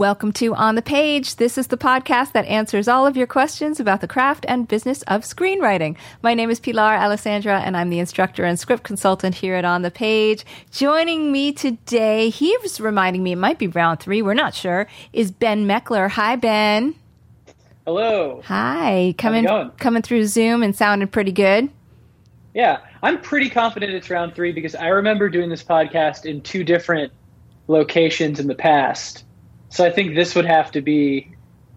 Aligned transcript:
Welcome 0.00 0.32
to 0.32 0.54
On 0.54 0.76
the 0.76 0.80
Page. 0.80 1.36
This 1.36 1.58
is 1.58 1.66
the 1.66 1.76
podcast 1.76 2.32
that 2.32 2.46
answers 2.46 2.88
all 2.88 3.06
of 3.06 3.18
your 3.18 3.26
questions 3.26 3.78
about 3.78 4.00
the 4.00 4.08
craft 4.08 4.46
and 4.48 4.66
business 4.66 5.02
of 5.02 5.24
screenwriting. 5.24 5.94
My 6.22 6.32
name 6.32 6.48
is 6.48 6.58
Pilar 6.58 6.94
Alessandra, 6.94 7.60
and 7.60 7.76
I'm 7.76 7.90
the 7.90 7.98
instructor 7.98 8.44
and 8.44 8.58
script 8.58 8.82
consultant 8.82 9.34
here 9.34 9.56
at 9.56 9.66
On 9.66 9.82
the 9.82 9.90
Page. 9.90 10.46
Joining 10.70 11.30
me 11.30 11.52
today, 11.52 12.30
he 12.30 12.56
was 12.62 12.80
reminding 12.80 13.22
me 13.22 13.32
it 13.32 13.36
might 13.36 13.58
be 13.58 13.66
round 13.66 14.00
three, 14.00 14.22
we're 14.22 14.32
not 14.32 14.54
sure, 14.54 14.86
is 15.12 15.30
Ben 15.30 15.66
Mekler. 15.66 16.08
Hi, 16.08 16.34
Ben. 16.34 16.94
Hello. 17.84 18.40
Hi. 18.46 19.14
Coming, 19.18 19.46
coming 19.76 20.00
through 20.00 20.24
Zoom 20.28 20.62
and 20.62 20.74
sounding 20.74 21.08
pretty 21.08 21.32
good. 21.32 21.68
Yeah, 22.54 22.78
I'm 23.02 23.20
pretty 23.20 23.50
confident 23.50 23.92
it's 23.92 24.08
round 24.08 24.34
three 24.34 24.52
because 24.52 24.74
I 24.74 24.86
remember 24.86 25.28
doing 25.28 25.50
this 25.50 25.62
podcast 25.62 26.24
in 26.24 26.40
two 26.40 26.64
different 26.64 27.12
locations 27.68 28.40
in 28.40 28.46
the 28.46 28.54
past. 28.54 29.24
So 29.70 29.84
I 29.84 29.90
think 29.90 30.14
this 30.14 30.34
would 30.34 30.44
have 30.46 30.70
to 30.72 30.80
be 30.82 31.32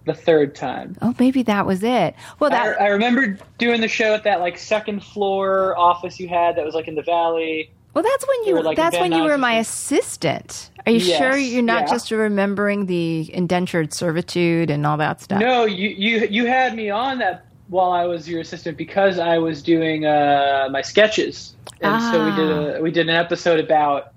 the 0.05 0.13
third 0.13 0.53
time. 0.55 0.97
Oh, 1.01 1.15
maybe 1.19 1.43
that 1.43 1.65
was 1.65 1.81
it. 1.83 2.13
Well, 2.39 2.51
I, 2.53 2.67
that 2.69 2.81
I 2.81 2.87
remember 2.89 3.37
doing 3.57 3.79
the 3.81 3.87
show 3.87 4.13
at 4.13 4.23
that 4.25 4.41
like 4.41 4.57
second 4.57 5.03
floor 5.03 5.77
office 5.77 6.19
you 6.19 6.27
had 6.27 6.57
that 6.57 6.65
was 6.65 6.75
like 6.75 6.87
in 6.89 6.95
the 6.95 7.01
valley. 7.03 7.71
Well, 7.93 8.03
that's 8.03 8.27
when 8.27 8.47
you 8.47 8.55
were, 8.55 8.63
like, 8.63 8.75
that's 8.75 8.97
when 8.97 9.11
you 9.11 9.21
were 9.23 9.37
my 9.37 9.53
assistant. 9.59 10.71
Are 10.87 10.91
you 10.91 10.97
Yes, 10.97 11.17
sure 11.19 11.37
you're 11.37 11.61
not 11.61 11.83
yeah. 11.83 11.91
just 11.93 12.09
remembering 12.09 12.87
the 12.87 13.29
indentured 13.33 13.93
servitude 13.93 14.71
and 14.71 14.85
all 14.87 14.97
that 14.97 15.21
stuff? 15.21 15.39
No, 15.39 15.65
you 15.65 15.89
you 15.89 16.27
you 16.27 16.45
had 16.47 16.75
me 16.75 16.89
on 16.89 17.19
that 17.19 17.45
while 17.69 17.91
I 17.91 18.05
was 18.05 18.27
your 18.27 18.41
assistant 18.41 18.77
because 18.77 19.19
I 19.19 19.37
was 19.37 19.61
doing 19.61 20.05
uh, 20.05 20.67
my 20.71 20.81
sketches, 20.81 21.55
and 21.81 22.01
so 22.01 22.25
we 22.25 22.31
did 22.35 22.51
Ah. 22.51 22.77
a 22.77 22.81
we 22.81 22.89
did 22.91 23.07
an 23.07 23.15
episode 23.15 23.59
about 23.59 24.12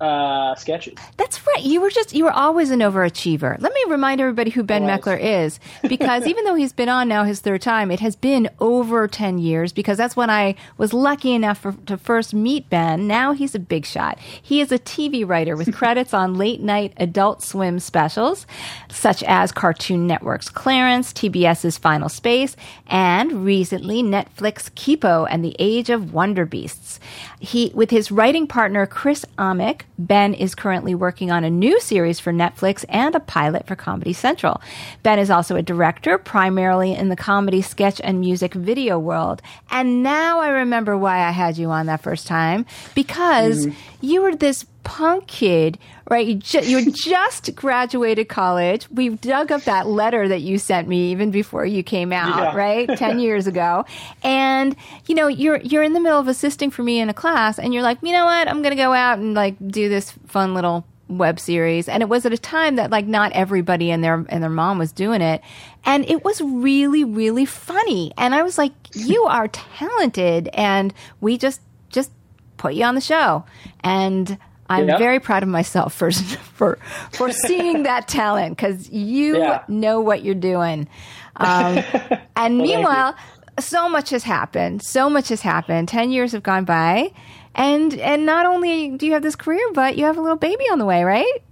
uh, 0.00 0.54
sketches. 0.54 0.94
That's 1.16 1.46
right. 1.46 1.62
You 1.62 1.80
were 1.80 1.90
just 1.90 2.14
you 2.14 2.24
were 2.24 2.32
always 2.32 2.70
an 2.70 2.80
overachiever. 2.80 3.60
Let 3.60 3.72
me 3.74 3.84
remind 3.88 4.20
everybody 4.20 4.50
who 4.50 4.62
Ben 4.62 4.88
I. 4.88 4.98
Mekler 4.98 5.18
is 5.20 5.60
because 5.88 6.26
even 6.26 6.44
though 6.44 6.54
he's 6.54 6.72
been 6.72 6.88
on 6.88 7.08
now 7.08 7.24
his 7.24 7.40
third 7.40 7.62
time, 7.62 7.90
it 7.90 8.00
has 8.00 8.16
been 8.16 8.48
over 8.60 9.06
10 9.06 9.38
years 9.38 9.72
because 9.72 9.98
that's 9.98 10.16
when 10.16 10.30
I 10.30 10.54
was 10.78 10.92
lucky 10.94 11.34
enough 11.34 11.58
for, 11.58 11.72
to 11.86 11.98
first 11.98 12.32
meet 12.32 12.70
Ben. 12.70 13.06
Now 13.06 13.32
he's 13.32 13.54
a 13.54 13.58
big 13.58 13.84
shot. 13.84 14.18
He 14.18 14.60
is 14.60 14.72
a 14.72 14.78
TV 14.78 15.28
writer 15.28 15.56
with 15.56 15.74
credits 15.80 16.14
on 16.14 16.34
late 16.34 16.62
night 16.62 16.94
adult 16.96 17.42
swim 17.42 17.78
specials 17.78 18.46
such 18.90 19.22
as 19.24 19.52
Cartoon 19.52 20.06
Network's 20.06 20.48
Clarence, 20.48 21.12
TBS's 21.12 21.76
Final 21.76 22.08
Space, 22.08 22.56
and 22.86 23.44
recently 23.44 24.02
Netflix 24.02 24.70
Kipo 24.70 25.26
and 25.28 25.44
the 25.44 25.56
Age 25.58 25.90
of 25.90 26.12
Wonderbeasts. 26.12 26.98
He 27.38 27.70
with 27.74 27.90
his 27.90 28.10
writing 28.10 28.46
partner 28.46 28.86
Chris 28.86 29.24
Amick, 29.38 29.82
Ben 30.06 30.32
is 30.32 30.54
currently 30.54 30.94
working 30.94 31.30
on 31.30 31.44
a 31.44 31.50
new 31.50 31.78
series 31.80 32.18
for 32.18 32.32
Netflix 32.32 32.84
and 32.88 33.14
a 33.14 33.20
pilot 33.20 33.66
for 33.66 33.76
Comedy 33.76 34.14
Central. 34.14 34.60
Ben 35.02 35.18
is 35.18 35.30
also 35.30 35.56
a 35.56 35.62
director, 35.62 36.16
primarily 36.16 36.94
in 36.94 37.10
the 37.10 37.16
comedy, 37.16 37.60
sketch, 37.60 38.00
and 38.02 38.18
music 38.18 38.54
video 38.54 38.98
world. 38.98 39.42
And 39.70 40.02
now 40.02 40.40
I 40.40 40.48
remember 40.48 40.96
why 40.96 41.18
I 41.18 41.30
had 41.32 41.58
you 41.58 41.70
on 41.70 41.86
that 41.86 42.02
first 42.02 42.26
time 42.26 42.64
because 42.94 43.66
mm-hmm. 43.66 43.76
you 44.00 44.22
were 44.22 44.34
this 44.34 44.64
punk 44.82 45.26
kid, 45.26 45.78
right? 46.10 46.26
You, 46.26 46.34
ju- 46.36 46.64
you 46.64 46.90
just 47.04 47.54
graduated 47.54 48.28
college. 48.28 48.88
We 48.90 49.10
dug 49.10 49.52
up 49.52 49.62
that 49.64 49.86
letter 49.86 50.28
that 50.28 50.40
you 50.40 50.58
sent 50.58 50.88
me 50.88 51.10
even 51.12 51.30
before 51.30 51.64
you 51.64 51.82
came 51.82 52.12
out, 52.12 52.36
Yeah. 52.36 52.56
right? 52.56 52.88
10 52.98 53.18
years 53.18 53.46
ago. 53.46 53.84
And, 54.22 54.74
you 55.06 55.14
know, 55.14 55.28
you're, 55.28 55.58
you're 55.58 55.82
in 55.82 55.92
the 55.92 56.00
middle 56.00 56.18
of 56.18 56.28
assisting 56.28 56.70
for 56.70 56.82
me 56.82 57.00
in 57.00 57.08
a 57.08 57.14
class 57.14 57.58
and 57.58 57.72
you're 57.74 57.82
like, 57.82 57.98
you 58.02 58.12
know 58.12 58.24
what? 58.24 58.48
I'm 58.48 58.62
going 58.62 58.76
to 58.76 58.82
go 58.82 58.92
out 58.92 59.18
and 59.18 59.34
like 59.34 59.54
do 59.68 59.88
this 59.88 60.12
fun 60.26 60.54
little 60.54 60.84
web 61.08 61.40
series. 61.40 61.88
And 61.88 62.02
it 62.02 62.08
was 62.08 62.24
at 62.24 62.32
a 62.32 62.38
time 62.38 62.76
that 62.76 62.90
like 62.90 63.06
not 63.06 63.32
everybody 63.32 63.90
and 63.90 64.02
their, 64.04 64.24
and 64.28 64.42
their 64.42 64.50
mom 64.50 64.78
was 64.78 64.92
doing 64.92 65.20
it. 65.22 65.42
And 65.84 66.04
it 66.08 66.24
was 66.24 66.40
really, 66.40 67.04
really 67.04 67.44
funny. 67.44 68.12
And 68.16 68.34
I 68.34 68.42
was 68.42 68.56
like, 68.58 68.72
you 68.94 69.24
are 69.26 69.48
talented. 69.48 70.48
And 70.54 70.94
we 71.20 71.36
just, 71.36 71.60
just 71.88 72.10
put 72.58 72.74
you 72.74 72.84
on 72.84 72.94
the 72.94 73.00
show. 73.00 73.44
And 73.82 74.38
I'm 74.70 74.88
Yeah. 74.88 74.96
very 74.98 75.20
proud 75.20 75.42
of 75.42 75.48
myself 75.50 75.92
for 75.92 76.10
for 76.56 76.78
for 77.12 77.30
seeing 77.32 77.82
that 77.90 78.08
talent 78.08 78.56
because 78.56 78.88
you 78.90 79.38
Yeah. 79.38 79.62
know 79.68 80.00
what 80.00 80.22
you're 80.24 80.34
doing. 80.34 80.88
Um, 81.36 81.78
and 82.36 82.56
you. 82.58 82.62
meanwhile, 82.62 83.14
so 83.58 83.88
much 83.88 84.10
has 84.10 84.22
happened. 84.24 84.82
So 84.82 85.10
much 85.10 85.28
has 85.28 85.42
happened. 85.42 85.88
Ten 85.88 86.10
years 86.10 86.32
have 86.32 86.42
gone 86.42 86.64
by, 86.64 87.12
and 87.54 87.94
and 87.94 88.24
not 88.24 88.46
only 88.46 88.90
do 88.96 89.06
you 89.06 89.12
have 89.12 89.22
this 89.22 89.36
career, 89.36 89.66
but 89.74 89.98
you 89.98 90.04
have 90.04 90.16
a 90.16 90.20
little 90.22 90.36
baby 90.38 90.64
on 90.70 90.78
the 90.78 90.86
way, 90.86 91.04
right? 91.04 91.42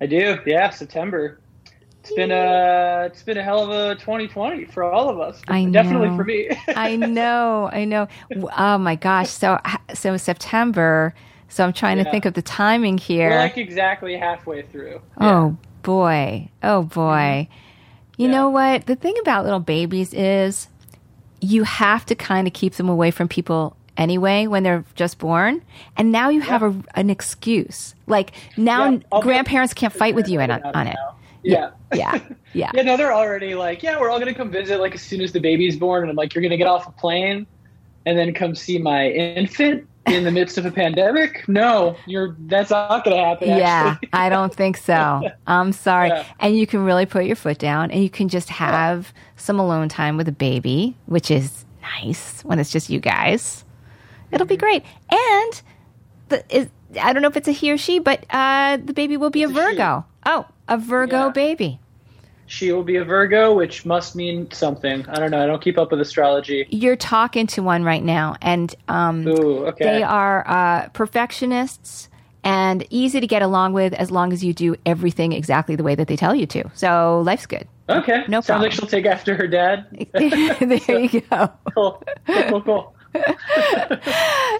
I 0.00 0.06
do. 0.06 0.38
Yeah, 0.46 0.70
September. 0.70 1.38
It's 2.00 2.12
been 2.14 2.32
a 2.32 3.04
it's 3.06 3.22
been 3.22 3.38
a 3.38 3.42
hell 3.44 3.62
of 3.62 3.70
a 3.70 3.94
2020 3.94 4.64
for 4.66 4.82
all 4.82 5.08
of 5.08 5.20
us. 5.20 5.40
I 5.46 5.64
Definitely 5.66 6.08
know. 6.10 6.16
for 6.16 6.24
me. 6.24 6.50
I 6.74 6.96
know, 6.96 7.70
I 7.72 7.84
know. 7.84 8.08
Oh 8.58 8.76
my 8.78 8.96
gosh! 8.96 9.30
So 9.30 9.58
so 9.94 10.16
September. 10.16 11.14
So 11.52 11.62
I'm 11.64 11.74
trying 11.74 11.98
to 11.98 12.10
think 12.10 12.24
of 12.24 12.32
the 12.32 12.40
timing 12.40 12.96
here. 12.96 13.28
We're 13.28 13.36
like 13.40 13.58
exactly 13.58 14.16
halfway 14.16 14.62
through. 14.62 15.02
Oh 15.20 15.54
boy. 15.82 16.48
Oh 16.62 16.84
boy. 16.84 17.46
Mm-hmm. 17.46 18.22
You 18.22 18.28
Yeah. 18.28 18.32
know 18.32 18.48
what? 18.48 18.86
The 18.86 18.96
thing 18.96 19.14
about 19.20 19.44
little 19.44 19.60
babies 19.60 20.14
is 20.14 20.68
you 21.42 21.64
have 21.64 22.06
to 22.06 22.14
kind 22.14 22.46
of 22.46 22.54
keep 22.54 22.74
them 22.76 22.88
away 22.88 23.10
from 23.10 23.28
people 23.28 23.76
anyway 23.98 24.46
when 24.46 24.62
they're 24.62 24.86
just 24.94 25.18
born. 25.18 25.60
And 25.98 26.10
now 26.10 26.30
you 26.30 26.40
have 26.40 26.62
a, 26.62 26.74
an 26.94 27.10
excuse. 27.10 27.94
Like 28.06 28.32
now 28.56 28.88
Yeah, 28.90 29.20
grandparents 29.20 29.74
can't 29.74 29.92
fight 29.92 30.14
with 30.14 30.28
you 30.30 30.40
on, 30.40 30.50
on 30.50 30.86
it. 30.86 30.96
Yeah. 31.42 31.70
Yeah. 31.94 32.18
Yeah. 32.54 32.70
Yeah, 32.74 32.82
no, 32.82 32.98
they're 32.98 33.14
already 33.14 33.54
like, 33.54 33.82
yeah, 33.82 33.98
we're 33.98 34.10
all 34.10 34.18
gonna 34.18 34.34
come 34.34 34.50
visit 34.50 34.78
like 34.78 34.94
as 34.94 35.00
soon 35.00 35.22
as 35.22 35.32
the 35.32 35.40
baby's 35.40 35.74
born, 35.78 36.02
and 36.02 36.10
I'm 36.10 36.16
like, 36.16 36.34
you're 36.34 36.42
gonna 36.42 36.58
get 36.58 36.66
off 36.66 36.86
a 36.86 36.92
plane 36.92 37.46
and 38.04 38.18
then 38.18 38.34
come 38.34 38.54
see 38.54 38.76
my 38.76 39.08
infant 39.08 39.88
in 40.06 40.24
the 40.24 40.30
midst 40.30 40.58
of 40.58 40.66
a 40.66 40.70
pandemic? 40.70 41.46
No, 41.48 41.96
you're 42.06 42.36
that's 42.40 42.70
not 42.70 43.04
gonna 43.04 43.16
happen. 43.24 43.48
Yeah, 43.48 43.96
I 44.12 44.28
don't 44.28 44.54
think 44.54 44.76
so. 44.76 45.28
I'm 45.46 45.72
sorry. 45.72 46.08
Yeah. 46.08 46.24
And 46.40 46.56
you 46.56 46.66
can 46.66 46.84
really 46.84 47.06
put 47.06 47.24
your 47.24 47.36
foot 47.36 47.58
down 47.58 47.90
and 47.90 48.02
you 48.02 48.10
can 48.10 48.28
just 48.28 48.48
have 48.48 49.12
some 49.36 49.58
alone 49.58 49.88
time 49.88 50.16
with 50.16 50.28
a 50.28 50.32
baby, 50.32 50.96
which 51.06 51.30
is 51.30 51.64
nice 51.82 52.42
when 52.44 52.58
it's 52.58 52.70
just 52.70 52.90
you 52.90 53.00
guys. 53.00 53.64
It'll 54.30 54.46
Mm-hmm. 54.46 54.52
be 54.52 54.56
great. 54.56 54.84
And 55.10 55.62
the, 56.28 56.44
is, 56.56 56.68
I 57.00 57.12
don't 57.12 57.22
know 57.22 57.28
if 57.28 57.36
it's 57.36 57.48
a 57.48 57.52
he 57.52 57.70
or 57.70 57.76
she, 57.78 57.98
but 57.98 58.24
uh, 58.30 58.78
the 58.78 58.92
baby 58.94 59.16
will 59.16 59.30
be 59.30 59.42
It's 59.42 59.52
a 59.52 59.54
a. 59.54 59.62
Virgo. 59.62 60.04
Oh, 60.24 60.46
a 60.68 60.78
Virgo 60.78 61.26
Yeah. 61.26 61.28
baby. 61.30 61.78
She 62.52 62.70
will 62.70 62.84
be 62.84 62.96
a 62.96 63.04
Virgo, 63.04 63.54
which 63.54 63.86
must 63.86 64.14
mean 64.14 64.50
something. 64.50 65.08
I 65.08 65.18
don't 65.18 65.30
know. 65.30 65.42
I 65.42 65.46
don't 65.46 65.62
keep 65.62 65.78
up 65.78 65.90
with 65.90 66.02
astrology. 66.02 66.66
You're 66.68 66.96
talking 66.96 67.46
to 67.46 67.62
one 67.62 67.82
right 67.82 68.04
now, 68.04 68.36
and 68.42 68.74
um, 68.88 69.26
Ooh, 69.26 69.66
okay. 69.68 69.84
they 69.86 70.02
are 70.02 70.46
uh, 70.46 70.88
perfectionists 70.90 72.10
and 72.44 72.86
easy 72.90 73.20
to 73.20 73.26
get 73.26 73.40
along 73.40 73.72
with 73.72 73.94
as 73.94 74.10
long 74.10 74.34
as 74.34 74.44
you 74.44 74.52
do 74.52 74.76
everything 74.84 75.32
exactly 75.32 75.76
the 75.76 75.82
way 75.82 75.94
that 75.94 76.08
they 76.08 76.16
tell 76.16 76.34
you 76.34 76.44
to. 76.48 76.70
So 76.74 77.22
life's 77.24 77.46
good. 77.46 77.66
Okay. 77.88 78.24
No 78.28 78.42
Sounds 78.42 78.46
problem. 78.46 78.62
like 78.64 78.72
she'll 78.72 78.86
take 78.86 79.06
after 79.06 79.34
her 79.34 79.46
dad. 79.46 79.86
there 80.12 81.00
you 81.00 81.22
go. 81.22 81.50
Cool. 81.74 82.02
Cool, 82.26 82.42
cool, 82.50 82.62
cool. 82.62 82.94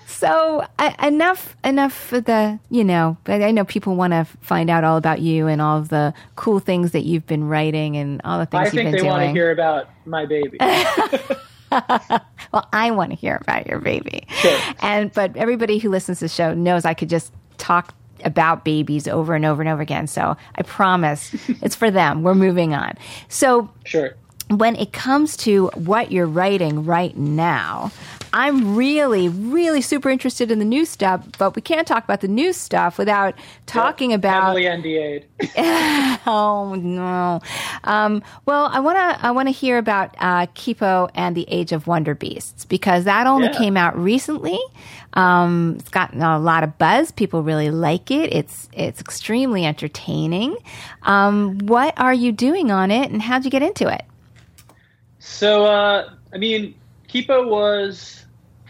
So 0.06 0.64
uh, 0.78 0.93
enough, 1.02 1.56
enough 1.64 1.93
for 1.93 2.20
the 2.20 2.58
you 2.70 2.84
know. 2.84 3.16
I 3.26 3.50
know 3.50 3.64
people 3.64 3.96
want 3.96 4.12
to 4.12 4.25
find 4.40 4.70
out 4.70 4.84
all 4.84 4.96
about 4.96 5.20
you 5.20 5.49
and 5.49 5.60
all 5.60 5.78
of 5.78 5.88
the 5.88 6.14
cool 6.37 6.60
things 6.60 6.93
that 6.93 7.00
you've 7.00 7.26
been 7.26 7.44
writing 7.44 7.96
and 7.96 8.20
all 8.25 8.38
the 8.38 8.46
things 8.46 8.60
I 8.60 8.64
you've 8.66 8.72
think 8.72 8.84
been 8.87 8.93
they 8.93 8.99
doing. 8.99 9.10
want 9.10 9.22
to 9.25 9.31
hear 9.32 9.50
about 9.50 9.88
my 10.06 10.26
baby. 10.26 10.58
well, 11.70 12.69
I 12.72 12.90
want 12.93 13.10
to 13.10 13.16
hear 13.16 13.38
about 13.40 13.66
your 13.66 13.81
baby. 13.81 14.25
Sure. 14.28 14.58
And 14.81 15.12
but 15.12 15.37
everybody 15.37 15.78
who 15.78 15.88
listens 15.90 16.19
to 16.20 16.26
the 16.26 16.28
show 16.28 16.54
knows 16.54 16.84
I 16.84 16.94
could 16.94 17.08
just 17.08 17.32
talk 17.58 17.94
about 18.25 18.64
babies 18.64 19.08
over 19.08 19.34
and 19.34 19.44
over 19.44 19.60
and 19.62 19.69
over 19.69 19.82
again. 19.82 20.06
So 20.06 20.37
I 20.54 20.62
promise 20.62 21.34
it's 21.62 21.75
for 21.75 21.90
them. 21.90 22.22
We're 22.22 22.34
moving 22.34 22.75
on. 22.75 22.93
So 23.28 23.70
Sure. 23.84 24.14
when 24.50 24.76
it 24.76 24.93
comes 24.93 25.37
to 25.38 25.69
what 25.75 26.12
you're 26.12 26.26
writing 26.26 26.84
right 26.84 27.16
now, 27.16 27.90
I'm 28.32 28.76
really, 28.76 29.29
really 29.29 29.82
super 29.82 30.08
interested 30.08 30.50
in 30.50 30.58
the 30.58 30.64
new 30.64 30.84
stuff, 30.87 31.26
but 31.38 31.55
we 31.55 31.62
can't 31.62 31.87
talk 31.87 32.05
about 32.05 32.20
the 32.23 32.29
new 32.29 32.52
stuff 32.52 32.96
without 32.99 33.34
talking 33.67 34.12
Yeah, 34.12 34.17
about. 34.17 34.56
heavily 34.56 34.64
NDA'd. 34.64 35.26
oh 36.26 36.75
no. 36.81 37.40
Um, 37.84 38.23
well, 38.46 38.70
I 38.73 38.81
want 38.81 38.96
to 38.99 39.26
I 39.26 39.31
want 39.32 39.49
to 39.49 39.52
hear 39.52 39.76
about 39.79 40.14
uh, 40.19 40.46
Kipo 40.55 41.11
and 41.14 41.37
the 41.37 41.44
Age 41.49 41.73
of 41.73 41.84
Wonderbeasts 41.84 42.67
because 42.69 43.05
that 43.05 43.26
only 43.26 43.49
Yeah. 43.49 43.58
came 43.58 43.76
out 43.76 43.99
recently. 43.99 44.58
Um, 45.14 45.76
it's 45.78 45.90
gotten 45.90 46.23
a 46.23 46.38
lot 46.38 46.64
of 46.64 46.78
buzz. 46.78 47.11
People 47.12 47.43
really 47.43 47.70
like 47.70 48.11
it. 48.11 48.32
It's 48.32 48.69
it's 48.73 49.00
extremely 49.00 49.67
entertaining. 49.67 50.56
Um, 51.02 51.58
what 51.58 51.93
are 51.99 52.14
you 52.14 52.32
doing 52.32 52.70
on 52.70 52.90
it, 52.90 53.11
and 53.11 53.20
how'd 53.20 53.44
you 53.44 53.50
get 53.50 53.62
into 53.62 53.93
it? 53.93 54.05
So, 55.19 55.64
uh, 55.67 56.11
I 56.32 56.38
mean, 56.38 56.75
Kipo 57.08 57.46
was 57.49 58.21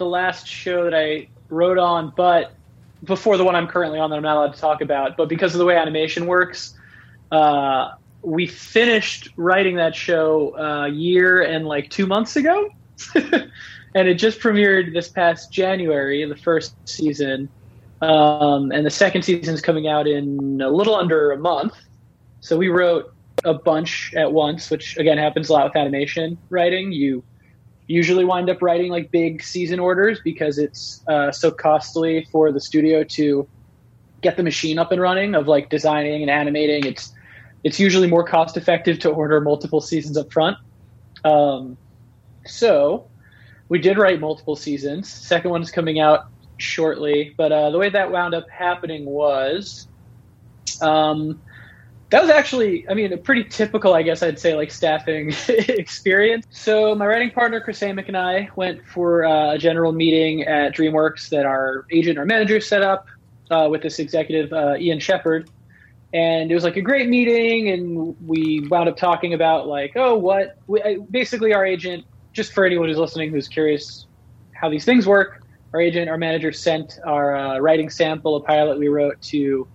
the 0.03 0.09
last 0.09 0.49
show 0.49 0.85
that 0.85 0.95
I 0.95 1.29
wrote 1.49 1.79
on, 1.79 2.13
but 2.17 2.53
before 3.05 3.37
the 3.37 3.45
one 3.45 3.55
I'm 3.55 3.69
currently 3.69 4.01
on 4.01 4.11
that 4.11 4.17
I'm 4.17 4.23
not 4.23 4.37
allowed 4.37 4.55
to 4.55 4.61
talk 4.61 4.81
about. 4.81 5.17
But 5.17 5.29
because 5.29 5.55
of 5.55 5.59
the 5.59 5.65
way 5.65 5.77
animation 5.77 6.27
works, 6.27 6.75
uh, 7.31 7.93
we 8.23 8.47
finished 8.47 9.29
writing 9.37 9.77
that 9.77 9.95
show 9.95 10.57
a 10.57 10.89
year 10.89 11.43
and 11.43 11.67
like 11.67 11.91
two 11.91 12.07
months 12.07 12.37
ago. 12.37 12.71
and 13.15 14.09
it 14.09 14.15
just 14.15 14.41
premiered 14.41 14.93
this 14.93 15.09
past 15.09 15.53
January, 15.53 16.25
the 16.25 16.37
first 16.37 16.75
season. 16.89 17.49
Um, 18.01 18.73
and 18.73 18.85
the 18.85 18.91
second 18.91 19.23
season 19.23 19.55
is 19.55 19.61
coming 19.61 19.87
out 19.87 20.09
in 20.09 20.61
a 20.61 20.69
little 20.69 20.97
under 20.97 21.31
a 21.31 21.39
month. 21.39 21.75
So 22.41 22.57
we 22.57 22.69
wrote 22.69 23.13
a 23.45 23.55
bunch 23.55 24.13
at 24.17 24.33
once, 24.33 24.71
which 24.71 24.97
again 24.97 25.19
happens 25.19 25.49
a 25.49 25.53
lot 25.53 25.65
with 25.65 25.77
animation 25.77 26.39
writing. 26.51 26.91
You 26.91 27.23
usually 27.93 28.25
wind 28.25 28.49
up 28.49 28.63
writing 28.63 28.91
like 28.91 29.11
big 29.11 29.43
season 29.43 29.79
orders 29.79 30.19
because 30.25 30.59
it's 30.59 31.03
uh, 31.09 31.31
so 31.31 31.51
costly 31.51 32.27
for 32.33 32.51
the 32.51 32.61
studio 32.61 33.05
to 33.05 33.47
get 34.23 34.37
the 34.37 34.43
machine 34.43 34.79
up 34.79 34.93
and 34.93 35.01
running 35.01 35.35
of 35.35 35.47
like 35.47 35.69
designing 35.69 36.23
and 36.23 36.31
animating. 36.31 36.87
It's 36.87 37.13
it's 37.65 37.79
usually 37.79 38.09
more 38.09 38.25
cost 38.25 38.57
effective 38.57 38.99
to 39.01 39.11
order 39.11 39.41
multiple 39.41 39.81
seasons 39.81 40.17
up 40.17 40.33
front. 40.33 40.57
Um, 41.25 41.77
so 42.47 43.07
we 43.69 43.79
did 43.79 43.99
write 43.99 44.21
multiple 44.21 44.57
seasons. 44.57 45.09
Second 45.09 45.51
one 45.51 45.63
is 45.63 45.71
coming 45.71 46.01
out 46.01 46.27
shortly, 46.57 47.35
but 47.37 47.53
uh, 47.53 47.71
the 47.71 47.79
way 47.79 47.91
that 47.91 48.11
wound 48.11 48.35
up 48.35 48.49
happening 48.49 49.05
was. 49.05 49.87
Um, 50.81 51.41
that 52.13 52.21
was 52.21 52.31
actually, 52.31 52.87
I 52.91 52.95
mean, 52.95 53.11
a 53.15 53.17
pretty 53.17 53.43
typical, 53.45 53.95
I 53.95 54.03
guess 54.03 54.23
I'd 54.23 54.39
say, 54.39 54.55
like 54.55 54.71
staffing 54.71 55.33
experience. 55.49 56.47
So 56.51 56.95
my 56.95 57.07
writing 57.07 57.31
partner 57.31 57.59
Chris 57.59 57.81
Amick 57.81 58.07
and 58.07 58.19
I 58.19 58.51
went 58.55 58.87
for 58.87 59.25
uh, 59.25 59.55
a 59.55 59.59
general 59.59 59.93
meeting 59.93 60.43
at 60.43 60.75
DreamWorks 60.75 61.31
that 61.31 61.47
our 61.47 61.87
agent, 61.91 62.19
or 62.19 62.27
manager, 62.27 62.61
set 62.61 62.83
up 62.83 63.07
uh, 63.51 63.67
with 63.71 63.81
this 63.81 63.99
executive 63.99 64.53
uh, 64.53 64.77
Ian 64.77 65.01
Shepard, 65.01 65.49
and 66.13 66.51
it 66.51 66.55
was 66.55 66.65
like 66.65 66.77
a 66.77 66.83
great 66.83 67.09
meeting. 67.09 67.71
And 67.71 68.15
we 68.29 68.69
wound 68.69 68.91
up 68.91 68.99
talking 68.99 69.33
about 69.33 69.67
like, 69.67 69.93
oh, 69.97 70.15
what? 70.15 70.59
We, 70.67 70.83
I, 70.83 70.99
basically, 71.11 71.55
our 71.55 71.65
agent, 71.65 72.05
just 72.35 72.53
for 72.53 72.67
anyone 72.67 72.89
who's 72.89 72.99
listening 72.99 73.31
who's 73.31 73.49
curious 73.49 74.07
how 74.53 74.69
these 74.69 74.85
things 74.85 75.07
work, 75.07 75.45
our 75.73 75.81
agent, 75.81 76.11
our 76.11 76.19
manager 76.19 76.53
sent 76.53 76.99
our 77.07 77.35
uh, 77.35 77.59
writing 77.59 77.89
sample, 77.89 78.37
a 78.37 78.41
pilot 78.41 78.79
we 78.79 78.89
wrote 78.89 79.19
to 79.23 79.67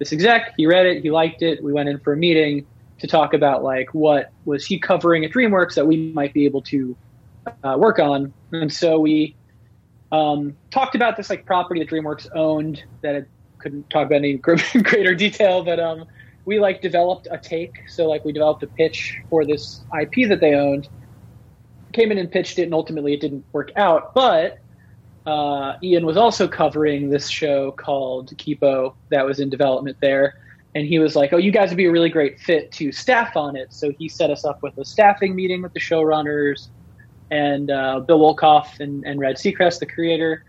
this 0.00 0.12
exec. 0.12 0.54
He 0.56 0.66
read 0.66 0.86
it, 0.86 1.02
he 1.02 1.10
liked 1.12 1.42
it. 1.42 1.62
We 1.62 1.72
went 1.72 1.88
in 1.88 2.00
for 2.00 2.14
a 2.14 2.16
meeting 2.16 2.66
to 2.98 3.06
talk 3.06 3.32
about 3.32 3.62
like 3.62 3.94
what 3.94 4.32
was 4.44 4.66
he 4.66 4.80
covering 4.80 5.24
at 5.24 5.30
DreamWorks 5.30 5.74
that 5.74 5.86
we 5.86 6.10
might 6.12 6.32
be 6.32 6.44
able 6.46 6.62
to 6.62 6.96
uh, 7.62 7.76
work 7.78 7.98
on. 7.98 8.32
And 8.50 8.72
so 8.72 8.98
we 8.98 9.36
um, 10.10 10.56
talked 10.70 10.94
about 10.94 11.16
this 11.16 11.30
like 11.30 11.46
property 11.46 11.80
that 11.80 11.88
DreamWorks 11.88 12.28
owned 12.34 12.82
that 13.02 13.14
I 13.14 13.22
couldn't 13.58 13.88
talk 13.90 14.06
about 14.06 14.16
any 14.16 14.34
greater 14.82 15.14
detail, 15.14 15.62
but 15.62 15.78
um, 15.78 16.06
we 16.46 16.58
like 16.58 16.80
developed 16.80 17.28
a 17.30 17.38
take. 17.38 17.88
So 17.88 18.08
like 18.08 18.24
we 18.24 18.32
developed 18.32 18.62
a 18.62 18.66
pitch 18.66 19.18
for 19.28 19.44
this 19.44 19.82
IP 19.98 20.28
that 20.28 20.40
they 20.40 20.54
owned. 20.54 20.88
Came 21.92 22.12
in 22.12 22.18
and 22.18 22.30
pitched 22.30 22.58
it, 22.58 22.62
and 22.62 22.74
ultimately 22.74 23.12
it 23.14 23.20
didn't 23.20 23.44
work 23.52 23.72
out. 23.76 24.14
But 24.14 24.59
uh, 25.26 25.76
Ian 25.82 26.06
was 26.06 26.16
also 26.16 26.48
covering 26.48 27.10
this 27.10 27.28
show 27.28 27.72
called 27.72 28.36
Kipo 28.36 28.94
that 29.10 29.24
was 29.24 29.40
in 29.40 29.50
development 29.50 29.98
there. 30.00 30.34
And 30.74 30.86
he 30.86 30.98
was 30.98 31.16
like, 31.16 31.32
Oh, 31.32 31.36
you 31.36 31.50
guys 31.50 31.70
would 31.70 31.76
be 31.76 31.86
a 31.86 31.90
really 31.90 32.08
great 32.08 32.40
fit 32.40 32.72
to 32.72 32.92
staff 32.92 33.36
on 33.36 33.56
it. 33.56 33.72
So 33.72 33.92
he 33.98 34.08
set 34.08 34.30
us 34.30 34.44
up 34.44 34.62
with 34.62 34.78
a 34.78 34.84
staffing 34.84 35.34
meeting 35.34 35.62
with 35.62 35.72
the 35.72 35.80
showrunners 35.80 36.68
and 37.30 37.70
uh, 37.70 38.00
Bill 38.00 38.18
Wolkoff 38.18 38.80
and, 38.80 39.04
and 39.04 39.20
Rad 39.20 39.36
Sechrist, 39.36 39.80
the 39.80 39.86
creator. 39.86 40.44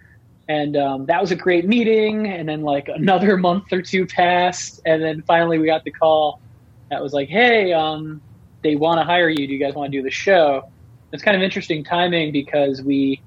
And 0.48 0.76
um, 0.76 1.06
that 1.06 1.22
was 1.22 1.32
a 1.32 1.36
great 1.36 1.68
meeting. 1.68 2.28
And 2.28 2.48
then, 2.48 2.62
like, 2.62 2.88
another 2.88 3.38
month 3.48 3.72
or 3.72 3.82
two 3.82 4.06
passed. 4.06 4.82
And 4.86 5.02
then 5.02 5.22
finally, 5.24 5.60
we 5.60 5.66
got 5.66 5.84
the 5.84 5.92
call 5.92 6.42
that 6.90 7.02
was 7.02 7.14
like, 7.14 7.30
Hey, 7.30 7.74
um, 7.74 8.22
they 8.64 8.76
want 8.76 9.00
to 9.00 9.04
hire 9.04 9.30
you. 9.30 9.48
Do 9.48 9.54
you 9.54 9.60
guys 9.60 9.74
want 9.74 9.92
to 9.92 9.98
do 9.98 10.04
the 10.04 10.12
show? 10.12 10.70
It's 11.12 11.24
kind 11.24 11.36
of 11.36 11.44
interesting 11.44 11.84
timing 11.84 12.32
because 12.32 12.82
we 12.82 13.22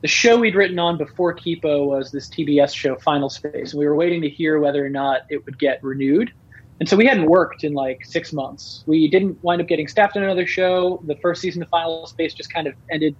the 0.00 0.08
show 0.08 0.38
we'd 0.38 0.54
written 0.54 0.78
on 0.78 0.96
before 0.96 1.34
Kipo 1.34 1.84
was 1.84 2.12
this 2.12 2.28
TBS 2.28 2.74
show, 2.74 2.96
Final 2.96 3.28
Space. 3.28 3.72
And 3.72 3.80
we 3.80 3.86
were 3.86 3.96
waiting 3.96 4.22
to 4.22 4.28
hear 4.28 4.58
whether 4.58 4.84
or 4.84 4.88
not 4.88 5.22
it 5.28 5.44
would 5.44 5.58
get 5.58 5.82
renewed. 5.82 6.32
And 6.80 6.88
so 6.88 6.96
we 6.96 7.06
hadn't 7.06 7.26
worked 7.26 7.64
in 7.64 7.74
like 7.74 8.04
six 8.04 8.32
months. 8.32 8.84
We 8.86 9.08
didn't 9.08 9.42
wind 9.42 9.60
up 9.60 9.66
getting 9.66 9.88
staffed 9.88 10.16
on 10.16 10.22
another 10.22 10.46
show. 10.46 11.02
The 11.06 11.16
first 11.16 11.40
season 11.40 11.62
of 11.62 11.68
Final 11.68 12.06
Space 12.06 12.34
just 12.34 12.52
kind 12.52 12.68
of 12.68 12.74
ended 12.90 13.16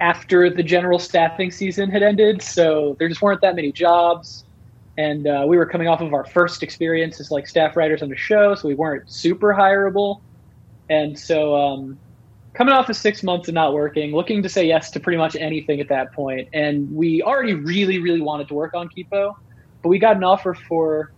after 0.00 0.48
the 0.48 0.62
general 0.62 0.98
staffing 0.98 1.50
season 1.50 1.90
had 1.90 2.02
ended. 2.02 2.42
So 2.42 2.96
there 2.98 3.08
just 3.08 3.20
weren't 3.20 3.40
that 3.40 3.56
many 3.56 3.72
jobs. 3.72 4.44
And 4.96 5.26
uh, 5.26 5.44
we 5.48 5.56
were 5.56 5.66
coming 5.66 5.88
off 5.88 6.00
of 6.00 6.12
our 6.12 6.24
first 6.24 6.62
experience 6.62 7.18
as 7.18 7.30
like 7.30 7.48
staff 7.48 7.76
writers 7.76 8.02
on 8.02 8.10
the 8.10 8.16
show, 8.16 8.54
so 8.54 8.68
we 8.68 8.74
weren't 8.74 9.10
super 9.10 9.54
hireable. 9.54 10.20
And 10.90 11.18
so 11.18 11.56
um, 11.56 11.98
coming 12.54 12.74
off 12.74 12.88
of 12.88 12.96
six 12.96 13.22
months 13.22 13.48
of 13.48 13.54
not 13.54 13.72
working, 13.72 14.14
looking 14.14 14.42
to 14.42 14.48
say 14.48 14.66
yes 14.66 14.90
to 14.92 15.00
pretty 15.00 15.18
much 15.18 15.36
anything 15.36 15.80
at 15.80 15.88
that 15.88 16.12
point, 16.12 16.48
and 16.52 16.94
we 16.94 17.22
already 17.22 17.54
really, 17.54 17.98
really 17.98 18.20
wanted 18.20 18.48
to 18.48 18.54
work 18.54 18.74
on 18.74 18.88
Kipo, 18.88 19.34
but 19.82 19.88
we 19.88 19.98
got 19.98 20.16
an 20.16 20.24
offer 20.24 20.54
for 20.54 21.12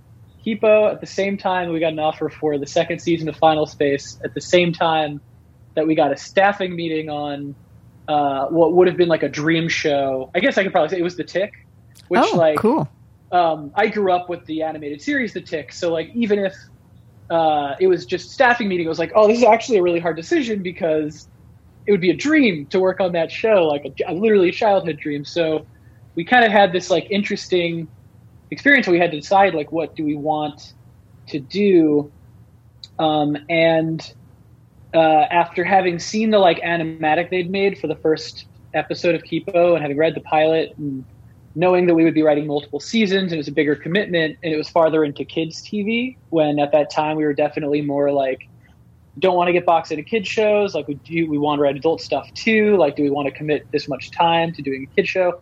Kipo 0.44 0.92
at 0.92 1.00
the 1.00 1.06
same 1.06 1.36
time 1.38 1.70
we 1.70 1.80
got 1.80 1.92
an 1.92 1.98
offer 1.98 2.28
for 2.28 2.58
the 2.58 2.66
second 2.66 3.00
season 3.00 3.28
of 3.28 3.36
Final 3.36 3.66
Space 3.66 4.18
at 4.22 4.34
the 4.34 4.40
same 4.40 4.72
time 4.72 5.20
that 5.74 5.86
we 5.86 5.94
got 5.94 6.12
a 6.12 6.16
staffing 6.16 6.76
meeting 6.76 7.08
on 7.08 7.54
uh, 8.08 8.46
what 8.46 8.74
would 8.74 8.86
have 8.86 8.96
been 8.96 9.08
like 9.08 9.22
a 9.22 9.28
dream 9.28 9.68
show. 9.68 10.30
I 10.34 10.40
guess 10.40 10.58
I 10.58 10.62
could 10.62 10.72
probably 10.72 10.90
say 10.90 10.98
it 10.98 11.02
was 11.02 11.16
The 11.16 11.24
Tick, 11.24 11.52
which 12.08 12.20
oh, 12.22 12.36
like 12.36 12.58
cool. 12.58 12.88
um, 13.32 13.72
I 13.74 13.88
grew 13.88 14.12
up 14.12 14.28
with 14.28 14.44
the 14.46 14.62
animated 14.62 15.00
series 15.00 15.32
The 15.32 15.40
Tick, 15.40 15.72
so 15.72 15.92
like 15.92 16.10
even 16.14 16.38
if 16.38 16.54
uh, 17.34 17.74
it 17.80 17.88
was 17.88 18.06
just 18.06 18.30
staffing 18.30 18.68
meeting, 18.68 18.86
it 18.86 18.88
was 18.88 19.00
like, 19.00 19.12
oh, 19.16 19.26
this 19.26 19.38
is 19.38 19.44
actually 19.44 19.78
a 19.78 19.82
really 19.82 19.98
hard 19.98 20.14
decision 20.14 20.62
because 20.62 21.28
it 21.84 21.90
would 21.90 22.00
be 22.00 22.10
a 22.10 22.16
dream 22.16 22.64
to 22.66 22.78
work 22.78 23.00
on 23.00 23.10
that 23.12 23.32
show, 23.32 23.66
like 23.66 23.84
a, 23.84 24.12
a 24.12 24.14
literally 24.14 24.50
a 24.50 24.52
childhood 24.52 24.98
dream. 24.98 25.24
So 25.24 25.66
we 26.14 26.24
kind 26.24 26.44
of 26.44 26.52
had 26.52 26.72
this 26.72 26.90
like 26.90 27.08
interesting 27.10 27.88
experience 28.52 28.86
where 28.86 28.92
we 28.92 29.00
had 29.00 29.10
to 29.10 29.18
decide 29.18 29.52
like 29.52 29.72
what 29.72 29.96
do 29.96 30.04
we 30.04 30.14
want 30.14 30.74
to 31.28 31.40
do, 31.40 32.12
um, 33.00 33.36
and 33.48 34.14
uh, 34.94 35.24
after 35.42 35.64
having 35.64 35.98
seen 35.98 36.30
the 36.30 36.38
like 36.38 36.60
animatic 36.60 37.30
they'd 37.30 37.50
made 37.50 37.78
for 37.78 37.88
the 37.88 37.96
first 37.96 38.46
episode 38.74 39.16
of 39.16 39.22
Kipo 39.24 39.74
and 39.74 39.82
having 39.82 39.96
read 39.96 40.14
the 40.14 40.20
pilot 40.20 40.72
and 40.78 41.04
knowing 41.54 41.86
that 41.86 41.94
we 41.94 42.04
would 42.04 42.14
be 42.14 42.22
writing 42.22 42.46
multiple 42.46 42.80
seasons 42.80 43.24
and 43.30 43.34
it 43.34 43.36
was 43.36 43.48
a 43.48 43.52
bigger 43.52 43.76
commitment 43.76 44.36
and 44.42 44.52
it 44.52 44.56
was 44.56 44.68
farther 44.68 45.04
into 45.04 45.24
kids 45.24 45.62
TV 45.62 46.16
when 46.30 46.58
at 46.58 46.72
that 46.72 46.90
time 46.90 47.16
we 47.16 47.24
were 47.24 47.34
definitely 47.34 47.80
more 47.80 48.10
like 48.12 48.40
don't 49.18 49.36
want 49.36 49.46
to 49.46 49.52
get 49.52 49.64
boxed 49.64 49.92
into 49.92 50.02
kids 50.02 50.26
shows 50.26 50.74
like 50.74 50.88
we 50.88 50.94
do 50.94 51.30
we 51.30 51.38
want 51.38 51.58
to 51.58 51.62
write 51.62 51.76
adult 51.76 52.00
stuff 52.00 52.28
too 52.34 52.76
like 52.76 52.96
do 52.96 53.02
we 53.02 53.10
want 53.10 53.26
to 53.26 53.32
commit 53.32 53.66
this 53.72 53.88
much 53.88 54.10
time 54.10 54.52
to 54.52 54.62
doing 54.62 54.88
a 54.90 54.94
kid 54.94 55.06
show? 55.06 55.40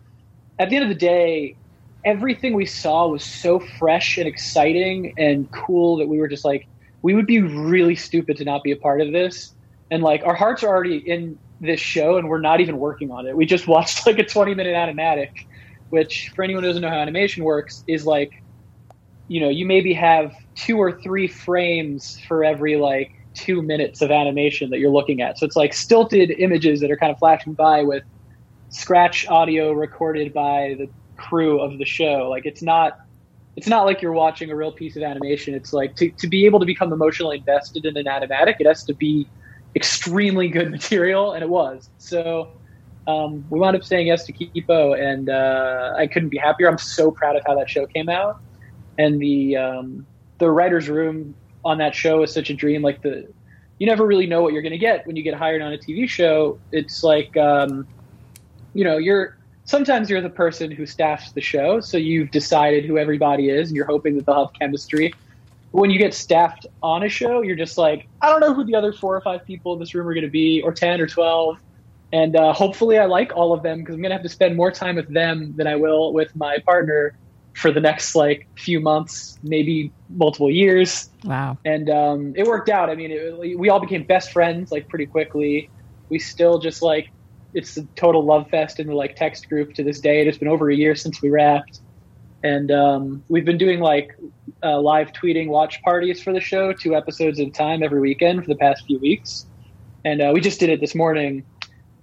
At 0.59 0.69
the 0.69 0.75
end 0.75 0.83
of 0.83 0.89
the 0.89 0.95
day 0.95 1.57
everything 2.05 2.53
we 2.53 2.65
saw 2.65 3.07
was 3.07 3.23
so 3.23 3.59
fresh 3.59 4.17
and 4.17 4.27
exciting 4.27 5.13
and 5.17 5.49
cool 5.51 5.97
that 5.97 6.07
we 6.07 6.19
were 6.19 6.27
just 6.27 6.45
like 6.45 6.67
we 7.01 7.13
would 7.13 7.27
be 7.27 7.41
really 7.41 7.95
stupid 7.95 8.37
to 8.37 8.45
not 8.45 8.63
be 8.63 8.71
a 8.71 8.77
part 8.77 9.01
of 9.01 9.11
this. 9.11 9.53
And 9.91 10.01
like 10.01 10.23
our 10.25 10.33
hearts 10.33 10.63
are 10.63 10.69
already 10.69 10.97
in 10.97 11.37
this 11.59 11.79
show 11.79 12.17
and 12.17 12.29
we're 12.29 12.39
not 12.39 12.61
even 12.61 12.77
working 12.77 13.11
on 13.11 13.27
it. 13.27 13.35
We 13.35 13.45
just 13.45 13.67
watched 13.67 14.07
like 14.07 14.19
a 14.19 14.25
20 14.25 14.55
minute 14.55 14.75
animatic 14.75 15.31
which 15.93 16.31
for 16.35 16.43
anyone 16.43 16.63
who 16.63 16.69
doesn't 16.69 16.81
know 16.81 16.89
how 16.89 16.97
animation 16.97 17.43
works 17.43 17.83
is 17.87 18.03
like 18.03 18.31
you 19.27 19.39
know 19.39 19.49
you 19.49 19.63
maybe 19.63 19.93
have 19.93 20.33
two 20.55 20.77
or 20.79 20.99
three 21.03 21.27
frames 21.27 22.17
for 22.27 22.43
every 22.43 22.77
like 22.77 23.11
two 23.35 23.61
minutes 23.61 24.01
of 24.01 24.09
animation 24.09 24.71
that 24.71 24.79
you're 24.79 24.91
looking 24.91 25.21
at. 25.21 25.37
So 25.37 25.45
it's 25.45 25.55
like 25.55 25.71
stilted 25.71 26.31
images 26.31 26.79
that 26.81 26.89
are 26.89 26.97
kind 26.97 27.11
of 27.11 27.19
flashing 27.19 27.53
by 27.53 27.83
with 27.83 28.01
scratch 28.69 29.27
audio 29.27 29.71
recorded 29.71 30.33
by 30.33 30.75
the 30.79 30.87
crew 31.15 31.61
of 31.61 31.77
the 31.77 31.85
show. 31.85 32.27
Like 32.27 32.47
it's 32.47 32.63
not 32.63 32.93
it's 33.55 33.67
not 33.67 33.85
like 33.85 34.01
you're 34.01 34.13
watching 34.13 34.49
a 34.49 34.55
real 34.55 34.71
piece 34.71 34.95
of 34.95 35.03
animation. 35.03 35.53
It's 35.53 35.73
like 35.73 35.95
to, 35.97 36.09
to 36.09 36.27
be 36.27 36.47
able 36.47 36.59
to 36.59 36.65
become 36.65 36.91
emotionally 36.91 37.37
invested 37.37 37.85
in 37.85 37.95
an 37.97 38.05
animatic 38.05 38.55
it 38.59 38.65
has 38.65 38.83
to 38.85 38.95
be 38.95 39.29
extremely 39.75 40.47
good 40.47 40.71
material 40.79 41.33
and 41.33 41.43
it 41.43 41.49
was. 41.49 41.87
So 41.99 42.49
um, 43.07 43.45
we 43.49 43.59
wound 43.59 43.75
up 43.75 43.83
saying 43.83 44.07
yes 44.07 44.25
to 44.25 44.33
Kipo, 44.33 44.97
and 44.97 45.29
uh, 45.29 45.93
I 45.97 46.07
couldn't 46.07 46.29
be 46.29 46.37
happier. 46.37 46.69
I'm 46.69 46.77
so 46.77 47.11
proud 47.11 47.35
of 47.35 47.43
how 47.45 47.55
that 47.55 47.69
show 47.69 47.85
came 47.85 48.09
out, 48.09 48.39
and 48.97 49.21
the 49.21 49.57
um, 49.57 50.05
the 50.39 50.49
writers' 50.49 50.89
room 50.89 51.35
on 51.65 51.77
that 51.79 51.95
show 51.95 52.23
is 52.23 52.33
such 52.33 52.49
a 52.49 52.53
dream. 52.53 52.81
Like 52.81 53.01
the 53.01 53.27
you 53.77 53.87
never 53.87 54.05
really 54.05 54.27
know 54.27 54.41
what 54.41 54.53
you're 54.53 54.61
going 54.61 54.71
to 54.71 54.77
get 54.77 55.05
when 55.05 55.15
you 55.15 55.23
get 55.23 55.33
hired 55.33 55.61
on 55.61 55.73
a 55.73 55.77
TV 55.77 56.07
show. 56.07 56.59
It's 56.71 57.03
like 57.03 57.35
um, 57.35 57.85
you 58.73 58.85
know 58.85 58.97
you're 58.97 59.37
sometimes 59.65 60.09
you're 60.09 60.21
the 60.21 60.29
person 60.29 60.71
who 60.71 60.85
staffs 60.85 61.33
the 61.33 61.41
show, 61.41 61.81
so 61.81 61.97
you've 61.97 62.31
decided 62.31 62.85
who 62.85 62.97
everybody 62.97 63.49
is, 63.49 63.67
and 63.67 63.75
you're 63.75 63.85
hoping 63.85 64.15
that 64.15 64.25
they'll 64.25 64.45
have 64.45 64.53
chemistry. 64.57 65.13
But 65.73 65.81
when 65.81 65.89
you 65.89 65.99
get 65.99 66.13
staffed 66.13 66.67
on 66.81 67.03
a 67.03 67.09
show, 67.09 67.41
you're 67.41 67.57
just 67.57 67.77
like, 67.77 68.07
I 68.21 68.29
don't 68.29 68.39
know 68.39 68.53
who 68.53 68.63
the 68.63 68.75
other 68.75 68.93
four 68.93 69.17
or 69.17 69.21
five 69.21 69.43
people 69.45 69.73
in 69.73 69.79
this 69.79 69.93
room 69.93 70.07
are 70.07 70.13
going 70.13 70.25
to 70.25 70.31
be, 70.31 70.61
or 70.61 70.71
ten 70.71 71.01
or 71.01 71.07
twelve 71.07 71.57
and 72.13 72.35
uh, 72.35 72.53
hopefully 72.53 72.99
I 72.99 73.05
like 73.05 73.35
all 73.35 73.53
of 73.53 73.63
them 73.63 73.79
because 73.79 73.95
I'm 73.95 74.01
gonna 74.01 74.13
have 74.13 74.23
to 74.23 74.29
spend 74.29 74.55
more 74.55 74.71
time 74.71 74.95
with 74.95 75.11
them 75.11 75.55
than 75.57 75.65
I 75.65 75.75
will 75.75 76.13
with 76.13 76.33
my 76.35 76.59
partner 76.63 77.17
for 77.55 77.71
the 77.71 77.81
next 77.81 78.15
like 78.15 78.47
few 78.55 78.79
months, 78.79 79.37
maybe 79.41 79.91
multiple 80.09 80.49
years. 80.49 81.09
Wow! 81.23 81.57
And 81.65 81.89
um, 81.89 82.33
it 82.35 82.45
worked 82.45 82.69
out. 82.69 82.91
I 82.91 82.95
mean, 82.95 83.11
it, 83.11 83.57
we 83.57 83.67
all 83.69 83.79
became 83.79 84.03
best 84.03 84.31
friends 84.31 84.71
like 84.71 84.87
pretty 84.89 85.07
quickly. 85.07 85.71
We 86.09 86.19
still 86.19 86.59
just 86.59 86.83
like 86.83 87.09
it's 87.55 87.77
a 87.77 87.83
total 87.95 88.23
love 88.23 88.47
fest 88.49 88.79
in 88.79 88.87
the 88.87 88.93
like 88.93 89.15
text 89.15 89.49
group 89.49 89.73
to 89.73 89.83
this 89.83 89.99
day. 89.99 90.25
It's 90.25 90.37
been 90.37 90.47
over 90.47 90.69
a 90.69 90.75
year 90.75 90.93
since 90.93 91.19
we 91.19 91.31
wrapped, 91.31 91.81
and 92.43 92.69
um, 92.69 93.23
we've 93.27 93.45
been 93.45 93.57
doing 93.57 93.79
like 93.79 94.15
uh, 94.61 94.79
live 94.79 95.13
tweeting 95.13 95.47
watch 95.47 95.81
parties 95.81 96.21
for 96.21 96.31
the 96.31 96.39
show, 96.39 96.73
two 96.73 96.95
episodes 96.95 97.39
at 97.39 97.47
a 97.47 97.51
time 97.51 97.81
every 97.81 98.01
weekend 98.01 98.43
for 98.43 98.49
the 98.49 98.57
past 98.57 98.85
few 98.85 98.99
weeks. 98.99 99.47
And 100.05 100.21
uh, 100.21 100.31
we 100.33 100.41
just 100.41 100.59
did 100.59 100.69
it 100.69 100.81
this 100.81 100.93
morning 100.93 101.45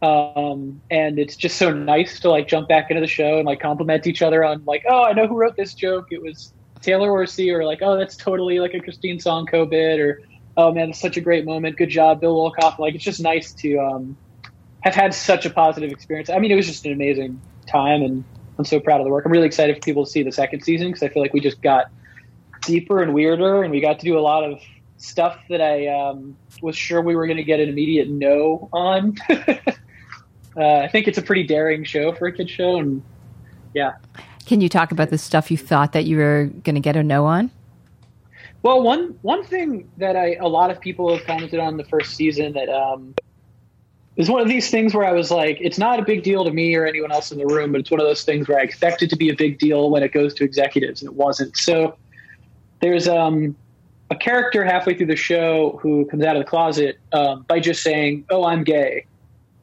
um, 0.03 0.81
and 0.91 1.19
it's 1.19 1.37
just 1.37 1.59
so 1.59 1.73
nice 1.73 2.21
to 2.21 2.31
like 2.31 2.49
jump 2.49 2.69
back 2.69 2.91
into 2.91 3.01
the 3.01 3.07
show 3.07 3.37
and 3.37 3.47
like 3.47 3.61
compliment 3.61 4.07
each 4.07 4.23
other 4.23 4.43
on 4.45 4.65
like, 4.65 4.85
oh, 4.89 5.05
I 5.05 5.13
know 5.13 5.27
who 5.27 5.37
wrote 5.37 5.57
this 5.57 5.75
joke. 5.75 6.09
It 6.11 6.23
was 6.23 6.55
Taylor 6.81 7.11
Orci, 7.11 7.53
or 7.53 7.65
like, 7.65 7.81
oh, 7.83 7.97
that's 7.97 8.17
totally 8.17 8.61
like 8.61 8.75
a 8.75 8.81
Christine 8.81 9.19
Songco 9.19 9.69
bit, 9.69 10.01
or 10.01 10.23
oh 10.57 10.73
man, 10.73 10.91
it's 10.91 11.01
such 11.01 11.17
a 11.17 11.21
great 11.21 11.45
moment. 11.45 11.77
Good 11.77 11.91
job, 11.91 12.21
Bill 12.21 12.35
Wolkoff. 12.35 12.79
Like, 12.79 12.95
it's 12.95 13.05
just 13.05 13.21
nice 13.21 13.53
to 13.55 13.79
um, 13.79 14.17
have 14.81 14.95
had 14.95 15.13
such 15.13 15.45
a 15.45 15.51
positive 15.51 15.91
experience. 15.91 16.31
I 16.31 16.39
mean, 16.39 16.51
it 16.51 16.57
was 16.57 16.67
just 16.67 16.87
an 16.87 16.93
amazing 16.93 17.41
time, 17.67 18.03
and 18.03 18.25
I'm 18.59 18.65
so 18.65 18.81
proud 18.81 19.01
of 19.01 19.05
the 19.05 19.11
work. 19.11 19.27
I'm 19.27 19.33
really 19.33 19.47
excited 19.47 19.77
for 19.77 19.83
people 19.83 20.05
to 20.07 20.11
see 20.11 20.23
the 20.23 20.33
second 20.33 20.63
season 20.63 20.89
because 20.89 21.03
I 21.03 21.09
feel 21.09 21.23
like 21.23 21.35
we 21.35 21.41
just 21.41 21.61
got 21.61 21.87
deeper 22.63 23.03
and 23.03 23.13
weirder, 23.13 23.63
and 23.63 23.71
we 23.71 23.81
got 23.81 23.99
to 23.99 24.07
do 24.07 24.19
a 24.19 24.21
lot 24.21 24.45
of 24.45 24.61
stuff 24.97 25.39
that 25.49 25.61
I 25.61 25.87
um, 25.89 26.37
was 26.63 26.77
sure 26.77 27.01
we 27.01 27.17
were 27.17 27.27
going 27.27 27.39
to 27.39 27.45
get 27.45 27.61
an 27.61 27.69
immediate 27.69 28.09
no 28.09 28.69
on. 28.73 29.17
uh, 30.57 30.77
I 30.79 30.89
think 30.89 31.09
it's 31.09 31.19
a 31.19 31.23
pretty 31.23 31.45
daring 31.45 31.85
show 31.85 32.13
for 32.13 32.27
a 32.27 32.33
kid 32.33 32.51
show, 32.51 32.77
and 32.77 33.03
yeah. 33.75 33.95
Can 34.47 34.61
you 34.61 34.69
talk 34.69 34.91
about 34.91 35.11
the 35.11 35.19
stuff 35.19 35.51
you 35.51 35.57
thought 35.57 35.93
that 35.93 36.05
you 36.05 36.17
were 36.17 36.51
going 36.65 36.75
to 36.75 36.81
get 36.81 36.97
a 36.97 37.03
no 37.03 37.27
on? 37.27 37.51
Well, 38.63 38.83
one 38.83 39.19
one 39.23 39.45
thing 39.45 39.91
that 39.97 40.17
I 40.17 40.35
a 40.35 40.49
lot 40.49 40.71
of 40.71 40.81
people 40.81 41.15
have 41.17 41.27
commented 41.27 41.61
on 41.61 41.77
the 41.77 41.85
first 41.85 42.15
season 42.15 42.53
that 42.55 42.69
um, 42.69 43.15
is 44.17 44.29
one 44.29 44.43
of 44.43 44.49
these 44.49 44.71
things 44.71 44.95
where 44.95 45.07
I 45.07 45.13
was 45.13 45.31
like, 45.31 45.59
it's 45.61 45.79
not 45.79 45.99
a 45.99 46.03
big 46.05 46.23
deal 46.23 46.45
to 46.45 46.51
me 46.51 46.75
or 46.75 46.87
anyone 46.87 47.11
else 47.11 47.33
in 47.33 47.39
the 47.39 47.47
room, 47.47 47.73
but 47.73 47.81
it's 47.81 47.91
one 47.91 48.01
of 48.01 48.07
those 48.07 48.23
things 48.23 48.49
where 48.49 48.59
I 48.59 48.63
expect 48.63 49.03
it 49.03 49.11
to 49.11 49.17
be 49.17 49.31
a 49.31 49.35
big 49.35 49.59
deal 49.59 49.91
when 49.91 50.03
it 50.03 50.13
goes 50.13 50.35
to 50.35 50.45
executives, 50.45 51.01
and 51.01 51.11
it 51.11 51.17
wasn't. 51.17 51.57
So 51.57 51.97
there's 52.81 53.09
um, 53.09 53.57
a 54.11 54.17
character 54.17 54.65
halfway 54.65 54.95
through 54.95 55.07
the 55.07 55.17
show 55.17 55.79
who 55.81 56.05
comes 56.07 56.23
out 56.25 56.37
of 56.37 56.45
the 56.45 56.49
closet 56.49 56.99
um, 57.13 57.45
by 57.49 57.61
just 57.61 57.83
saying, 57.83 58.27
"Oh, 58.29 58.45
I'm 58.45 58.63
gay," 58.63 59.07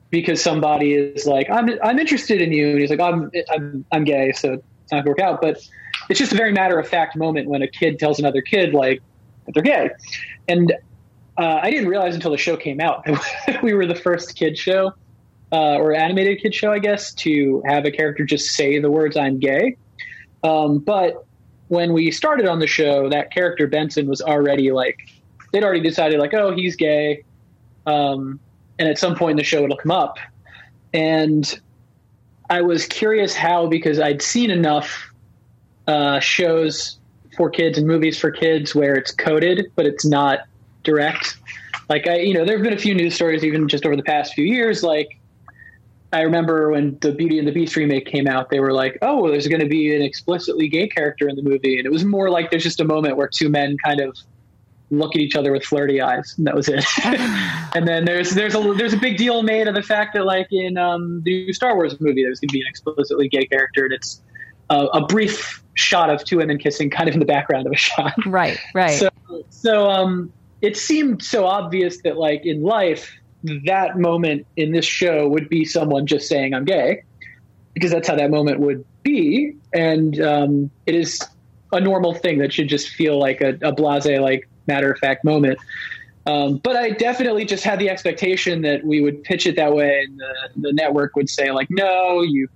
because 0.09 0.41
somebody 0.41 0.93
is 0.93 1.25
like, 1.25 1.49
I'm, 1.49 1.69
I'm 1.83 1.99
interested 1.99 2.41
in 2.41 2.51
you. 2.51 2.71
And 2.71 2.79
he's 2.79 2.89
like, 2.89 2.99
I'm, 2.99 3.29
I'm, 3.53 3.85
I'm 3.91 4.03
gay, 4.03 4.31
so 4.31 4.53
it's 4.53 4.91
not 4.91 4.99
gonna 4.99 5.09
work 5.09 5.19
out. 5.19 5.41
But 5.41 5.59
it's 6.09 6.19
just 6.19 6.31
a 6.31 6.35
very 6.35 6.53
matter 6.53 6.79
of 6.79 6.87
fact 6.87 7.15
moment 7.15 7.49
when 7.49 7.61
a 7.61 7.67
kid 7.67 7.99
tells 7.99 8.19
another 8.19 8.41
kid 8.41 8.73
like 8.73 9.01
that 9.45 9.53
they're 9.53 9.63
gay. 9.63 9.89
And 10.47 10.73
uh, 11.37 11.59
I 11.61 11.69
didn't 11.69 11.89
realize 11.89 12.15
until 12.15 12.31
the 12.31 12.37
show 12.37 12.57
came 12.57 12.79
out 12.79 13.05
that 13.47 13.61
we 13.61 13.73
were 13.73 13.85
the 13.85 13.95
first 13.95 14.35
kid 14.35 14.57
show 14.57 14.93
uh, 15.51 15.75
or 15.75 15.93
animated 15.93 16.41
kid 16.41 16.53
show, 16.53 16.71
I 16.71 16.79
guess, 16.79 17.13
to 17.15 17.61
have 17.65 17.85
a 17.85 17.91
character 17.91 18.25
just 18.25 18.51
say 18.51 18.79
the 18.79 18.91
words 18.91 19.17
"I'm 19.17 19.39
gay." 19.39 19.77
Um, 20.43 20.79
but 20.79 21.25
when 21.67 21.93
we 21.93 22.11
started 22.11 22.47
on 22.47 22.59
the 22.59 22.67
show, 22.67 23.09
that 23.09 23.31
character 23.31 23.67
Benson 23.67 24.07
was 24.07 24.21
already 24.21 24.71
like 24.71 24.97
they'd 25.51 25.63
already 25.63 25.81
decided 25.81 26.19
like, 26.19 26.33
oh, 26.33 26.53
he's 26.53 26.75
gay. 26.75 27.23
Um, 27.85 28.39
and 28.79 28.87
at 28.87 28.97
some 28.97 29.15
point 29.15 29.31
in 29.31 29.37
the 29.37 29.43
show 29.43 29.63
it'll 29.63 29.77
come 29.77 29.91
up. 29.91 30.17
And 30.93 31.59
I 32.49 32.61
was 32.61 32.85
curious 32.85 33.35
how 33.35 33.67
because 33.67 33.99
I'd 33.99 34.21
seen 34.21 34.51
enough 34.51 35.11
uh, 35.87 36.19
shows 36.19 36.97
for 37.35 37.49
kids 37.49 37.77
and 37.77 37.87
movies 37.87 38.17
for 38.17 38.31
kids 38.31 38.73
where 38.73 38.95
it's 38.95 39.11
coded 39.11 39.71
but 39.75 39.85
it's 39.85 40.05
not 40.05 40.39
direct. 40.83 41.37
Like 41.89 42.07
I, 42.07 42.17
you 42.19 42.33
know, 42.33 42.45
there 42.45 42.57
have 42.57 42.63
been 42.63 42.73
a 42.73 42.79
few 42.79 42.95
news 42.95 43.15
stories 43.15 43.43
even 43.43 43.67
just 43.67 43.85
over 43.85 43.95
the 43.95 44.03
past 44.03 44.33
few 44.33 44.45
years. 44.45 44.83
Like 44.83 45.19
I 46.13 46.21
remember 46.21 46.71
when 46.71 46.97
the 47.01 47.11
Beauty 47.11 47.37
and 47.37 47.47
the 47.47 47.51
Beast 47.51 47.75
remake 47.75 48.05
came 48.05 48.27
out, 48.27 48.49
they 48.49 48.59
were 48.59 48.73
like, 48.73 48.97
"Oh, 49.01 49.21
well, 49.21 49.31
there's 49.31 49.47
going 49.47 49.61
to 49.61 49.67
be 49.67 49.95
an 49.95 50.01
explicitly 50.01 50.69
gay 50.69 50.87
character 50.87 51.27
in 51.27 51.35
the 51.35 51.41
movie," 51.41 51.77
and 51.77 51.85
it 51.85 51.91
was 51.91 52.05
more 52.05 52.29
like 52.29 52.49
there's 52.49 52.63
just 52.63 52.79
a 52.79 52.85
moment 52.85 53.17
where 53.17 53.27
two 53.27 53.49
men 53.49 53.77
kind 53.83 53.99
of 53.99 54.17
look 54.89 55.15
at 55.15 55.21
each 55.21 55.35
other 55.35 55.51
with 55.51 55.63
flirty 55.63 56.01
eyes. 56.01 56.33
And 56.37 56.47
that 56.47 56.55
was 56.55 56.69
it. 56.69 56.85
and 57.75 57.87
then 57.87 58.05
there's 58.05 58.31
there's 58.31 58.55
a 58.55 58.73
there's 58.77 58.93
a 58.93 58.97
big 58.97 59.17
deal 59.17 59.43
made 59.43 59.67
of 59.67 59.75
the 59.75 59.81
fact 59.81 60.13
that 60.13 60.25
like 60.25 60.47
in 60.51 60.77
um, 60.77 61.21
the 61.23 61.45
new 61.45 61.53
Star 61.53 61.75
Wars 61.75 61.99
movie, 61.99 62.23
there's 62.23 62.39
going 62.39 62.49
to 62.49 62.53
be 62.53 62.61
an 62.61 62.67
explicitly 62.67 63.27
gay 63.27 63.45
character, 63.45 63.85
and 63.85 63.93
it's 63.93 64.21
uh, 64.69 64.87
a 64.93 65.05
brief 65.05 65.63
shot 65.73 66.09
of 66.09 66.23
two 66.23 66.37
women 66.37 66.57
kissing, 66.57 66.89
kind 66.89 67.07
of 67.07 67.13
in 67.13 67.19
the 67.19 67.25
background 67.25 67.67
of 67.67 67.73
a 67.73 67.77
shot. 67.77 68.13
Right, 68.25 68.59
right. 68.73 68.99
So 68.99 69.09
so 69.49 69.89
um, 69.89 70.31
it 70.61 70.77
seemed 70.77 71.23
so 71.23 71.45
obvious 71.45 72.01
that 72.03 72.17
like 72.17 72.45
in 72.45 72.63
life, 72.63 73.11
that 73.65 73.97
moment 73.97 74.45
in 74.55 74.71
this 74.71 74.85
show 74.85 75.27
would 75.27 75.49
be 75.49 75.65
someone 75.65 76.05
just 76.05 76.27
saying 76.27 76.53
I'm 76.53 76.65
gay, 76.65 77.03
because 77.73 77.91
that's 77.91 78.07
how 78.07 78.15
that 78.15 78.31
moment 78.31 78.59
would 78.59 78.85
be, 79.03 79.55
and 79.73 80.19
um, 80.21 80.71
it 80.85 80.95
is 80.95 81.21
a 81.73 81.81
normal 81.81 82.13
thing 82.13 82.39
that 82.39 82.53
should 82.53 82.69
just 82.69 82.89
feel 82.89 83.19
like 83.19 83.41
a, 83.41 83.57
a 83.61 83.73
blase 83.73 84.05
like 84.05 84.47
matter 84.67 84.91
of 84.91 84.97
fact 84.99 85.23
moment. 85.23 85.59
Um, 86.25 86.57
but 86.57 86.75
I 86.75 86.89
definitely 86.89 87.45
just 87.45 87.63
had 87.63 87.79
the 87.79 87.89
expectation 87.89 88.61
that 88.63 88.83
we 88.83 89.01
would 89.01 89.23
pitch 89.23 89.47
it 89.47 89.55
that 89.55 89.73
way, 89.73 90.03
and 90.05 90.19
the, 90.19 90.67
the 90.67 90.73
network 90.73 91.15
would 91.15 91.29
say 91.29 91.51
like, 91.51 91.67
"No, 91.69 92.21
you 92.21 92.49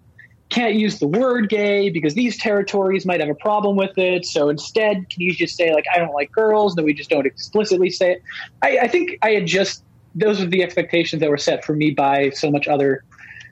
can't 0.51 0.75
use 0.75 0.99
the 0.99 1.07
word 1.07 1.49
gay 1.49 1.89
because 1.89 2.13
these 2.13 2.37
territories 2.37 3.05
might 3.05 3.21
have 3.21 3.29
a 3.29 3.35
problem 3.35 3.77
with 3.77 3.97
it. 3.97 4.25
So 4.25 4.49
instead, 4.49 5.09
can 5.09 5.21
you 5.21 5.33
just 5.33 5.55
say 5.55 5.73
like, 5.73 5.85
I 5.93 5.97
don't 5.97 6.13
like 6.13 6.31
girls? 6.31 6.75
Then 6.75 6.85
we 6.85 6.93
just 6.93 7.09
don't 7.09 7.25
explicitly 7.25 7.89
say 7.89 8.13
it. 8.13 8.23
I, 8.61 8.79
I 8.79 8.87
think 8.87 9.17
I 9.21 9.31
had 9.31 9.47
just 9.47 9.83
those 10.13 10.41
were 10.41 10.45
the 10.45 10.61
expectations 10.61 11.21
that 11.21 11.29
were 11.29 11.37
set 11.37 11.63
for 11.63 11.73
me 11.73 11.91
by 11.91 12.29
so 12.31 12.51
much 12.51 12.67
other 12.67 13.05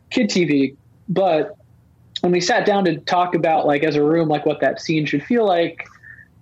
kid 0.10 0.30
TV. 0.30 0.76
But 1.08 1.56
when 2.20 2.34
we 2.34 2.42
sat 2.42 2.66
down 2.66 2.84
to 2.86 2.98
talk 2.98 3.34
about 3.34 3.66
like 3.66 3.84
as 3.84 3.96
a 3.96 4.04
room, 4.04 4.28
like 4.28 4.46
what 4.46 4.60
that 4.60 4.82
scene 4.82 5.06
should 5.06 5.24
feel 5.24 5.48
like 5.48 5.88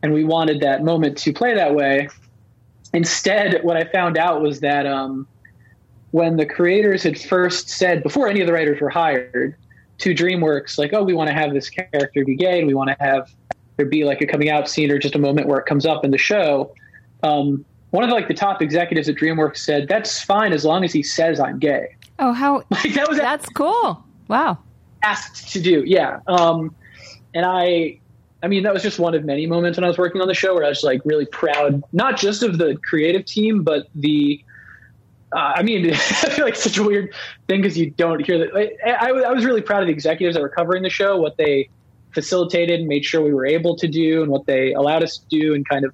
and 0.03 0.13
we 0.13 0.23
wanted 0.23 0.61
that 0.61 0.83
moment 0.83 1.17
to 1.19 1.33
play 1.33 1.55
that 1.55 1.75
way. 1.75 2.09
Instead, 2.93 3.63
what 3.63 3.77
I 3.77 3.83
found 3.85 4.17
out 4.17 4.41
was 4.41 4.61
that 4.61 4.85
um, 4.85 5.27
when 6.11 6.37
the 6.37 6.45
creators 6.45 7.03
had 7.03 7.19
first 7.19 7.69
said, 7.69 8.03
before 8.03 8.27
any 8.27 8.41
of 8.41 8.47
the 8.47 8.53
writers 8.53 8.79
were 8.79 8.89
hired, 8.89 9.55
to 9.99 10.13
DreamWorks, 10.13 10.77
like, 10.77 10.93
oh, 10.93 11.03
we 11.03 11.13
want 11.13 11.29
to 11.29 11.33
have 11.33 11.53
this 11.53 11.69
character 11.69 12.23
be 12.23 12.35
gay, 12.35 12.59
and 12.59 12.67
we 12.67 12.73
want 12.73 12.89
to 12.89 12.95
have 12.99 13.31
there 13.77 13.85
be 13.85 14.03
like 14.03 14.21
a 14.21 14.27
coming 14.27 14.49
out 14.49 14.69
scene 14.69 14.91
or 14.91 14.97
just 14.97 15.15
a 15.15 15.19
moment 15.19 15.47
where 15.47 15.59
it 15.59 15.65
comes 15.65 15.85
up 15.85 16.03
in 16.03 16.11
the 16.11 16.17
show. 16.17 16.73
Um, 17.23 17.63
one 17.91 18.03
of 18.03 18.09
the, 18.09 18.15
like 18.15 18.27
the 18.27 18.33
top 18.33 18.61
executives 18.61 19.07
at 19.07 19.15
DreamWorks 19.15 19.57
said, 19.57 19.87
"That's 19.87 20.21
fine 20.21 20.53
as 20.53 20.65
long 20.65 20.83
as 20.83 20.93
he 20.93 21.03
says 21.03 21.39
I'm 21.39 21.59
gay." 21.59 21.95
Oh, 22.19 22.33
how 22.33 22.57
like, 22.69 22.93
that 22.93 23.07
was 23.07 23.17
that's 23.17 23.47
cool! 23.49 24.03
Wow, 24.27 24.57
asked 25.03 25.51
to 25.53 25.61
do, 25.61 25.83
yeah. 25.85 26.19
Um, 26.27 26.75
and 27.33 27.45
I 27.45 27.99
I 28.47 28.49
mean, 28.49 28.63
that 28.63 28.73
was 28.73 28.81
just 28.81 28.97
one 28.97 29.13
of 29.13 29.25
many 29.25 29.45
moments 29.45 29.77
when 29.77 29.83
I 29.83 29.89
was 29.89 29.97
working 29.97 30.21
on 30.21 30.29
the 30.29 30.33
show 30.33 30.53
where 30.55 30.63
I 30.63 30.69
was 30.69 30.81
like 30.81 31.01
really 31.03 31.25
proud, 31.25 31.83
not 31.91 32.15
just 32.17 32.43
of 32.43 32.57
the 32.57 32.77
creative 32.81 33.25
team, 33.25 33.61
but 33.61 33.89
the. 33.93 34.41
Uh, 35.33 35.51
I 35.57 35.63
mean, 35.63 35.91
I 35.93 35.97
feel 35.97 36.45
like 36.45 36.55
such 36.55 36.77
a 36.77 36.83
weird 36.83 37.13
thing 37.49 37.61
because 37.61 37.77
you 37.77 37.89
don't 37.89 38.25
hear 38.25 38.37
that. 38.37 38.55
I, 38.85 39.09
I, 39.09 39.33
was 39.33 39.43
really 39.43 39.61
proud 39.61 39.81
of 39.81 39.87
the 39.87 39.91
executives 39.91 40.37
that 40.37 40.41
were 40.41 40.47
covering 40.47 40.81
the 40.81 40.89
show, 40.89 41.17
what 41.17 41.35
they 41.35 41.67
facilitated 42.13 42.79
and 42.79 42.87
made 42.87 43.03
sure 43.03 43.21
we 43.21 43.33
were 43.33 43.45
able 43.45 43.75
to 43.75 43.87
do, 43.89 44.23
and 44.23 44.31
what 44.31 44.45
they 44.45 44.71
allowed 44.71 45.03
us 45.03 45.17
to 45.17 45.25
do, 45.27 45.53
and 45.53 45.67
kind 45.67 45.83
of 45.83 45.93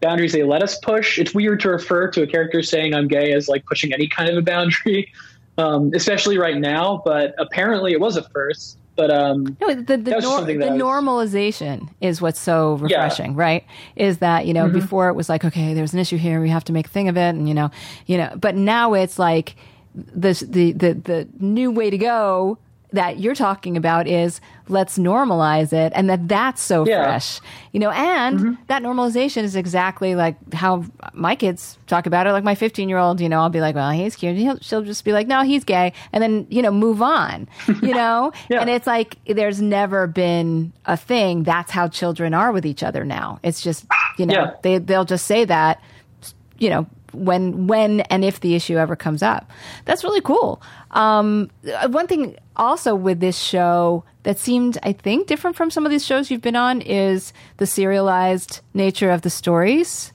boundaries 0.00 0.32
they 0.32 0.44
let 0.44 0.62
us 0.62 0.78
push. 0.78 1.18
It's 1.18 1.34
weird 1.34 1.58
to 1.62 1.70
refer 1.70 2.08
to 2.12 2.22
a 2.22 2.26
character 2.28 2.62
saying 2.62 2.94
I'm 2.94 3.08
gay 3.08 3.32
as 3.32 3.48
like 3.48 3.66
pushing 3.66 3.92
any 3.92 4.06
kind 4.06 4.30
of 4.30 4.36
a 4.36 4.42
boundary, 4.42 5.12
um, 5.58 5.90
especially 5.92 6.38
right 6.38 6.56
now. 6.56 7.02
But 7.04 7.34
apparently, 7.36 7.90
it 7.90 8.00
was 8.00 8.16
a 8.16 8.22
first. 8.28 8.78
But 8.96 9.10
um, 9.10 9.56
no, 9.60 9.74
the 9.74 9.96
the, 9.96 10.20
nor- 10.20 10.44
the 10.44 10.56
was... 10.56 10.68
normalization 10.70 11.88
is 12.00 12.20
what's 12.20 12.38
so 12.38 12.74
refreshing, 12.74 13.32
yeah. 13.32 13.40
right? 13.40 13.66
Is 13.96 14.18
that 14.18 14.46
you 14.46 14.54
know 14.54 14.66
mm-hmm. 14.66 14.78
before 14.78 15.08
it 15.08 15.14
was 15.14 15.28
like 15.28 15.44
okay, 15.44 15.74
there's 15.74 15.92
an 15.94 15.98
issue 15.98 16.16
here, 16.16 16.40
we 16.40 16.48
have 16.48 16.64
to 16.64 16.72
make 16.72 16.86
a 16.86 16.90
thing 16.90 17.08
of 17.08 17.16
it, 17.16 17.30
and 17.30 17.48
you 17.48 17.54
know, 17.54 17.70
you 18.06 18.16
know, 18.16 18.32
but 18.36 18.54
now 18.54 18.94
it's 18.94 19.18
like 19.18 19.56
the 19.94 20.32
the 20.48 20.72
the, 20.72 20.94
the 20.94 21.28
new 21.40 21.70
way 21.70 21.90
to 21.90 21.98
go 21.98 22.58
that 22.94 23.20
you're 23.20 23.34
talking 23.34 23.76
about 23.76 24.06
is 24.06 24.40
let's 24.68 24.96
normalize 24.98 25.72
it 25.72 25.92
and 25.94 26.08
that 26.08 26.26
that's 26.26 26.62
so 26.62 26.86
Yeah. 26.86 27.04
fresh. 27.04 27.40
You 27.72 27.80
know 27.80 27.90
and 27.90 28.38
mm-hmm. 28.40 28.52
that 28.68 28.82
normalization 28.82 29.42
is 29.42 29.56
exactly 29.56 30.14
like 30.14 30.36
how 30.54 30.84
my 31.12 31.36
kids 31.36 31.78
talk 31.86 32.06
about 32.06 32.26
it. 32.26 32.32
Like 32.32 32.44
my 32.44 32.54
15 32.54 32.88
year 32.88 32.98
old 32.98 33.20
you 33.20 33.28
know 33.28 33.40
i'll 33.40 33.50
be 33.50 33.60
like 33.60 33.74
well 33.74 33.90
he's 33.90 34.16
cute. 34.16 34.36
He'll, 34.36 34.58
she'll 34.60 34.82
just 34.82 35.04
be 35.04 35.12
like 35.12 35.26
no 35.26 35.42
he's 35.42 35.64
gay 35.64 35.92
and 36.12 36.22
then 36.22 36.46
you 36.50 36.62
know 36.62 36.70
move 36.70 37.02
on 37.02 37.46
you 37.82 37.94
know? 38.00 38.32
Yeah. 38.48 38.60
and 38.60 38.70
it's 38.70 38.86
like 38.86 39.18
there's 39.26 39.60
never 39.60 40.06
been 40.06 40.72
a 40.86 40.96
thing. 40.96 41.42
That's 41.42 41.70
how 41.70 41.88
children 41.88 42.32
are 42.34 42.52
with 42.52 42.64
each 42.64 42.82
other 42.82 43.04
now. 43.04 43.38
It's 43.42 43.60
just 43.60 43.84
you 44.18 44.26
know 44.26 44.34
Yeah. 44.34 44.50
they 44.62 44.78
they'll 44.78 45.04
just 45.04 45.26
say 45.26 45.44
that 45.44 45.80
you 46.58 46.70
know 46.70 46.86
when 47.14 47.66
when 47.66 48.00
and 48.02 48.24
if 48.24 48.40
the 48.40 48.54
issue 48.54 48.76
ever 48.76 48.96
comes 48.96 49.22
up. 49.22 49.50
That's 49.84 50.04
really 50.04 50.20
cool. 50.20 50.60
Um, 50.90 51.50
uh, 51.72 51.88
one 51.88 52.06
thing 52.06 52.36
also 52.56 52.94
with 52.94 53.20
this 53.20 53.38
show 53.38 54.04
that 54.22 54.38
seemed 54.38 54.78
i 54.84 54.92
think 54.92 55.26
different 55.26 55.56
from 55.56 55.70
some 55.70 55.84
of 55.84 55.90
these 55.90 56.06
shows 56.06 56.30
you've 56.30 56.40
been 56.40 56.56
on 56.56 56.80
is 56.80 57.32
the 57.56 57.66
serialized 57.66 58.60
nature 58.72 59.10
of 59.10 59.22
the 59.22 59.30
stories. 59.30 60.12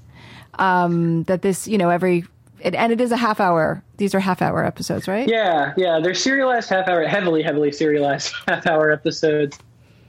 Um, 0.55 1.24
that 1.24 1.41
this 1.41 1.67
you 1.67 1.77
know 1.77 1.89
every 1.89 2.25
it, 2.60 2.75
and 2.75 2.91
it 2.91 3.00
is 3.00 3.12
a 3.12 3.17
half 3.17 3.39
hour. 3.39 3.81
These 3.98 4.13
are 4.13 4.19
half 4.19 4.41
hour 4.41 4.65
episodes 4.65 5.08
right? 5.08 5.27
Yeah, 5.27 5.74
yeah, 5.77 6.00
they're 6.01 6.13
serialized 6.13 6.69
half 6.69 6.88
hour, 6.88 7.05
heavily, 7.08 7.41
heavily 7.41 7.72
serialized 7.72 8.34
half 8.48 8.67
hour 8.67 8.91
episodes. 8.91 9.58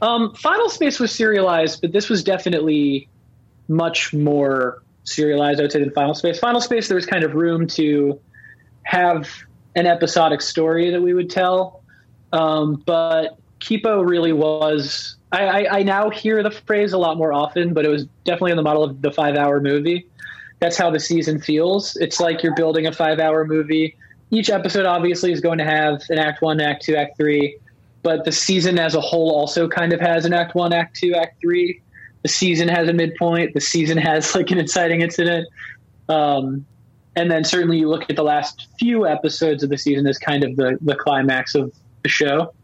Um, 0.03 0.35
Final 0.35 0.69
Space 0.71 0.99
was 0.99 1.13
serialized, 1.13 1.83
but 1.83 1.93
this 1.93 2.09
was 2.09 2.25
definitely 2.25 3.09
much 3.69 4.13
more 4.15 4.83
serialized, 5.11 5.61
I 5.61 5.65
would 5.65 5.73
say, 5.73 5.81
than 5.81 5.91
Final 5.91 6.15
Space. 6.15 6.39
Final 6.39 6.61
Space, 6.61 6.89
there 6.89 6.95
was 6.95 7.07
kind 7.07 7.25
of 7.25 7.35
room 7.35 7.67
to 7.69 8.21
have 8.83 9.29
an 9.77 9.87
episodic 9.87 10.41
story 10.41 10.91
that 10.91 11.01
we 11.01 11.15
would 11.15 11.31
tell, 11.31 11.83
um, 12.33 12.83
but 12.87 13.39
Kipo 13.61 14.09
really 14.09 14.33
was. 14.33 15.17
I, 15.33 15.47
I, 15.47 15.79
I 15.79 15.83
now 15.83 16.11
hear 16.11 16.43
the 16.43 16.51
phrase 16.51 16.93
a 16.93 16.99
lot 16.99 17.17
more 17.17 17.33
often, 17.33 17.73
but 17.73 17.85
it 17.85 17.89
was 17.89 18.07
definitely 18.25 18.51
in 18.53 18.57
the 18.57 18.63
model 18.63 18.83
of 18.83 19.01
the 19.01 19.13
five 19.13 19.37
hour 19.37 19.61
movie 19.61 20.07
that's 20.61 20.77
how 20.77 20.91
the 20.91 21.01
season 21.01 21.41
feels. 21.41 21.97
It's 21.97 22.21
like 22.21 22.43
you're 22.43 22.55
building 22.55 22.87
a 22.87 22.93
five 22.93 23.19
hour 23.19 23.45
movie. 23.45 23.97
Each 24.31 24.51
episode 24.51 24.87
obviously 24.87 25.33
is 25.33 25.41
going 25.41 25.59
to 25.59 25.65
have 25.65 26.03
an 26.11 26.19
act 26.19 26.43
one, 26.43 26.61
act 26.61 26.85
two, 26.85 26.95
act 26.95 27.17
three, 27.17 27.59
but 28.03 28.25
the 28.25 28.33
season 28.33 28.79
as 28.79 28.95
a 28.95 29.01
whole 29.01 29.35
also 29.35 29.67
kind 29.67 29.93
of 29.93 30.01
has 30.01 30.25
an 30.25 30.33
act 30.33 30.55
one, 30.55 30.73
act 30.73 30.97
two, 30.97 31.15
act 31.15 31.41
three. 31.41 31.83
The 32.23 32.29
season 32.29 32.69
has 32.69 32.89
a 32.89 32.93
midpoint. 32.93 33.55
The 33.55 33.61
season 33.61 33.99
has 33.99 34.35
like 34.35 34.51
an 34.51 34.59
inciting 34.59 35.01
incident. 35.01 35.49
Um, 36.09 36.67
and 37.17 37.31
then 37.31 37.45
certainly 37.45 37.79
you 37.79 37.89
look 37.89 38.09
at 38.09 38.17
the 38.17 38.23
last 38.23 38.69
few 38.79 39.07
episodes 39.07 39.63
of 39.63 39.71
the 39.71 39.79
season 39.79 40.07
as 40.07 40.19
kind 40.19 40.45
of 40.45 40.57
the, 40.57 40.79
the 40.81 40.95
climax 40.95 41.55
of 41.55 41.73
the 42.03 42.09
show. 42.09 42.55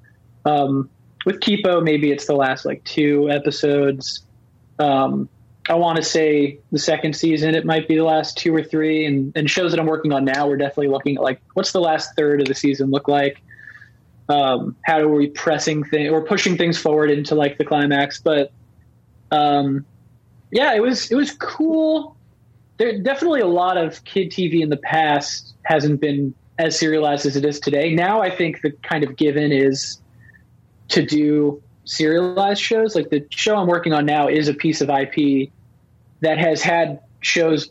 Um, 0.45 0.89
with 1.25 1.41
Kipo, 1.41 1.83
maybe 1.83 2.13
it's 2.13 2.27
the 2.27 2.35
last 2.35 2.65
like 2.65 2.85
two 2.85 3.29
episodes. 3.31 4.25
Um, 4.79 5.29
I 5.69 5.75
want 5.75 5.97
to 5.97 6.03
say 6.03 6.61
the 6.71 6.79
second 6.79 7.17
season, 7.17 7.57
it 7.57 7.65
might 7.65 7.89
be 7.89 7.97
the 7.97 8.05
last 8.05 8.39
two 8.39 8.55
or 8.55 8.63
three. 8.63 9.05
And, 9.05 9.33
and 9.37 9.51
shows 9.51 9.73
that 9.73 9.81
I'm 9.81 9.87
working 9.87 10.13
on 10.13 10.25
now, 10.25 10.47
we're 10.47 10.57
definitely 10.57 10.89
looking 10.89 11.17
at 11.17 11.23
like, 11.23 11.41
what's 11.55 11.73
the 11.73 11.81
last 11.81 12.15
third 12.15 12.41
of 12.41 12.47
the 12.47 12.55
season 12.55 12.91
look 12.91 13.09
like? 13.09 13.43
Um, 14.29 14.77
how 14.83 15.01
are 15.01 15.09
we 15.09 15.29
pressing 15.29 15.83
things 15.85 16.11
or 16.11 16.23
pushing 16.25 16.57
things 16.57 16.79
forward 16.79 17.11
into 17.11 17.35
like 17.35 17.59
the 17.59 17.65
climax? 17.65 18.21
But 18.21 18.53
um, 19.31 19.85
yeah, 20.51 20.75
it 20.75 20.81
was 20.81 21.11
it 21.11 21.17
was 21.17 21.33
cool. 21.33 22.17
There 22.79 23.01
definitely 23.03 23.41
a 23.41 23.47
lot 23.47 23.77
of 23.77 24.05
kid 24.05 24.31
TV 24.31 24.61
in 24.61 24.69
the 24.69 24.77
past 24.77 25.55
hasn't 25.63 26.01
been 26.01 26.35
as 26.59 26.79
serialized 26.79 27.27
as 27.27 27.37
it 27.37 27.45
is 27.45 27.61
today. 27.61 27.95
Now 27.95 28.21
I 28.21 28.31
think 28.31 28.63
the 28.63 28.71
kind 28.83 29.05
of 29.05 29.17
given 29.17 29.53
is 29.53 30.01
to 30.89 31.05
do 31.05 31.63
serialized 31.85 32.61
shows. 32.61 32.95
Like 32.95 33.11
the 33.11 33.25
show 33.31 33.57
I'm 33.57 33.67
working 33.67 33.93
on 33.93 34.07
now 34.07 34.29
is 34.29 34.49
a 34.49 34.55
piece 34.55 34.81
of 34.81 34.91
IP 34.91 35.51
that 36.21 36.39
has 36.39 36.63
had 36.63 37.01
shows 37.21 37.71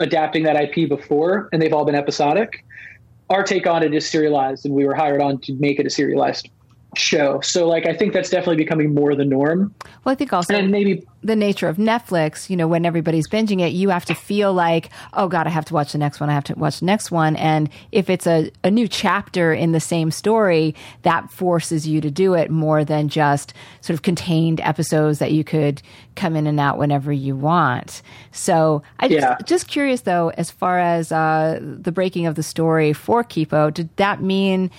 adapting 0.00 0.44
that 0.44 0.56
IP 0.56 0.88
before, 0.88 1.48
and 1.52 1.60
they've 1.60 1.72
all 1.72 1.84
been 1.84 1.94
episodic. 1.94 2.64
Our 3.30 3.42
take 3.42 3.66
on 3.66 3.82
it 3.82 3.92
is 3.92 4.08
serialized, 4.08 4.64
and 4.64 4.74
we 4.74 4.86
were 4.86 4.94
hired 4.94 5.20
on 5.20 5.38
to 5.42 5.52
make 5.54 5.78
it 5.78 5.86
a 5.86 5.90
serialized 5.90 6.48
show. 6.96 7.40
So, 7.42 7.68
like, 7.68 7.86
I 7.86 7.94
think 7.94 8.12
that's 8.12 8.30
definitely 8.30 8.56
becoming 8.56 8.94
more 8.94 9.14
the 9.14 9.24
norm. 9.24 9.74
well 10.04 10.12
i 10.12 10.14
think 10.14 10.32
also 10.32 10.54
And 10.54 10.70
maybe 10.70 11.06
the 11.22 11.36
nature 11.36 11.68
of 11.68 11.76
Netflix, 11.76 12.48
you 12.48 12.56
know, 12.56 12.66
when 12.68 12.86
everybody's 12.86 13.28
binging 13.28 13.60
it, 13.60 13.72
you 13.72 13.90
have 13.90 14.04
to 14.06 14.14
feel 14.14 14.54
like, 14.54 14.88
oh 15.12 15.28
God, 15.28 15.46
I 15.46 15.50
have 15.50 15.64
to 15.66 15.74
watch 15.74 15.92
the 15.92 15.98
next 15.98 16.20
one. 16.20 16.30
I 16.30 16.32
have 16.32 16.44
to 16.44 16.54
watch 16.54 16.78
the 16.78 16.86
next 16.86 17.10
one. 17.10 17.34
And 17.36 17.68
if 17.92 18.08
it's 18.08 18.26
a, 18.26 18.50
a 18.64 18.70
new 18.70 18.86
chapter 18.88 19.52
in 19.52 19.72
the 19.72 19.80
same 19.80 20.10
story, 20.12 20.74
that 21.02 21.30
forces 21.30 21.86
you 21.88 22.00
to 22.00 22.10
do 22.10 22.34
it 22.34 22.50
more 22.50 22.84
than 22.84 23.08
just 23.08 23.52
sort 23.80 23.94
of 23.94 24.02
contained 24.02 24.60
episodes 24.60 25.18
that 25.18 25.32
you 25.32 25.42
could 25.44 25.82
come 26.14 26.36
in 26.36 26.46
and 26.46 26.58
out 26.60 26.78
whenever 26.78 27.12
you 27.12 27.34
want. 27.36 28.00
So 28.32 28.82
I 29.00 29.08
just, 29.08 29.20
Yeah. 29.20 29.36
just 29.44 29.68
curious 29.68 30.02
though, 30.02 30.30
as 30.38 30.50
far 30.50 30.78
as 30.78 31.10
uh, 31.12 31.58
the 31.60 31.92
breaking 31.92 32.26
of 32.26 32.36
the 32.36 32.42
story 32.44 32.92
for 32.92 33.22
Kipo, 33.24 33.74
did 33.74 33.94
that 33.96 34.22
mean 34.22 34.70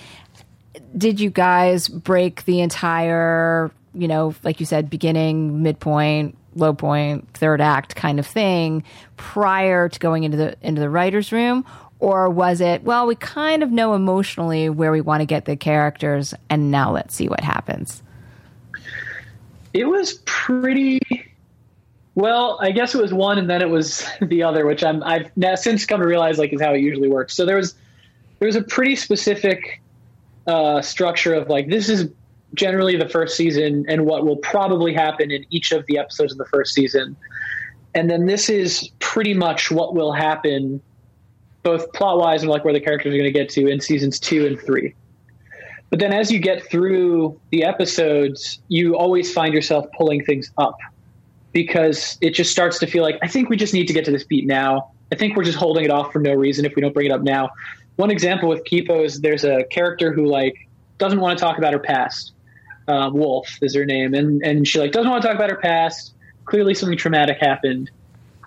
did 0.96 1.20
you 1.20 1.30
guys 1.30 1.88
break 1.88 2.44
the 2.44 2.60
entire, 2.60 3.70
you 3.94 4.08
know, 4.08 4.34
like 4.42 4.60
you 4.60 4.66
said, 4.66 4.90
beginning, 4.90 5.62
midpoint, 5.62 6.36
low 6.54 6.72
point, 6.74 7.28
third 7.34 7.60
act 7.60 7.94
kind 7.96 8.18
of 8.18 8.26
thing 8.26 8.84
prior 9.16 9.88
to 9.88 9.98
going 9.98 10.24
into 10.24 10.36
the 10.36 10.56
into 10.62 10.80
the 10.80 10.90
writers' 10.90 11.32
room? 11.32 11.64
Or 11.98 12.30
was 12.30 12.62
it, 12.62 12.82
well, 12.82 13.06
we 13.06 13.14
kind 13.14 13.62
of 13.62 13.70
know 13.70 13.92
emotionally 13.92 14.70
where 14.70 14.90
we 14.90 15.02
want 15.02 15.20
to 15.20 15.26
get 15.26 15.44
the 15.44 15.54
characters 15.54 16.32
and 16.48 16.70
now 16.70 16.90
let's 16.92 17.14
see 17.14 17.28
what 17.28 17.40
happens? 17.40 18.02
it 19.72 19.84
was 19.84 20.14
pretty. 20.24 21.00
Well, 22.14 22.58
I 22.60 22.72
guess 22.72 22.94
it 22.94 23.00
was 23.00 23.12
one, 23.12 23.38
and 23.38 23.48
then 23.48 23.62
it 23.62 23.70
was 23.70 24.06
the 24.22 24.42
other, 24.42 24.66
which 24.66 24.82
I'm 24.82 25.02
I've 25.02 25.34
now 25.36 25.54
since 25.54 25.86
come 25.86 26.00
to 26.00 26.06
realize 26.06 26.38
like 26.38 26.52
is 26.52 26.60
how 26.60 26.74
it 26.74 26.80
usually 26.80 27.08
works. 27.08 27.34
So 27.34 27.46
there 27.46 27.56
was 27.56 27.74
there 28.38 28.46
was 28.46 28.56
a 28.56 28.62
pretty 28.62 28.96
specific 28.96 29.80
uh, 30.46 30.82
structure 30.82 31.34
of 31.34 31.48
like 31.48 31.68
this 31.68 31.88
is 31.88 32.10
generally 32.54 32.96
the 32.96 33.08
first 33.08 33.36
season 33.36 33.84
and 33.88 34.06
what 34.06 34.24
will 34.24 34.38
probably 34.38 34.92
happen 34.92 35.30
in 35.30 35.44
each 35.50 35.72
of 35.72 35.86
the 35.86 35.98
episodes 35.98 36.32
of 36.32 36.38
the 36.38 36.46
first 36.46 36.74
season, 36.74 37.16
and 37.94 38.10
then 38.10 38.26
this 38.26 38.48
is 38.48 38.90
pretty 38.98 39.34
much 39.34 39.70
what 39.70 39.94
will 39.94 40.12
happen, 40.12 40.80
both 41.62 41.92
plot 41.92 42.18
wise 42.18 42.42
and 42.42 42.50
like 42.50 42.64
where 42.64 42.72
the 42.72 42.80
characters 42.80 43.14
are 43.14 43.18
going 43.18 43.32
to 43.32 43.38
get 43.38 43.48
to 43.50 43.68
in 43.68 43.80
seasons 43.80 44.18
two 44.18 44.46
and 44.46 44.60
three. 44.60 44.94
But 45.90 45.98
then 45.98 46.12
as 46.12 46.30
you 46.30 46.38
get 46.38 46.64
through 46.70 47.38
the 47.50 47.64
episodes, 47.64 48.60
you 48.68 48.96
always 48.96 49.32
find 49.32 49.52
yourself 49.52 49.86
pulling 49.96 50.24
things 50.24 50.52
up 50.56 50.78
because 51.52 52.16
it 52.20 52.30
just 52.30 52.52
starts 52.52 52.78
to 52.78 52.86
feel 52.86 53.02
like, 53.02 53.18
I 53.22 53.26
think 53.26 53.48
we 53.48 53.56
just 53.56 53.74
need 53.74 53.88
to 53.88 53.92
get 53.92 54.04
to 54.04 54.12
this 54.12 54.22
beat 54.22 54.46
now. 54.46 54.92
I 55.12 55.16
think 55.16 55.36
we're 55.36 55.42
just 55.42 55.58
holding 55.58 55.84
it 55.84 55.90
off 55.90 56.12
for 56.12 56.20
no 56.20 56.32
reason 56.32 56.64
if 56.64 56.76
we 56.76 56.82
don't 56.82 56.94
bring 56.94 57.06
it 57.06 57.12
up 57.12 57.22
now. 57.22 57.50
One 58.00 58.10
example 58.10 58.48
with 58.48 58.64
Kipo 58.64 59.04
is 59.04 59.20
there's 59.20 59.44
a 59.44 59.62
character 59.64 60.10
who 60.10 60.24
like 60.24 60.66
doesn't 60.96 61.20
want 61.20 61.38
to 61.38 61.44
talk 61.44 61.58
about 61.58 61.74
her 61.74 61.78
past. 61.78 62.32
Uh, 62.88 63.10
Wolf 63.12 63.58
is 63.60 63.74
her 63.74 63.84
name, 63.84 64.14
and 64.14 64.42
and 64.42 64.66
she 64.66 64.80
like 64.80 64.92
doesn't 64.92 65.10
want 65.10 65.20
to 65.20 65.28
talk 65.28 65.36
about 65.36 65.50
her 65.50 65.58
past. 65.58 66.14
Clearly, 66.46 66.72
something 66.72 66.96
traumatic 66.96 67.36
happened, 67.40 67.90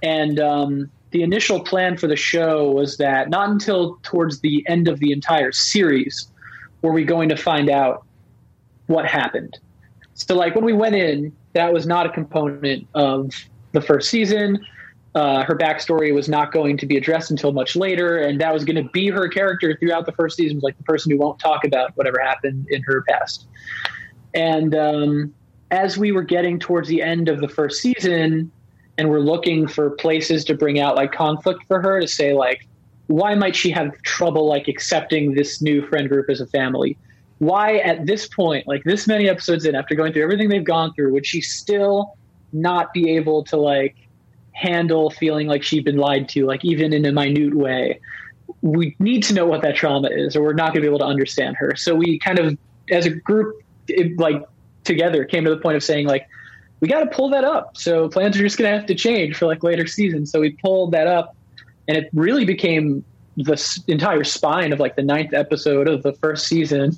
and 0.01 0.39
um, 0.39 0.89
the 1.11 1.21
initial 1.21 1.59
plan 1.59 1.97
for 1.97 2.07
the 2.07 2.15
show 2.15 2.71
was 2.71 2.97
that 2.97 3.29
not 3.29 3.47
until 3.49 3.99
towards 4.01 4.39
the 4.39 4.65
end 4.67 4.87
of 4.87 4.97
the 4.97 5.11
entire 5.11 5.51
series 5.51 6.27
were 6.81 6.91
we 6.91 7.03
going 7.03 7.29
to 7.29 7.37
find 7.37 7.69
out 7.69 8.07
what 8.87 9.05
happened. 9.05 9.59
So, 10.15 10.33
like 10.33 10.55
when 10.55 10.65
we 10.65 10.73
went 10.73 10.95
in, 10.95 11.31
that 11.53 11.71
was 11.71 11.85
not 11.85 12.07
a 12.07 12.09
component 12.09 12.87
of 12.95 13.29
the 13.71 13.81
first 13.81 14.09
season. 14.09 14.65
Uh, 15.15 15.43
her 15.43 15.55
backstory 15.55 16.13
was 16.13 16.27
not 16.27 16.51
going 16.51 16.75
to 16.77 16.87
be 16.87 16.97
addressed 16.97 17.29
until 17.29 17.51
much 17.51 17.75
later, 17.75 18.17
and 18.17 18.41
that 18.41 18.51
was 18.51 18.65
going 18.65 18.83
to 18.83 18.89
be 18.89 19.09
her 19.09 19.27
character 19.27 19.77
throughout 19.79 20.07
the 20.07 20.11
first 20.13 20.35
season, 20.37 20.59
like 20.61 20.75
the 20.77 20.83
person 20.83 21.11
who 21.11 21.17
won't 21.17 21.39
talk 21.39 21.63
about 21.63 21.95
whatever 21.95 22.19
happened 22.19 22.65
in 22.69 22.81
her 22.81 23.03
past. 23.07 23.45
And 24.33 24.73
um, 24.73 25.33
as 25.69 25.97
we 25.97 26.11
were 26.11 26.23
getting 26.23 26.57
towards 26.57 26.87
the 26.87 27.01
end 27.01 27.29
of 27.29 27.41
the 27.41 27.47
first 27.47 27.81
season, 27.81 28.51
and 28.97 29.09
we're 29.09 29.19
looking 29.19 29.67
for 29.67 29.91
places 29.91 30.45
to 30.45 30.55
bring 30.55 30.79
out 30.79 30.95
like 30.95 31.11
conflict 31.11 31.63
for 31.67 31.81
her 31.81 31.99
to 31.99 32.07
say 32.07 32.33
like, 32.33 32.67
why 33.07 33.35
might 33.35 33.55
she 33.55 33.69
have 33.71 33.99
trouble 34.03 34.47
like 34.47 34.67
accepting 34.67 35.33
this 35.33 35.61
new 35.61 35.85
friend 35.87 36.09
group 36.09 36.29
as 36.29 36.41
a 36.41 36.47
family? 36.47 36.97
Why 37.39 37.77
at 37.77 38.05
this 38.05 38.27
point, 38.27 38.67
like 38.67 38.83
this 38.83 39.07
many 39.07 39.27
episodes 39.27 39.65
in, 39.65 39.75
after 39.75 39.95
going 39.95 40.13
through 40.13 40.23
everything 40.23 40.49
they've 40.49 40.63
gone 40.63 40.93
through, 40.93 41.11
would 41.13 41.25
she 41.25 41.41
still 41.41 42.17
not 42.53 42.93
be 42.93 43.15
able 43.15 43.43
to 43.45 43.57
like 43.57 43.95
handle 44.53 45.09
feeling 45.09 45.47
like 45.47 45.63
she'd 45.63 45.83
been 45.83 45.97
lied 45.97 46.29
to, 46.29 46.45
like 46.45 46.63
even 46.63 46.93
in 46.93 47.05
a 47.05 47.11
minute 47.11 47.55
way? 47.55 47.99
We 48.61 48.95
need 48.99 49.23
to 49.23 49.33
know 49.33 49.45
what 49.45 49.61
that 49.61 49.75
trauma 49.75 50.09
is, 50.09 50.35
or 50.35 50.43
we're 50.43 50.53
not 50.53 50.67
going 50.67 50.75
to 50.75 50.81
be 50.81 50.87
able 50.87 50.99
to 50.99 51.05
understand 51.05 51.57
her. 51.57 51.75
So 51.75 51.95
we 51.95 52.19
kind 52.19 52.39
of, 52.39 52.57
as 52.89 53.05
a 53.05 53.09
group, 53.09 53.61
it, 53.87 54.17
like 54.17 54.41
together, 54.83 55.25
came 55.25 55.43
to 55.43 55.49
the 55.49 55.57
point 55.57 55.75
of 55.75 55.83
saying 55.83 56.07
like, 56.07 56.27
we 56.79 56.87
got 56.87 56.99
to 56.99 57.07
pull 57.07 57.29
that 57.29 57.43
up. 57.43 57.77
So 57.77 58.09
plans 58.09 58.37
are 58.37 58.41
just 58.41 58.57
going 58.57 58.69
to 58.69 58.77
have 58.77 58.87
to 58.87 58.95
change 58.95 59.37
for 59.37 59.45
like 59.45 59.63
later 59.63 59.87
seasons. 59.87 60.31
So 60.31 60.41
we 60.41 60.51
pulled 60.61 60.91
that 60.91 61.07
up, 61.07 61.35
and 61.87 61.97
it 61.97 62.09
really 62.13 62.45
became 62.45 63.03
the 63.37 63.53
s- 63.53 63.81
entire 63.87 64.23
spine 64.23 64.73
of 64.73 64.79
like 64.79 64.95
the 64.95 65.01
ninth 65.01 65.33
episode 65.33 65.87
of 65.87 66.03
the 66.03 66.13
first 66.13 66.47
season 66.47 66.97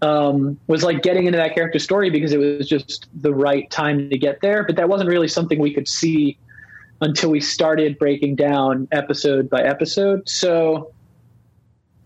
um, 0.00 0.58
was 0.66 0.82
like 0.82 1.02
getting 1.02 1.26
into 1.26 1.38
that 1.38 1.54
character 1.54 1.78
story 1.78 2.10
because 2.10 2.32
it 2.32 2.38
was 2.38 2.68
just 2.68 3.06
the 3.14 3.32
right 3.32 3.70
time 3.70 4.10
to 4.10 4.18
get 4.18 4.40
there. 4.40 4.64
But 4.64 4.76
that 4.76 4.88
wasn't 4.88 5.08
really 5.08 5.28
something 5.28 5.58
we 5.58 5.72
could 5.72 5.88
see 5.88 6.38
until 7.02 7.30
we 7.30 7.40
started 7.40 7.98
breaking 7.98 8.36
down 8.36 8.88
episode 8.92 9.50
by 9.50 9.60
episode. 9.60 10.28
So, 10.28 10.92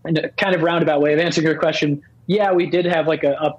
in 0.03 0.17
a 0.17 0.29
kind 0.29 0.55
of 0.55 0.63
roundabout 0.63 1.01
way 1.01 1.13
of 1.13 1.19
answering 1.19 1.45
your 1.45 1.57
question, 1.57 2.01
yeah, 2.25 2.51
we 2.51 2.65
did 2.65 2.85
have 2.85 3.07
like 3.07 3.23
a, 3.23 3.33
a 3.33 3.53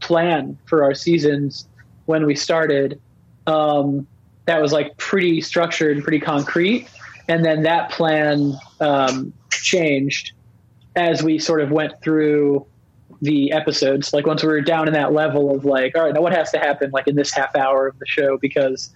plan 0.00 0.56
for 0.66 0.84
our 0.84 0.94
seasons 0.94 1.68
when 2.06 2.24
we 2.26 2.36
started. 2.36 3.00
Um, 3.46 4.06
that 4.46 4.62
was 4.62 4.72
like 4.72 4.96
pretty 4.96 5.40
structured 5.40 5.96
and 5.96 6.02
pretty 6.02 6.20
concrete. 6.20 6.88
And 7.28 7.44
then 7.44 7.62
that 7.62 7.90
plan 7.90 8.54
um, 8.80 9.32
changed 9.50 10.32
as 10.94 11.22
we 11.22 11.38
sort 11.38 11.60
of 11.60 11.70
went 11.70 12.00
through 12.02 12.66
the 13.20 13.52
episodes. 13.52 14.12
Like 14.12 14.26
once 14.26 14.42
we 14.42 14.48
were 14.48 14.60
down 14.60 14.86
in 14.86 14.94
that 14.94 15.12
level 15.12 15.54
of 15.54 15.64
like, 15.64 15.96
all 15.96 16.04
right, 16.04 16.14
now 16.14 16.20
what 16.20 16.32
has 16.32 16.50
to 16.52 16.58
happen 16.58 16.90
like 16.92 17.08
in 17.08 17.16
this 17.16 17.32
half 17.32 17.56
hour 17.56 17.88
of 17.88 17.98
the 17.98 18.06
show 18.06 18.38
because 18.38 18.94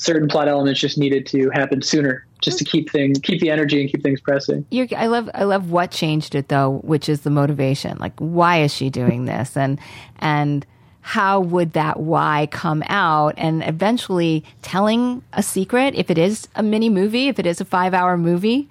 certain 0.00 0.28
plot 0.28 0.48
elements 0.48 0.80
just 0.80 0.96
needed 0.96 1.26
to 1.26 1.50
happen 1.50 1.82
sooner, 1.82 2.26
just 2.40 2.58
to 2.58 2.64
mm. 2.64 2.70
keep 2.70 2.90
things, 2.90 3.18
keep 3.22 3.40
the 3.40 3.50
energy 3.50 3.80
and 3.82 3.90
keep 3.90 4.02
things 4.02 4.20
pressing. 4.20 4.66
You're, 4.70 4.88
I 4.96 5.06
love 5.06 5.30
I 5.34 5.44
love 5.44 5.70
what 5.70 5.90
changed 5.90 6.34
it 6.34 6.48
though, 6.48 6.80
which 6.82 7.08
is 7.08 7.20
the 7.20 7.30
motivation. 7.30 7.98
Like, 7.98 8.18
why 8.18 8.62
is 8.62 8.74
she 8.74 8.90
doing 8.90 9.26
this, 9.26 9.56
and 9.56 9.78
and 10.18 10.66
how 11.02 11.40
would 11.40 11.74
that 11.74 12.00
why 12.00 12.48
come 12.50 12.82
out, 12.88 13.34
and 13.36 13.62
eventually 13.62 14.42
telling 14.62 15.22
a 15.34 15.42
secret. 15.42 15.94
If 15.94 16.10
it 16.10 16.18
is 16.18 16.48
a 16.56 16.62
mini 16.62 16.88
movie, 16.88 17.28
if 17.28 17.38
it 17.38 17.46
is 17.46 17.60
a 17.60 17.64
five 17.64 17.94
hour 17.94 18.16
movie, 18.16 18.68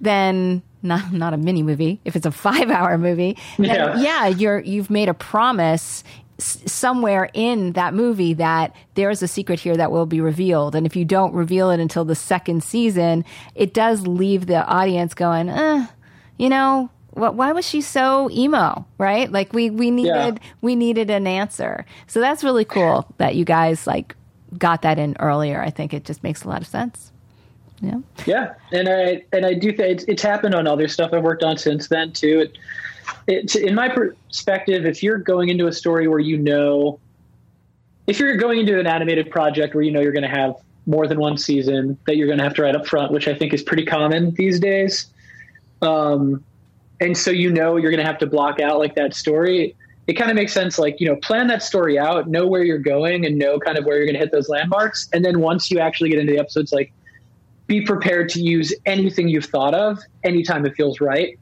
then 0.00 0.62
not 0.82 1.10
not 1.12 1.32
a 1.32 1.38
mini 1.38 1.62
movie. 1.62 2.00
If 2.04 2.16
it's 2.16 2.26
a 2.26 2.30
five 2.46 2.70
hour 2.70 2.98
movie, 2.98 3.38
then 3.56 3.66
Yeah. 3.66 3.96
yeah, 3.98 4.26
you're 4.26 4.60
you've 4.60 4.90
made 4.90 5.08
a 5.08 5.14
promise 5.14 6.04
s- 6.38 6.58
somewhere 6.70 7.28
in 7.34 7.72
that 7.72 7.94
movie 7.94 8.34
that 8.34 8.74
there's 8.94 9.22
a 9.22 9.28
secret 9.28 9.60
here 9.60 9.76
that 9.76 9.90
will 9.90 10.06
be 10.06 10.20
revealed. 10.20 10.74
And 10.74 10.86
if 10.86 10.96
you 10.96 11.04
don't 11.04 11.32
reveal 11.34 11.70
it 11.70 11.80
until 11.80 12.04
the 12.04 12.14
second 12.14 12.62
season 12.62 13.24
it 13.54 13.72
does 13.74 14.06
leave 14.06 14.46
the 14.46 14.64
audience 14.66 15.14
going 15.14 15.48
uh 15.48 15.86
you 16.38 16.48
know 16.48 16.90
wh- 17.12 17.34
why 17.34 17.52
was 17.52 17.66
she 17.66 17.80
so 17.80 18.30
emo? 18.30 18.86
Right? 18.98 19.30
Like 19.30 19.52
we 19.52 19.70
we 19.70 19.90
needed 19.90 20.40
we 20.60 20.76
needed 20.76 21.10
an 21.10 21.26
answer. 21.26 21.84
So 22.06 22.20
that's 22.20 22.44
really 22.44 22.64
cool 22.64 23.06
that 23.18 23.34
you 23.34 23.44
guys 23.44 23.86
like 23.86 24.14
got 24.58 24.82
that 24.82 24.98
in 24.98 25.16
earlier. 25.18 25.60
I 25.62 25.70
think 25.70 25.92
it 25.94 26.04
just 26.04 26.22
makes 26.22 26.44
a 26.44 26.48
lot 26.48 26.60
of 26.60 26.66
sense 26.66 27.12
yeah 27.80 27.98
Yeah, 28.26 28.54
and 28.72 28.88
I 28.88 29.24
and 29.32 29.44
I 29.44 29.54
do 29.54 29.72
think 29.72 29.88
it's, 29.88 30.04
it's 30.04 30.22
happened 30.22 30.54
on 30.54 30.66
other 30.66 30.88
stuff 30.88 31.12
I've 31.12 31.22
worked 31.22 31.42
on 31.42 31.58
since 31.58 31.88
then 31.88 32.12
too. 32.12 32.40
It, 32.40 32.58
it's 33.26 33.54
in 33.54 33.74
my 33.74 33.88
perspective, 33.88 34.86
if 34.86 35.02
you're 35.02 35.18
going 35.18 35.48
into 35.48 35.66
a 35.66 35.72
story 35.72 36.08
where 36.08 36.18
you 36.18 36.38
know, 36.38 36.98
if 38.06 38.18
you're 38.18 38.36
going 38.36 38.60
into 38.60 38.78
an 38.78 38.86
animated 38.86 39.30
project 39.30 39.74
where 39.74 39.82
you 39.82 39.90
know 39.90 40.00
you're 40.00 40.12
going 40.12 40.22
to 40.22 40.28
have 40.28 40.54
more 40.86 41.06
than 41.06 41.18
one 41.18 41.36
season 41.36 41.98
that 42.06 42.16
you're 42.16 42.28
going 42.28 42.38
to 42.38 42.44
have 42.44 42.54
to 42.54 42.62
write 42.62 42.76
up 42.76 42.86
front, 42.86 43.12
which 43.12 43.26
I 43.28 43.34
think 43.34 43.52
is 43.52 43.62
pretty 43.62 43.84
common 43.84 44.32
these 44.34 44.60
days, 44.60 45.06
um, 45.82 46.44
and 47.00 47.16
so 47.16 47.30
you 47.30 47.52
know 47.52 47.76
you're 47.76 47.90
going 47.90 48.02
to 48.02 48.06
have 48.06 48.18
to 48.18 48.26
block 48.26 48.60
out 48.60 48.78
like 48.78 48.94
that 48.94 49.14
story. 49.14 49.76
It 50.06 50.14
kind 50.14 50.30
of 50.30 50.36
makes 50.36 50.52
sense, 50.52 50.78
like 50.78 51.00
you 51.00 51.08
know, 51.08 51.16
plan 51.16 51.48
that 51.48 51.62
story 51.62 51.98
out, 51.98 52.28
know 52.28 52.46
where 52.46 52.62
you're 52.62 52.78
going, 52.78 53.26
and 53.26 53.38
know 53.38 53.58
kind 53.58 53.76
of 53.76 53.84
where 53.84 53.96
you're 53.96 54.06
going 54.06 54.14
to 54.14 54.20
hit 54.20 54.32
those 54.32 54.48
landmarks, 54.48 55.08
and 55.12 55.24
then 55.24 55.40
once 55.40 55.70
you 55.70 55.80
actually 55.80 56.10
get 56.10 56.20
into 56.20 56.32
the 56.32 56.38
episodes, 56.38 56.72
like 56.72 56.92
be 57.66 57.80
prepared 57.80 58.28
to 58.30 58.40
use 58.40 58.72
anything 58.84 59.28
you've 59.28 59.46
thought 59.46 59.74
of 59.74 59.98
anytime 60.24 60.64
it 60.66 60.74
feels 60.74 61.00
right. 61.00 61.38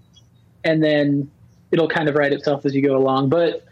And 0.64 0.82
then 0.82 1.30
it'll 1.70 1.88
kind 1.88 2.08
of 2.08 2.14
write 2.14 2.32
itself 2.32 2.64
as 2.64 2.74
you 2.74 2.82
go 2.82 2.96
along. 2.96 3.28
But 3.28 3.64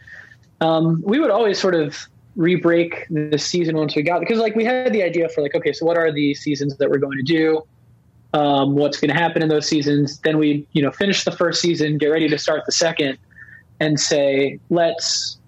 um, 0.61 1.03
we 1.05 1.19
would 1.19 1.31
always 1.31 1.59
sort 1.59 1.75
of 1.75 1.97
re-break 2.37 3.07
the 3.11 3.37
season 3.39 3.77
once 3.77 3.95
we 3.95 4.03
got 4.03 4.21
because 4.21 4.39
like 4.39 4.55
we 4.57 4.65
had 4.65 4.91
the 4.95 5.03
idea 5.03 5.29
for 5.29 5.43
like 5.43 5.55
okay 5.55 5.71
so 5.71 5.85
what 5.85 5.99
are 5.99 6.11
the 6.11 6.33
seasons 6.33 6.75
that 6.79 6.89
we're 6.89 6.99
going 6.99 7.19
to 7.19 7.25
do? 7.25 7.63
Um, 8.33 8.75
what's 8.75 8.99
going 8.99 9.11
to 9.11 9.15
happen 9.15 9.43
in 9.43 9.51
those 9.51 9.69
seasons? 9.69 10.19
Then 10.21 10.39
we 10.39 10.67
you 10.73 10.83
know 10.83 10.91
finish 10.91 11.25
the 11.25 11.33
first 11.33 11.61
season 11.61 11.99
get 11.99 12.07
ready 12.07 12.29
to 12.29 12.39
start 12.39 12.65
the 12.65 12.73
second 12.73 13.19
and 13.81 14.01
say 14.01 14.59
let's 14.71 15.39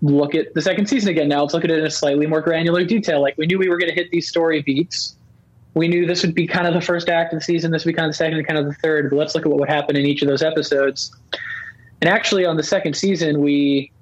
look 0.00 0.34
at 0.34 0.54
the 0.54 0.62
second 0.62 0.86
season 0.88 1.10
again. 1.10 1.28
Now 1.28 1.42
let's 1.42 1.52
look 1.52 1.64
at 1.64 1.70
it 1.70 1.78
in 1.78 1.84
a 1.84 1.90
slightly 1.90 2.26
more 2.26 2.40
granular 2.40 2.84
detail. 2.84 3.20
Like 3.20 3.36
we 3.36 3.46
knew 3.46 3.58
we 3.58 3.68
were 3.68 3.78
going 3.78 3.90
to 3.90 3.94
hit 3.94 4.10
these 4.10 4.28
story 4.28 4.62
beats 4.62 5.17
we 5.74 5.88
knew 5.88 6.06
this 6.06 6.22
would 6.22 6.34
be 6.34 6.46
kind 6.46 6.66
of 6.66 6.74
the 6.74 6.80
first 6.80 7.08
act 7.08 7.32
of 7.32 7.40
the 7.40 7.44
season, 7.44 7.70
this 7.70 7.84
would 7.84 7.92
be 7.92 7.96
kind 7.96 8.06
of 8.06 8.12
the 8.12 8.16
second, 8.16 8.38
and 8.38 8.46
kind 8.46 8.58
of 8.58 8.66
the 8.66 8.74
third. 8.74 9.10
But 9.10 9.16
let's 9.16 9.34
look 9.34 9.44
at 9.44 9.50
what 9.50 9.60
would 9.60 9.68
happen 9.68 9.96
in 9.96 10.06
each 10.06 10.22
of 10.22 10.28
those 10.28 10.42
episodes. 10.42 11.14
And 12.00 12.08
actually, 12.08 12.46
on 12.46 12.56
the 12.56 12.62
second 12.62 12.94
season, 12.94 13.40
we 13.40 13.92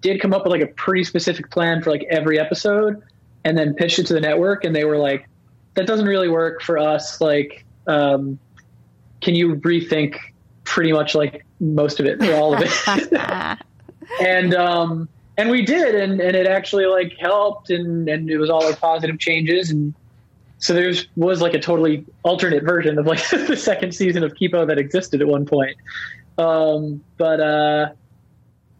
did 0.00 0.20
come 0.20 0.32
up 0.32 0.44
with 0.44 0.52
like 0.52 0.62
a 0.62 0.72
pretty 0.74 1.04
specific 1.04 1.50
plan 1.50 1.82
for 1.82 1.90
like 1.90 2.06
every 2.10 2.38
episode, 2.38 3.02
and 3.44 3.56
then 3.56 3.74
pitched 3.74 3.98
it 3.98 4.06
to 4.06 4.14
the 4.14 4.20
network, 4.20 4.64
and 4.64 4.74
they 4.74 4.84
were 4.84 4.98
like, 4.98 5.28
"That 5.74 5.86
doesn't 5.86 6.06
really 6.06 6.28
work 6.28 6.62
for 6.62 6.78
us. 6.78 7.20
Like, 7.20 7.64
um, 7.86 8.38
can 9.20 9.34
you 9.34 9.56
rethink 9.56 10.16
pretty 10.64 10.92
much 10.92 11.14
like 11.14 11.44
most 11.60 12.00
of 12.00 12.06
it 12.06 12.22
or 12.22 12.34
all 12.34 12.54
of 12.54 12.62
it?" 12.62 13.58
and 14.20 14.54
um, 14.54 15.08
and 15.36 15.50
we 15.50 15.62
did, 15.62 15.94
and 15.94 16.20
and 16.20 16.36
it 16.36 16.46
actually 16.46 16.86
like 16.86 17.14
helped, 17.18 17.70
and 17.70 18.08
and 18.08 18.30
it 18.30 18.38
was 18.38 18.50
all 18.50 18.64
like 18.64 18.80
positive 18.80 19.18
changes, 19.18 19.70
and 19.70 19.94
so 20.58 20.74
there 20.74 20.92
was 21.16 21.40
like 21.40 21.54
a 21.54 21.60
totally 21.60 22.04
alternate 22.24 22.64
version 22.64 22.98
of 22.98 23.06
like 23.06 23.26
the 23.46 23.56
second 23.56 23.92
season 23.94 24.24
of 24.24 24.34
Kipo 24.34 24.66
that 24.66 24.78
existed 24.78 25.20
at 25.20 25.28
one 25.28 25.46
point. 25.46 25.76
Um, 26.36 27.02
but 27.16 27.40
uh, 27.40 27.90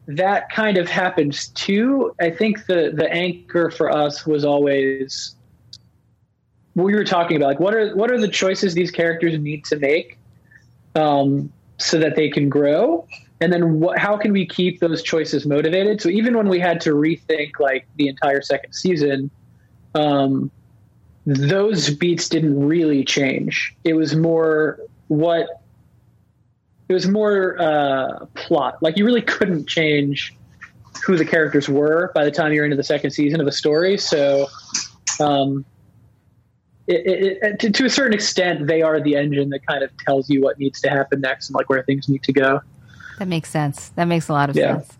that 0.08 0.50
kind 0.50 0.76
of 0.76 0.88
happens 0.88 1.48
too. 1.48 2.14
I 2.20 2.30
think 2.30 2.66
the 2.66 2.92
the 2.94 3.10
anchor 3.10 3.70
for 3.70 3.90
us 3.90 4.26
was 4.26 4.44
always 4.44 5.36
what 6.74 6.84
we 6.84 6.94
were 6.94 7.04
talking 7.04 7.36
about 7.36 7.48
like 7.48 7.60
what 7.60 7.74
are 7.74 7.94
what 7.96 8.10
are 8.10 8.20
the 8.20 8.28
choices 8.28 8.72
these 8.72 8.92
characters 8.92 9.38
need 9.38 9.64
to 9.64 9.76
make 9.76 10.16
um, 10.94 11.52
so 11.76 11.98
that 11.98 12.14
they 12.14 12.30
can 12.30 12.48
grow 12.48 13.04
and 13.40 13.52
then 13.52 13.80
what, 13.80 13.98
how 13.98 14.16
can 14.16 14.32
we 14.32 14.46
keep 14.46 14.78
those 14.78 15.02
choices 15.02 15.44
motivated 15.44 16.00
so 16.00 16.08
even 16.08 16.36
when 16.36 16.48
we 16.48 16.60
had 16.60 16.80
to 16.80 16.90
rethink 16.90 17.58
like 17.58 17.84
the 17.96 18.06
entire 18.06 18.40
second 18.40 18.72
season 18.72 19.28
um, 19.96 20.52
those 21.36 21.90
beats 21.90 22.28
didn't 22.28 22.58
really 22.66 23.04
change 23.04 23.74
it 23.84 23.92
was 23.92 24.16
more 24.16 24.80
what 25.08 25.46
it 26.88 26.92
was 26.94 27.06
more 27.06 27.60
uh, 27.60 28.24
plot 28.34 28.82
like 28.82 28.96
you 28.96 29.04
really 29.04 29.20
couldn't 29.22 29.66
change 29.66 30.34
who 31.04 31.16
the 31.16 31.24
characters 31.24 31.68
were 31.68 32.10
by 32.14 32.24
the 32.24 32.30
time 32.30 32.52
you're 32.52 32.64
into 32.64 32.76
the 32.76 32.82
second 32.82 33.10
season 33.10 33.40
of 33.40 33.46
a 33.46 33.52
story 33.52 33.98
so 33.98 34.46
um, 35.20 35.64
it, 36.88 37.06
it, 37.06 37.38
it, 37.42 37.60
to, 37.60 37.70
to 37.70 37.84
a 37.84 37.90
certain 37.90 38.14
extent, 38.14 38.66
they 38.66 38.80
are 38.80 38.98
the 38.98 39.14
engine 39.14 39.50
that 39.50 39.66
kind 39.66 39.82
of 39.82 39.90
tells 39.98 40.30
you 40.30 40.40
what 40.40 40.58
needs 40.58 40.80
to 40.80 40.88
happen 40.88 41.20
next 41.20 41.50
and 41.50 41.54
like 41.54 41.68
where 41.68 41.82
things 41.82 42.08
need 42.08 42.22
to 42.22 42.32
go. 42.32 42.62
That 43.18 43.28
makes 43.28 43.50
sense. 43.50 43.90
That 43.90 44.06
makes 44.06 44.28
a 44.28 44.32
lot 44.32 44.48
of 44.48 44.56
Yeah. 44.56 44.78
sense. 44.78 44.96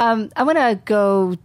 Um, 0.00 0.30
I 0.34 0.42
want 0.42 0.58
to 0.58 0.80
go 0.84 1.36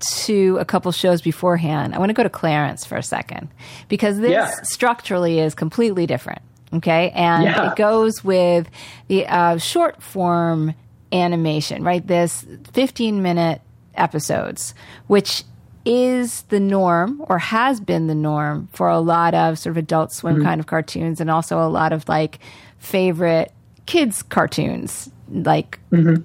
to 0.00 0.56
a 0.58 0.64
couple 0.64 0.92
shows 0.92 1.20
beforehand. 1.22 1.94
I 1.94 1.98
want 1.98 2.10
to 2.10 2.14
go 2.14 2.22
to 2.22 2.30
Clarence 2.30 2.84
for 2.84 2.96
a 2.96 3.02
second 3.02 3.48
because 3.88 4.18
this 4.18 4.30
Yeah. 4.30 4.50
structurally 4.62 5.40
is 5.40 5.54
completely 5.54 6.06
different. 6.06 6.42
Okay, 6.74 7.10
and 7.14 7.44
Yeah. 7.44 7.70
it 7.70 7.76
goes 7.76 8.22
with 8.22 8.68
the 9.08 9.26
uh, 9.26 9.56
short 9.58 10.02
form 10.02 10.74
animation, 11.12 11.82
right? 11.82 12.06
This 12.06 12.44
15 12.72 13.22
minute 13.22 13.60
episodes, 13.94 14.74
which 15.06 15.44
is 15.84 16.42
the 16.50 16.60
norm 16.60 17.24
or 17.28 17.38
has 17.38 17.80
been 17.80 18.06
the 18.08 18.14
norm 18.14 18.68
for 18.72 18.88
a 18.88 18.98
lot 19.00 19.32
of 19.34 19.58
sort 19.58 19.70
of 19.70 19.76
adult 19.78 20.12
swim 20.12 20.42
kind 20.42 20.60
of 20.60 20.66
cartoons 20.66 21.20
and 21.20 21.30
also 21.30 21.58
a 21.60 21.70
lot 21.70 21.92
of 21.94 22.06
like 22.08 22.38
favorite 22.78 23.50
kids 23.86 24.22
cartoons 24.22 25.10
like 25.30 25.78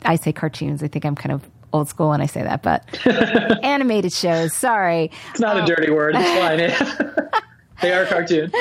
i 0.04 0.18
say 0.18 0.34
cartoons 0.34 0.84
i 0.84 0.88
think 0.88 1.06
i'm 1.06 1.16
kind 1.16 1.32
of 1.32 1.50
old 1.74 1.90
school 1.90 2.10
when 2.10 2.22
i 2.22 2.26
say 2.26 2.42
that 2.44 2.62
but 2.62 2.84
animated 3.64 4.14
shows 4.14 4.54
sorry 4.56 5.12
It's 5.32 5.40
not 5.40 5.58
a 5.58 5.66
dirty 5.66 5.92
word. 5.92 6.16
It's 6.18 6.40
fine. 6.40 7.30
they 7.82 7.92
are 7.92 8.06
cartoon. 8.06 8.52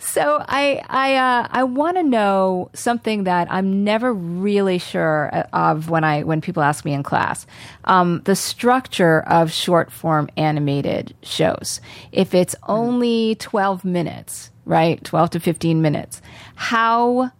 So 0.00 0.44
I 0.46 0.82
I 0.88 1.14
uh, 1.16 1.48
I 1.50 1.64
want 1.64 1.96
to 1.96 2.02
know 2.02 2.70
something 2.74 3.24
that 3.24 3.50
I'm 3.50 3.84
never 3.84 4.12
really 4.12 4.78
sure 4.78 5.28
of 5.52 5.88
when 5.88 6.04
I 6.04 6.24
when 6.24 6.40
people 6.40 6.62
ask 6.62 6.84
me 6.84 6.92
in 6.92 7.02
class. 7.02 7.46
Um, 7.84 8.20
the 8.24 8.36
structure 8.36 9.20
of 9.22 9.50
short 9.52 9.90
form 9.90 10.28
animated 10.36 11.14
shows. 11.22 11.80
If 12.12 12.34
it's 12.34 12.54
only 12.68 13.36
12 13.36 13.84
minutes, 13.84 14.50
right? 14.66 15.02
12 15.04 15.30
to 15.30 15.40
15 15.40 15.80
minutes. 15.80 16.20
How 16.56 17.30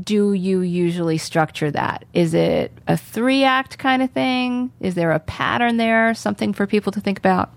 do 0.00 0.32
you 0.32 0.60
usually 0.60 1.18
structure 1.18 1.70
that? 1.70 2.04
Is 2.14 2.34
it 2.34 2.72
a 2.86 2.96
three 2.96 3.44
act 3.44 3.78
kind 3.78 4.02
of 4.02 4.10
thing? 4.10 4.72
Is 4.80 4.94
there 4.94 5.12
a 5.12 5.18
pattern 5.18 5.76
there? 5.76 6.14
Something 6.14 6.52
for 6.52 6.66
people 6.66 6.92
to 6.92 7.00
think 7.00 7.18
about? 7.18 7.50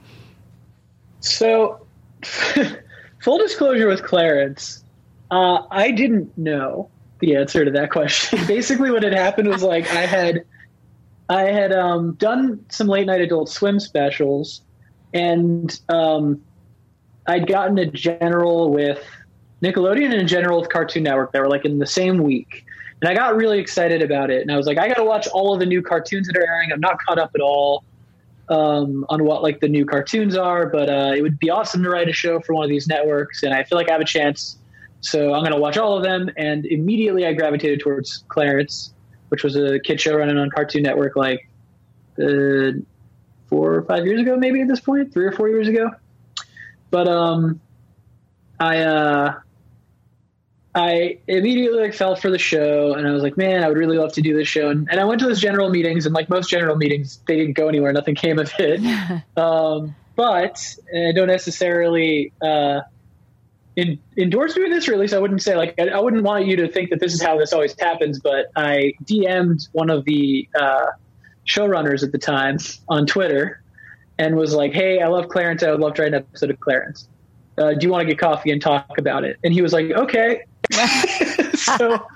So, 1.22 1.86
full 2.24 3.38
disclosure 3.38 3.88
with 3.88 4.04
Clarence, 4.04 4.84
Uh, 5.32 5.64
I 5.72 5.92
didn't 5.92 6.38
know 6.38 6.90
the 7.20 7.36
answer 7.36 7.66
to 7.66 7.72
that 7.72 7.90
question. 7.92 8.46
Basically, 8.48 8.92
what 8.92 9.04
had 9.04 9.14
happened 9.14 9.48
was 9.48 9.64
like 9.64 9.90
I 9.92 10.06
had 10.06 10.46
I 11.30 11.44
had 11.44 11.72
um, 11.72 12.14
done 12.14 12.64
some 12.70 12.88
late 12.88 13.08
night 13.08 13.22
Adult 13.22 13.50
Swim 13.50 13.80
specials, 13.80 14.62
and 15.14 15.80
um, 15.90 16.44
I'd 17.26 17.48
gotten 17.48 17.80
a 17.80 17.88
general 17.88 18.72
with 18.72 19.04
Nickelodeon 19.62 20.12
and 20.12 20.22
a 20.22 20.26
general 20.26 20.60
with 20.60 20.70
Cartoon 20.70 21.04
Network 21.04 21.32
that 21.32 21.40
were 21.40 21.50
like 21.50 21.66
in 21.66 21.80
the 21.80 21.88
same 21.88 22.20
week. 22.20 22.66
And 23.02 23.10
I 23.10 23.14
got 23.14 23.36
really 23.36 23.60
excited 23.60 24.02
about 24.02 24.30
it. 24.30 24.42
And 24.42 24.52
I 24.52 24.58
was 24.58 24.68
like, 24.68 24.78
I 24.78 24.88
got 24.88 24.96
to 24.96 25.04
watch 25.04 25.28
all 25.28 25.54
of 25.54 25.60
the 25.60 25.66
new 25.66 25.82
cartoons 25.82 26.28
that 26.28 26.38
are 26.38 26.46
airing. 26.48 26.72
I'm 26.72 26.80
not 26.80 26.98
caught 27.02 27.20
up 27.20 27.32
at 27.36 27.42
all 27.42 27.84
um, 28.50 29.06
on 29.10 29.24
what 29.24 29.44
like 29.44 29.60
the 29.60 29.68
new 29.68 29.86
cartoons 29.86 30.36
are, 30.38 30.68
but 30.68 30.90
uh, 30.90 31.14
it 31.16 31.22
would 31.22 31.40
be 31.40 31.50
awesome 31.50 31.84
to 31.84 31.90
write 31.90 32.10
a 32.10 32.14
show 32.14 32.40
for 32.40 32.54
one 32.54 32.64
of 32.64 32.70
these 32.70 32.88
networks. 32.88 33.44
And 33.44 33.54
I 33.54 33.64
feel 33.64 33.78
like 33.78 33.90
I 33.90 33.94
have 33.94 34.02
a 34.02 34.06
chance. 34.06 34.58
So 35.02 35.34
I'm 35.34 35.42
going 35.42 35.54
to 35.54 35.60
watch 35.60 35.78
all 35.78 35.98
of 35.98 36.04
them. 36.04 36.30
And 36.38 36.66
immediately 36.66 37.26
I 37.26 37.34
gravitated 37.34 37.80
towards 37.80 38.24
Clarence, 38.28 38.94
which 39.30 39.44
was 39.44 39.56
a 39.56 39.80
kid 39.80 40.00
show 40.00 40.16
running 40.16 40.38
on 40.38 40.50
Cartoon 40.50 40.84
Network 40.84 41.16
like 41.16 41.48
uh, 42.20 42.72
four 43.48 43.76
or 43.76 43.84
five 43.84 44.06
years 44.06 44.22
ago, 44.22 44.38
maybe 44.38 44.62
at 44.62 44.68
this 44.68 44.80
point, 44.80 45.14
three 45.14 45.26
or 45.26 45.32
four 45.32 45.50
years 45.50 45.68
ago. 45.68 45.92
But 46.92 47.08
um, 47.08 47.60
I 48.60 48.80
uh, 48.80 49.40
I 50.76 51.20
immediately 51.28 51.80
like 51.80 51.94
fell 51.94 52.18
for 52.18 52.30
the 52.30 52.38
show, 52.38 52.94
and 52.94 53.08
I 53.08 53.12
was 53.12 53.24
like, 53.24 53.38
man, 53.38 53.64
I 53.64 53.70
would 53.70 53.78
really 53.78 53.98
love 53.98 54.12
to 54.14 54.22
do 54.22 54.36
this 54.36 54.48
show. 54.48 54.70
And, 54.70 54.88
and 54.92 55.00
I 55.00 55.06
went 55.06 55.22
to 55.22 55.28
those 55.28 55.40
general 55.40 55.70
meetings, 55.70 56.06
and 56.06 56.14
like 56.14 56.28
most 56.28 56.50
general 56.50 56.76
meetings, 56.76 57.22
they 57.28 57.38
didn't 57.38 57.54
go 57.54 57.70
anywhere. 57.70 57.94
Nothing 57.94 58.16
came 58.16 58.40
of 58.40 58.52
it. 58.60 58.82
um, 59.38 59.96
but 60.18 60.76
I 60.94 61.14
don't 61.14 61.28
necessarily 61.28 62.34
uh, 62.42 62.82
in, 63.78 64.00
endorse 64.18 64.54
doing 64.54 64.72
this, 64.72 64.88
or 64.90 64.94
at 64.94 65.00
least 65.00 65.14
I 65.14 65.20
wouldn't 65.20 65.42
say 65.42 65.56
like 65.56 65.76
I, 65.80 65.88
I, 65.88 66.00
wouldn't 66.00 66.24
want 66.24 66.46
you 66.46 66.58
to 66.58 66.68
think 66.68 66.90
that 66.90 67.00
this 67.00 67.14
is 67.14 67.22
how 67.22 67.38
this 67.38 67.54
always 67.54 67.74
happens. 67.80 68.20
But 68.20 68.48
I 68.56 68.94
DM'd 69.04 69.68
one 69.72 69.90
of 69.90 70.06
the 70.06 70.48
uh, 70.60 70.88
showrunners 71.48 72.04
at 72.04 72.12
the 72.12 72.18
time 72.18 72.58
on 72.90 73.06
Twitter 73.06 73.62
and 74.18 74.36
was 74.36 74.54
like, 74.54 74.74
"Hey, 74.74 75.02
I 75.02 75.08
love 75.08 75.30
Clarence. 75.30 75.64
I 75.64 75.72
would 75.72 75.80
love 75.80 75.94
to 75.96 76.04
write 76.04 76.14
an 76.14 76.20
episode 76.20 76.50
of 76.50 76.60
Clarence. 76.60 77.08
Uh, 77.58 77.74
do 77.74 77.86
you 77.86 77.92
want 77.92 78.02
to 78.02 78.08
get 78.08 78.20
coffee 78.20 78.52
and 78.52 78.62
talk 78.62 78.98
about 78.98 79.24
it?" 79.24 79.38
And 79.44 79.54
he 79.54 79.62
was 79.62 79.74
like, 79.74 79.92
"Okay." 79.92 80.44
So, 81.56 81.90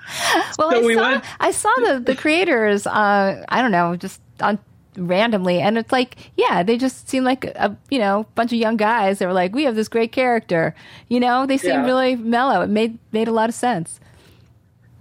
well, 0.57 0.71
so 0.71 0.77
I, 0.77 0.81
we 0.81 0.95
saw, 0.95 1.01
went. 1.01 1.23
I 1.39 1.51
saw 1.51 1.73
the 1.77 1.99
the 1.99 2.15
creators. 2.15 2.85
Uh, 2.87 3.45
I 3.49 3.61
don't 3.61 3.71
know, 3.71 3.95
just 3.95 4.21
on 4.41 4.59
randomly, 4.97 5.59
and 5.59 5.77
it's 5.77 5.91
like, 5.91 6.31
yeah, 6.35 6.63
they 6.63 6.77
just 6.77 7.09
seem 7.09 7.23
like 7.23 7.45
a 7.45 7.75
you 7.89 7.99
know 7.99 8.25
bunch 8.35 8.51
of 8.51 8.59
young 8.59 8.77
guys. 8.77 9.19
that 9.19 9.27
were 9.27 9.33
like, 9.33 9.53
we 9.53 9.63
have 9.63 9.75
this 9.75 9.87
great 9.87 10.11
character. 10.11 10.75
You 11.07 11.19
know, 11.19 11.45
they 11.45 11.57
seemed 11.57 11.73
yeah. 11.73 11.85
really 11.85 12.15
mellow. 12.15 12.61
It 12.61 12.69
made 12.69 12.97
made 13.11 13.27
a 13.27 13.33
lot 13.33 13.49
of 13.49 13.55
sense. 13.55 13.99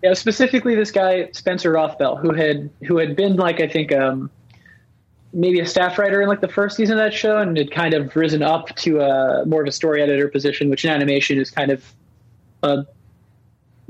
Yeah, 0.02 0.14
specifically 0.14 0.74
this 0.74 0.90
guy 0.90 1.30
Spencer 1.32 1.72
Rothbell, 1.72 2.20
who 2.20 2.32
had 2.32 2.70
who 2.86 2.98
had 2.98 3.16
been 3.16 3.36
like 3.36 3.60
I 3.60 3.68
think 3.68 3.92
um, 3.92 4.30
maybe 5.32 5.60
a 5.60 5.66
staff 5.66 5.98
writer 5.98 6.22
in 6.22 6.28
like 6.28 6.40
the 6.40 6.48
first 6.48 6.76
season 6.76 6.98
of 6.98 7.04
that 7.04 7.14
show, 7.14 7.38
and 7.38 7.56
had 7.56 7.70
kind 7.70 7.94
of 7.94 8.14
risen 8.14 8.42
up 8.42 8.74
to 8.76 9.00
a 9.00 9.44
more 9.46 9.62
of 9.62 9.68
a 9.68 9.72
story 9.72 10.02
editor 10.02 10.28
position, 10.28 10.70
which 10.70 10.84
in 10.84 10.90
animation 10.90 11.38
is 11.38 11.50
kind 11.50 11.70
of 11.70 11.84
a 12.62 12.86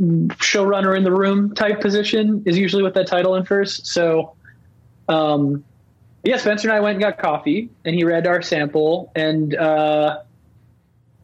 showrunner 0.01 0.97
in 0.97 1.05
the 1.05 1.13
room 1.13 1.55
type 1.55 1.81
position 1.81 2.43
is 2.47 2.57
usually 2.57 2.83
what 2.83 2.95
that 2.95 3.07
title 3.07 3.35
infers. 3.35 3.87
So, 3.89 4.35
um, 5.09 5.65
yeah, 6.23 6.37
Spencer 6.37 6.69
and 6.69 6.77
I 6.77 6.81
went 6.81 6.97
and 6.97 7.03
got 7.03 7.19
coffee, 7.19 7.71
and 7.85 7.95
he 7.95 8.05
read 8.05 8.27
our 8.27 8.43
sample, 8.43 9.11
and 9.15 9.55
uh, 9.55 10.21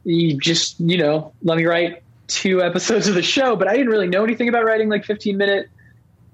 he 0.05 0.37
just 0.39 0.81
you 0.81 0.99
know 0.99 1.33
let 1.43 1.57
me 1.57 1.65
write 1.65 2.03
two 2.27 2.63
episodes 2.63 3.07
of 3.07 3.15
the 3.15 3.23
show. 3.23 3.57
But 3.57 3.69
I 3.69 3.73
didn't 3.73 3.91
really 3.91 4.09
know 4.09 4.25
anything 4.25 4.49
about 4.49 4.65
writing 4.65 4.89
like 4.89 5.05
15 5.05 5.37
minute 5.37 5.69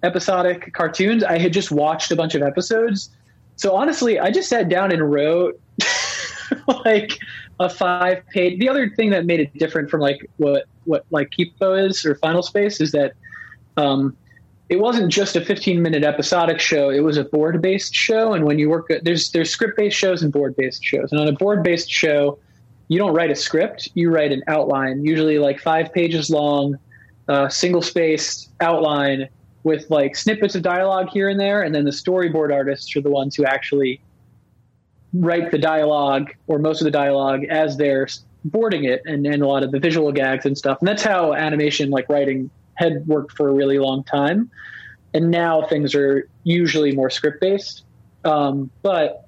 episodic 0.02 0.72
cartoons. 0.72 1.24
I 1.24 1.38
had 1.38 1.52
just 1.52 1.70
watched 1.70 2.10
a 2.10 2.16
bunch 2.16 2.34
of 2.34 2.42
episodes. 2.42 3.10
So 3.56 3.74
honestly, 3.74 4.18
I 4.18 4.30
just 4.30 4.48
sat 4.48 4.68
down 4.68 4.92
and 4.92 5.10
wrote 5.10 5.60
like 6.84 7.18
a 7.58 7.68
five 7.68 8.26
page. 8.28 8.58
The 8.58 8.68
other 8.68 8.88
thing 8.88 9.10
that 9.10 9.26
made 9.26 9.40
it 9.40 9.52
different 9.58 9.90
from 9.90 10.00
like 10.00 10.28
what 10.38 10.64
what 10.90 11.06
like 11.10 11.30
Kipo 11.30 11.88
is 11.88 12.04
or 12.04 12.14
Final 12.16 12.42
Space 12.42 12.80
is 12.80 12.92
that 12.92 13.12
um, 13.76 14.16
it 14.68 14.78
wasn't 14.78 15.10
just 15.10 15.36
a 15.36 15.44
15 15.44 15.82
minute 15.82 16.04
episodic 16.04 16.60
show. 16.60 16.90
It 16.90 17.00
was 17.00 17.16
a 17.16 17.24
board 17.24 17.62
based 17.62 17.94
show. 17.94 18.34
And 18.34 18.44
when 18.44 18.58
you 18.58 18.68
work, 18.68 18.92
there's 19.02 19.30
there's 19.32 19.50
script 19.50 19.76
based 19.76 19.96
shows 19.96 20.22
and 20.22 20.32
board 20.32 20.54
based 20.56 20.84
shows. 20.84 21.10
And 21.10 21.20
on 21.20 21.28
a 21.28 21.32
board 21.32 21.62
based 21.62 21.90
show, 21.90 22.38
you 22.88 22.98
don't 22.98 23.14
write 23.14 23.30
a 23.30 23.36
script. 23.36 23.88
You 23.94 24.10
write 24.10 24.32
an 24.32 24.42
outline, 24.48 25.04
usually 25.04 25.38
like 25.38 25.60
five 25.60 25.92
pages 25.92 26.30
long, 26.30 26.78
uh, 27.28 27.48
single 27.48 27.82
spaced 27.82 28.50
outline 28.60 29.28
with 29.62 29.90
like 29.90 30.16
snippets 30.16 30.54
of 30.54 30.62
dialogue 30.62 31.08
here 31.10 31.28
and 31.28 31.38
there. 31.38 31.62
And 31.62 31.74
then 31.74 31.84
the 31.84 31.90
storyboard 31.90 32.52
artists 32.52 32.94
are 32.96 33.00
the 33.00 33.10
ones 33.10 33.34
who 33.34 33.44
actually 33.44 34.00
write 35.12 35.50
the 35.50 35.58
dialogue 35.58 36.30
or 36.46 36.58
most 36.58 36.80
of 36.80 36.84
the 36.84 36.90
dialogue 36.90 37.44
as 37.44 37.76
they're 37.76 38.06
boarding 38.44 38.84
it 38.84 39.02
and, 39.04 39.26
and 39.26 39.42
a 39.42 39.46
lot 39.46 39.62
of 39.62 39.70
the 39.70 39.78
visual 39.78 40.12
gags 40.12 40.46
and 40.46 40.56
stuff. 40.56 40.78
And 40.80 40.88
that's 40.88 41.02
how 41.02 41.34
animation, 41.34 41.90
like 41.90 42.08
writing, 42.08 42.50
had 42.74 43.06
worked 43.06 43.36
for 43.36 43.48
a 43.48 43.52
really 43.52 43.78
long 43.78 44.04
time. 44.04 44.50
And 45.12 45.30
now 45.30 45.66
things 45.66 45.94
are 45.94 46.28
usually 46.44 46.94
more 46.94 47.10
script 47.10 47.40
based. 47.40 47.84
Um, 48.24 48.70
but 48.82 49.26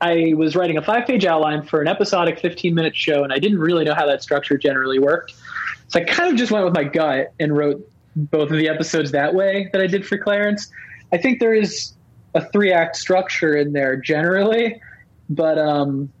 I 0.00 0.34
was 0.36 0.56
writing 0.56 0.76
a 0.76 0.82
five 0.82 1.06
page 1.06 1.24
outline 1.24 1.62
for 1.62 1.80
an 1.80 1.88
episodic 1.88 2.38
15 2.40 2.74
minute 2.74 2.94
show, 2.94 3.24
and 3.24 3.32
I 3.32 3.38
didn't 3.38 3.58
really 3.58 3.84
know 3.84 3.94
how 3.94 4.06
that 4.06 4.22
structure 4.22 4.58
generally 4.58 4.98
worked. 4.98 5.34
So 5.88 6.00
I 6.00 6.04
kind 6.04 6.30
of 6.30 6.36
just 6.36 6.50
went 6.50 6.64
with 6.64 6.74
my 6.74 6.84
gut 6.84 7.32
and 7.38 7.56
wrote 7.56 7.88
both 8.16 8.50
of 8.50 8.58
the 8.58 8.68
episodes 8.68 9.12
that 9.12 9.34
way 9.34 9.70
that 9.72 9.80
I 9.80 9.86
did 9.86 10.06
for 10.06 10.18
Clarence. 10.18 10.70
I 11.12 11.18
think 11.18 11.38
there 11.38 11.54
is 11.54 11.92
a 12.34 12.44
three 12.50 12.72
act 12.72 12.96
structure 12.96 13.56
in 13.56 13.72
there 13.72 13.96
generally, 13.96 14.80
but 15.30 15.58
um, 15.58 16.12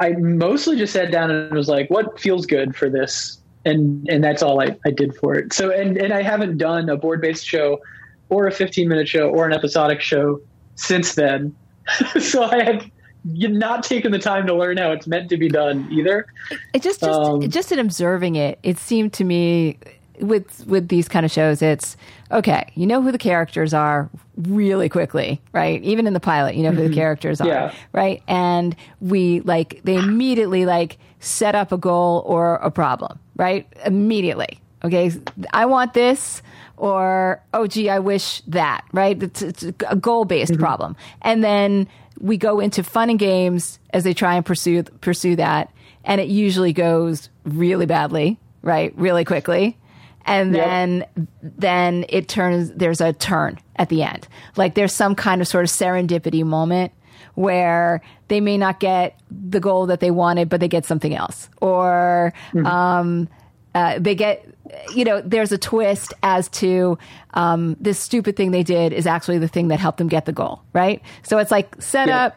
I 0.00 0.10
mostly 0.10 0.76
just 0.76 0.92
sat 0.92 1.10
down 1.10 1.30
and 1.30 1.52
was 1.52 1.68
like, 1.68 1.88
what 1.88 2.18
feels 2.18 2.46
good 2.46 2.74
for 2.74 2.90
this? 2.90 3.38
And 3.64 4.06
and 4.08 4.22
that's 4.22 4.42
all 4.42 4.60
I, 4.60 4.76
I 4.84 4.90
did 4.90 5.16
for 5.16 5.34
it. 5.34 5.52
So 5.52 5.70
and, 5.70 5.96
and 5.96 6.12
I 6.12 6.22
haven't 6.22 6.58
done 6.58 6.88
a 6.88 6.96
board 6.96 7.20
based 7.20 7.46
show 7.46 7.80
or 8.28 8.46
a 8.46 8.52
15 8.52 8.88
minute 8.88 9.08
show 9.08 9.30
or 9.30 9.46
an 9.46 9.52
episodic 9.52 10.00
show 10.00 10.40
since 10.76 11.14
then. 11.14 11.54
so 12.20 12.44
I 12.44 12.62
have 12.64 12.90
not 13.24 13.84
taken 13.84 14.12
the 14.12 14.18
time 14.18 14.46
to 14.46 14.54
learn 14.54 14.76
how 14.76 14.92
it's 14.92 15.06
meant 15.06 15.30
to 15.30 15.36
be 15.36 15.48
done 15.48 15.88
either. 15.90 16.26
It 16.74 16.82
just 16.82 17.00
just, 17.00 17.04
um, 17.04 17.48
just 17.48 17.72
in 17.72 17.78
observing 17.78 18.36
it, 18.36 18.58
it 18.62 18.78
seemed 18.78 19.12
to 19.14 19.24
me 19.24 19.78
with 20.20 20.66
with 20.66 20.88
these 20.88 21.08
kind 21.08 21.26
of 21.26 21.32
shows, 21.32 21.62
it's 21.62 21.96
okay. 22.30 22.70
You 22.74 22.86
know 22.86 23.02
who 23.02 23.12
the 23.12 23.18
characters 23.18 23.74
are 23.74 24.10
really 24.36 24.88
quickly, 24.88 25.40
right? 25.52 25.82
Even 25.82 26.06
in 26.06 26.12
the 26.12 26.20
pilot, 26.20 26.54
you 26.54 26.62
know 26.62 26.70
who 26.70 26.82
the 26.82 26.82
mm-hmm. 26.84 26.94
characters 26.94 27.40
are, 27.40 27.48
yeah. 27.48 27.74
right? 27.92 28.22
And 28.28 28.76
we 29.00 29.40
like 29.40 29.80
they 29.84 29.96
immediately 29.96 30.66
like 30.66 30.98
set 31.20 31.54
up 31.54 31.72
a 31.72 31.78
goal 31.78 32.22
or 32.26 32.56
a 32.56 32.70
problem, 32.70 33.18
right? 33.36 33.66
Immediately. 33.84 34.60
Okay, 34.84 35.10
I 35.52 35.64
want 35.64 35.94
this, 35.94 36.42
or 36.76 37.42
oh 37.54 37.66
gee, 37.66 37.88
I 37.88 37.98
wish 37.98 38.42
that, 38.48 38.84
right? 38.92 39.20
It's, 39.22 39.40
it's 39.40 39.62
a 39.62 39.96
goal 39.96 40.26
based 40.26 40.52
mm-hmm. 40.52 40.60
problem, 40.60 40.96
and 41.22 41.42
then 41.42 41.88
we 42.20 42.36
go 42.36 42.60
into 42.60 42.82
fun 42.82 43.10
and 43.10 43.18
games 43.18 43.78
as 43.90 44.04
they 44.04 44.14
try 44.14 44.36
and 44.36 44.44
pursue 44.44 44.82
pursue 44.82 45.36
that, 45.36 45.72
and 46.04 46.20
it 46.20 46.28
usually 46.28 46.74
goes 46.74 47.30
really 47.44 47.86
badly, 47.86 48.38
right? 48.62 48.92
Really 48.96 49.24
quickly 49.24 49.78
and 50.26 50.54
yep. 50.54 50.64
then 50.64 51.06
then 51.42 52.04
it 52.08 52.28
turns 52.28 52.70
there's 52.72 53.00
a 53.00 53.12
turn 53.12 53.58
at 53.76 53.88
the 53.88 54.02
end 54.02 54.26
like 54.56 54.74
there's 54.74 54.92
some 54.92 55.14
kind 55.14 55.40
of 55.40 55.48
sort 55.48 55.64
of 55.64 55.70
serendipity 55.70 56.44
moment 56.44 56.92
where 57.34 58.00
they 58.28 58.40
may 58.40 58.56
not 58.56 58.80
get 58.80 59.18
the 59.30 59.60
goal 59.60 59.86
that 59.86 60.00
they 60.00 60.10
wanted 60.10 60.48
but 60.48 60.60
they 60.60 60.68
get 60.68 60.84
something 60.84 61.14
else 61.14 61.48
or 61.60 62.32
mm-hmm. 62.52 62.66
um, 62.66 63.28
uh, 63.74 63.98
they 63.98 64.14
get 64.14 64.46
you 64.94 65.04
know 65.04 65.20
there's 65.20 65.52
a 65.52 65.58
twist 65.58 66.14
as 66.22 66.48
to 66.48 66.98
um, 67.34 67.76
this 67.80 67.98
stupid 67.98 68.36
thing 68.36 68.50
they 68.50 68.62
did 68.62 68.92
is 68.92 69.06
actually 69.06 69.38
the 69.38 69.48
thing 69.48 69.68
that 69.68 69.78
helped 69.78 69.98
them 69.98 70.08
get 70.08 70.24
the 70.24 70.32
goal 70.32 70.62
right 70.72 71.02
so 71.22 71.38
it's 71.38 71.50
like 71.50 71.80
set 71.80 72.08
yeah. 72.08 72.26
up 72.26 72.36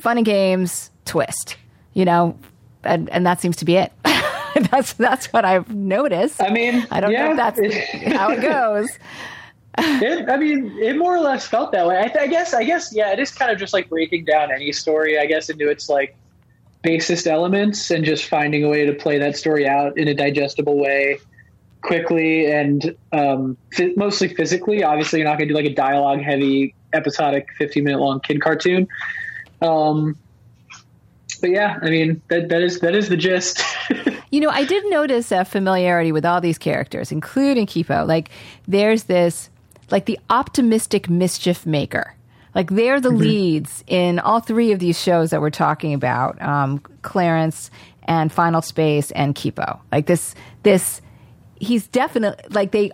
fun 0.00 0.16
and 0.16 0.26
games 0.26 0.90
twist 1.04 1.56
you 1.94 2.04
know 2.04 2.36
and, 2.84 3.10
and 3.10 3.26
that 3.26 3.40
seems 3.40 3.56
to 3.56 3.64
be 3.64 3.76
it 3.76 3.92
that's 4.70 4.94
that's 4.94 5.32
what 5.32 5.44
I've 5.44 5.74
noticed. 5.74 6.42
I 6.42 6.50
mean, 6.50 6.86
I 6.90 7.00
don't 7.00 7.12
yeah, 7.12 7.26
know 7.26 7.30
if 7.32 7.36
that's 7.36 8.14
how 8.16 8.30
it 8.30 8.40
goes. 8.40 8.88
It, 9.78 10.30
I 10.30 10.38
mean, 10.38 10.74
it 10.78 10.96
more 10.96 11.14
or 11.14 11.20
less 11.20 11.46
felt 11.46 11.72
that 11.72 11.86
way. 11.86 11.98
I, 11.98 12.22
I, 12.22 12.26
guess. 12.28 12.54
I 12.54 12.64
guess. 12.64 12.94
Yeah, 12.94 13.12
it 13.12 13.18
is 13.18 13.30
kind 13.30 13.50
of 13.50 13.58
just 13.58 13.74
like 13.74 13.90
breaking 13.90 14.24
down 14.24 14.50
any 14.50 14.72
story. 14.72 15.18
I 15.18 15.26
guess 15.26 15.50
into 15.50 15.68
its 15.68 15.90
like 15.90 16.16
basest 16.80 17.26
elements 17.26 17.90
and 17.90 18.02
just 18.02 18.24
finding 18.24 18.64
a 18.64 18.70
way 18.70 18.86
to 18.86 18.94
play 18.94 19.18
that 19.18 19.36
story 19.36 19.68
out 19.68 19.98
in 19.98 20.08
a 20.08 20.14
digestible 20.14 20.78
way 20.78 21.18
quickly 21.82 22.50
and 22.50 22.96
um, 23.12 23.58
mostly 23.96 24.28
physically. 24.28 24.82
Obviously, 24.82 25.18
you're 25.18 25.28
not 25.28 25.36
going 25.36 25.48
to 25.48 25.52
do 25.52 25.60
like 25.60 25.70
a 25.70 25.74
dialogue 25.74 26.22
heavy 26.22 26.74
episodic 26.94 27.48
15 27.58 27.84
minute 27.84 28.00
long 28.00 28.20
kid 28.20 28.40
cartoon. 28.40 28.88
Um, 29.60 30.16
but 31.36 31.50
yeah, 31.50 31.78
I 31.82 31.90
mean 31.90 32.22
that 32.28 32.48
that 32.48 32.62
is 32.62 32.80
that 32.80 32.94
is 32.94 33.08
the 33.08 33.16
gist. 33.16 33.62
You 34.30 34.40
know, 34.40 34.50
I 34.50 34.64
did 34.64 34.84
notice 34.90 35.30
a 35.30 35.44
familiarity 35.44 36.12
with 36.12 36.24
all 36.24 36.40
these 36.40 36.58
characters, 36.58 37.12
including 37.12 37.66
Kipo. 37.66 38.06
Like, 38.06 38.30
there's 38.66 39.04
this, 39.04 39.50
like 39.90 40.06
the 40.06 40.18
optimistic 40.30 41.08
mischief 41.08 41.64
maker. 41.64 42.14
Like, 42.54 42.70
they're 42.70 43.00
the 43.00 43.10
leads 43.10 43.84
in 43.86 44.18
all 44.18 44.40
three 44.40 44.72
of 44.72 44.78
these 44.78 45.00
shows 45.00 45.30
that 45.30 45.40
we're 45.40 45.50
talking 45.50 45.94
about 45.94 46.40
um, 46.42 46.78
Clarence 47.02 47.70
and 48.04 48.32
Final 48.32 48.62
Space 48.62 49.10
and 49.12 49.34
Kipo. 49.34 49.78
Like, 49.92 50.06
this, 50.06 50.34
this, 50.62 51.00
he's 51.60 51.86
definitely, 51.86 52.42
like, 52.50 52.72
they 52.72 52.90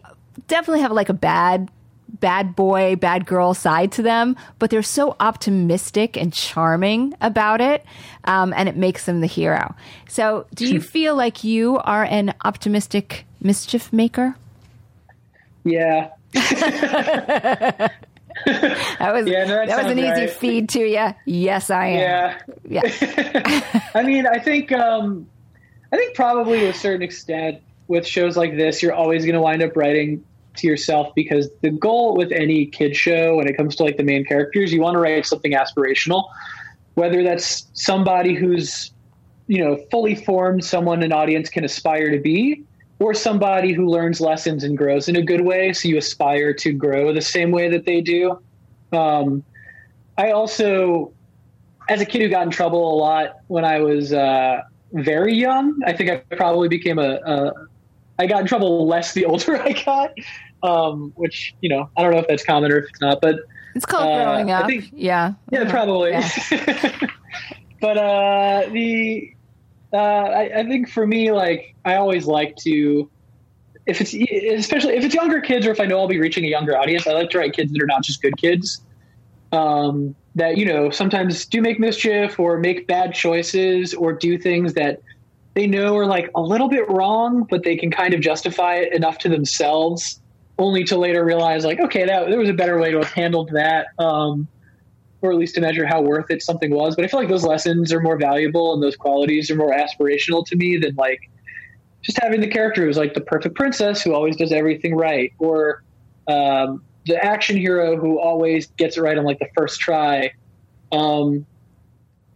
definitely 0.48 0.82
have 0.82 0.92
like 0.92 1.08
a 1.08 1.14
bad 1.14 1.70
bad 2.12 2.54
boy, 2.54 2.96
bad 2.96 3.26
girl 3.26 3.54
side 3.54 3.92
to 3.92 4.02
them, 4.02 4.36
but 4.58 4.70
they're 4.70 4.82
so 4.82 5.16
optimistic 5.20 6.16
and 6.16 6.32
charming 6.32 7.14
about 7.20 7.60
it, 7.60 7.84
um, 8.24 8.52
and 8.56 8.68
it 8.68 8.76
makes 8.76 9.06
them 9.06 9.20
the 9.20 9.26
hero. 9.26 9.74
So, 10.08 10.46
do 10.54 10.66
you 10.66 10.80
feel 10.94 11.14
like 11.14 11.44
you 11.44 11.78
are 11.78 12.04
an 12.04 12.34
optimistic 12.44 13.24
mischief 13.40 13.92
maker? 13.92 14.36
Yeah. 15.64 16.10
That 18.46 19.12
was 19.12 19.26
Yeah, 19.26 19.44
no, 19.44 19.56
that 19.56 19.68
that, 19.68 19.84
was 19.84 19.92
an 19.92 19.98
sounds 19.98 20.18
easy 20.18 20.26
feed 20.26 20.68
to 20.70 20.80
you. 20.80 21.14
Yes, 21.26 21.70
I 21.70 21.86
am. 21.88 21.98
Yeah. 22.64 22.82
Yeah. 22.82 23.90
I 23.94 24.02
mean, 24.02 24.26
I 24.26 24.38
think 24.38 24.72
um, 24.72 25.26
I 25.92 25.96
think 25.96 26.14
probably 26.14 26.60
to 26.60 26.68
a 26.68 26.74
certain 26.74 27.02
extent 27.02 27.60
with 27.88 28.06
shows 28.06 28.36
like 28.36 28.56
this, 28.56 28.82
you're 28.82 28.94
always 28.94 29.24
going 29.24 29.34
to 29.34 29.40
wind 29.40 29.62
up 29.62 29.76
writing 29.76 30.24
to 30.56 30.66
yourself 30.66 31.14
because 31.14 31.48
the 31.60 31.70
goal 31.70 32.16
with 32.16 32.32
any 32.32 32.66
kid 32.66 32.96
show 32.96 33.36
when 33.36 33.48
it 33.48 33.56
comes 33.56 33.76
to 33.76 33.84
like 33.84 33.96
the 33.96 34.02
main 34.02 34.24
characters, 34.24 34.72
you 34.72 34.80
want 34.80 34.94
to 34.94 34.98
write 34.98 35.26
something 35.26 35.52
aspirational, 35.52 36.28
whether 36.94 37.22
that's 37.22 37.66
somebody 37.74 38.34
who's 38.34 38.92
you 39.46 39.62
know 39.62 39.76
fully 39.90 40.14
formed, 40.14 40.64
someone 40.64 41.02
an 41.02 41.12
audience 41.12 41.48
can 41.48 41.64
aspire 41.64 42.10
to 42.10 42.20
be, 42.20 42.62
or 42.98 43.14
somebody 43.14 43.72
who 43.72 43.88
learns 43.88 44.20
lessons 44.20 44.64
and 44.64 44.78
grows 44.78 45.08
in 45.08 45.16
a 45.16 45.22
good 45.22 45.42
way, 45.42 45.72
so 45.72 45.88
you 45.88 45.98
aspire 45.98 46.52
to 46.54 46.72
grow 46.72 47.12
the 47.12 47.20
same 47.20 47.50
way 47.50 47.68
that 47.68 47.84
they 47.84 48.00
do. 48.00 48.38
Um, 48.92 49.42
I 50.18 50.32
also 50.32 51.12
as 51.88 52.00
a 52.00 52.06
kid 52.06 52.22
who 52.22 52.28
got 52.28 52.44
in 52.44 52.50
trouble 52.50 52.94
a 52.94 52.96
lot 52.96 53.36
when 53.48 53.64
I 53.64 53.80
was 53.80 54.12
uh, 54.12 54.62
very 54.92 55.34
young, 55.34 55.80
I 55.84 55.92
think 55.92 56.10
I 56.10 56.16
probably 56.36 56.68
became 56.68 56.98
a, 56.98 57.18
a. 57.24 57.52
I 58.18 58.26
got 58.26 58.40
in 58.42 58.46
trouble 58.46 58.86
less 58.86 59.14
the 59.14 59.24
older 59.30 59.60
I 59.60 59.72
got, 59.72 60.12
um, 60.62 61.12
which 61.16 61.54
you 61.60 61.68
know 61.68 61.90
I 61.96 62.02
don't 62.02 62.12
know 62.12 62.18
if 62.18 62.28
that's 62.28 62.44
common 62.44 62.70
or 62.72 62.78
if 62.78 62.88
it's 62.90 63.00
not, 63.00 63.20
but 63.20 63.36
It's 63.74 63.86
called 63.86 64.08
Uh, 64.18 64.24
growing 64.24 64.50
up. 64.50 64.66
think- 64.66 64.90
yeah. 64.94 65.32
yeah, 65.50 65.68
probably. 65.70 66.10
Yeah. 66.10 66.28
but 67.80 67.96
uh, 67.98 68.68
the 68.70 69.32
uh, 69.92 69.96
I, 69.96 70.60
I 70.60 70.64
think 70.66 70.88
for 70.88 71.06
me, 71.06 71.32
like 71.32 71.74
I 71.84 71.96
always 71.96 72.26
like 72.26 72.56
to, 72.64 73.10
if 73.86 74.00
it's 74.00 74.14
especially 74.14 74.94
if 74.96 75.04
it's 75.04 75.14
younger 75.14 75.40
kids 75.40 75.66
or 75.66 75.70
if 75.70 75.80
I 75.80 75.86
know 75.86 75.98
I'll 75.98 76.08
be 76.08 76.18
reaching 76.20 76.44
a 76.44 76.48
younger 76.48 76.76
audience, 76.78 77.06
I 77.06 77.12
like 77.12 77.30
to 77.30 77.38
write 77.38 77.52
kids 77.54 77.72
that 77.72 77.82
are 77.82 77.86
not 77.86 78.02
just 78.02 78.22
good 78.22 78.36
kids. 78.38 78.80
Um, 79.52 80.14
that 80.34 80.56
you 80.56 80.64
know 80.64 80.88
sometimes 80.88 81.44
do 81.44 81.60
make 81.60 81.78
mischief 81.78 82.40
or 82.40 82.56
make 82.58 82.86
bad 82.86 83.12
choices 83.12 83.92
or 83.92 84.14
do 84.14 84.38
things 84.38 84.72
that 84.74 85.02
they 85.54 85.66
know 85.66 85.96
are 85.96 86.06
like 86.06 86.30
a 86.34 86.40
little 86.40 86.68
bit 86.68 86.88
wrong, 86.88 87.46
but 87.48 87.62
they 87.62 87.76
can 87.76 87.90
kind 87.90 88.14
of 88.14 88.20
justify 88.20 88.76
it 88.76 88.94
enough 88.94 89.18
to 89.18 89.28
themselves, 89.28 90.20
only 90.58 90.84
to 90.84 90.96
later 90.96 91.24
realize 91.24 91.64
like, 91.64 91.80
okay, 91.80 92.04
that 92.06 92.28
there 92.28 92.38
was 92.38 92.48
a 92.48 92.54
better 92.54 92.78
way 92.78 92.90
to 92.90 92.98
have 92.98 93.12
handled 93.12 93.50
that. 93.52 93.88
Um, 93.98 94.48
or 95.22 95.30
at 95.30 95.38
least 95.38 95.54
to 95.54 95.60
measure 95.60 95.86
how 95.86 96.02
worth 96.02 96.30
it 96.30 96.42
something 96.42 96.74
was. 96.74 96.96
But 96.96 97.04
I 97.04 97.08
feel 97.08 97.20
like 97.20 97.28
those 97.28 97.44
lessons 97.44 97.92
are 97.92 98.00
more 98.00 98.18
valuable 98.18 98.74
and 98.74 98.82
those 98.82 98.96
qualities 98.96 99.50
are 99.50 99.56
more 99.56 99.72
aspirational 99.72 100.44
to 100.46 100.56
me 100.56 100.76
than 100.76 100.96
like 100.96 101.30
just 102.02 102.18
having 102.20 102.40
the 102.40 102.48
character 102.48 102.84
who's 102.84 102.96
like 102.96 103.14
the 103.14 103.20
perfect 103.20 103.54
princess 103.54 104.02
who 104.02 104.12
always 104.12 104.36
does 104.36 104.52
everything 104.52 104.96
right, 104.96 105.32
or 105.38 105.84
um, 106.26 106.82
the 107.06 107.16
action 107.24 107.56
hero 107.56 107.96
who 107.96 108.18
always 108.18 108.66
gets 108.76 108.96
it 108.96 109.00
right 109.00 109.16
on 109.16 109.24
like 109.24 109.38
the 109.38 109.48
first 109.56 109.80
try. 109.80 110.32
Um, 110.90 111.46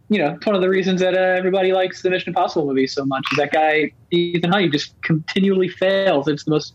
you 0.09 0.19
know, 0.19 0.35
it's 0.35 0.45
one 0.45 0.55
of 0.55 0.61
the 0.61 0.69
reasons 0.69 1.01
that 1.01 1.15
uh, 1.15 1.37
everybody 1.37 1.73
likes 1.73 2.01
the 2.01 2.09
Mission 2.09 2.29
Impossible 2.29 2.65
movies 2.65 2.93
so 2.93 3.05
much. 3.05 3.25
Is 3.31 3.37
that 3.37 3.51
guy 3.51 3.91
Ethan 4.11 4.51
Hunt 4.51 4.71
just 4.71 4.99
continually 5.01 5.67
fails. 5.67 6.27
It's 6.27 6.45
the 6.45 6.51
most 6.51 6.73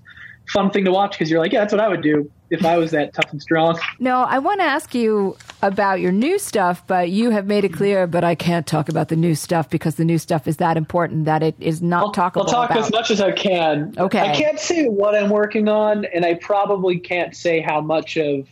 fun 0.49 0.71
thing 0.71 0.85
to 0.85 0.91
watch 0.91 1.13
because 1.13 1.31
you're 1.31 1.41
like, 1.41 1.53
yeah, 1.53 1.61
that's 1.61 1.73
what 1.73 1.81
I 1.81 1.89
would 1.89 2.03
do 2.03 2.31
if 2.51 2.65
I 2.67 2.77
was 2.77 2.91
that 2.91 3.15
tough 3.15 3.31
and 3.33 3.41
strong. 3.41 3.79
No, 3.99 4.23
I 4.23 4.39
want 4.39 4.61
to 4.61 4.65
ask 4.65 4.95
you 4.95 5.37
about 5.63 6.01
your 6.01 6.13
new 6.13 6.39
stuff, 6.39 6.87
but 6.87 7.11
you 7.11 7.31
have 7.31 7.47
made 7.47 7.65
it 7.65 7.73
clear. 7.73 8.07
But 8.07 8.25
I 8.25 8.35
can't 8.35 8.67
talk 8.67 8.91
about 8.91 9.09
the 9.09 9.17
new 9.17 9.35
stuff 9.35 9.71
because 9.71 9.95
the 9.95 10.05
new 10.05 10.19
stuff 10.19 10.47
is 10.47 10.59
that 10.59 10.77
important 10.77 11.25
that 11.25 11.43
it 11.43 11.55
is 11.59 11.81
not 11.81 12.03
I'll, 12.03 12.13
talkable 12.13 12.43
I'll 12.43 12.53
talk 12.53 12.71
about. 12.71 12.85
as 12.85 12.91
much 12.91 13.11
as 13.11 13.21
I 13.23 13.33
can. 13.33 13.95
Okay. 13.97 14.21
I 14.21 14.35
can't 14.35 14.61
say 14.61 14.87
what 14.87 15.15
I'm 15.15 15.31
working 15.31 15.69
on, 15.69 16.05
and 16.07 16.27
I 16.27 16.35
probably 16.35 16.99
can't 16.99 17.35
say 17.35 17.61
how 17.61 17.81
much 17.81 18.19
of 18.19 18.47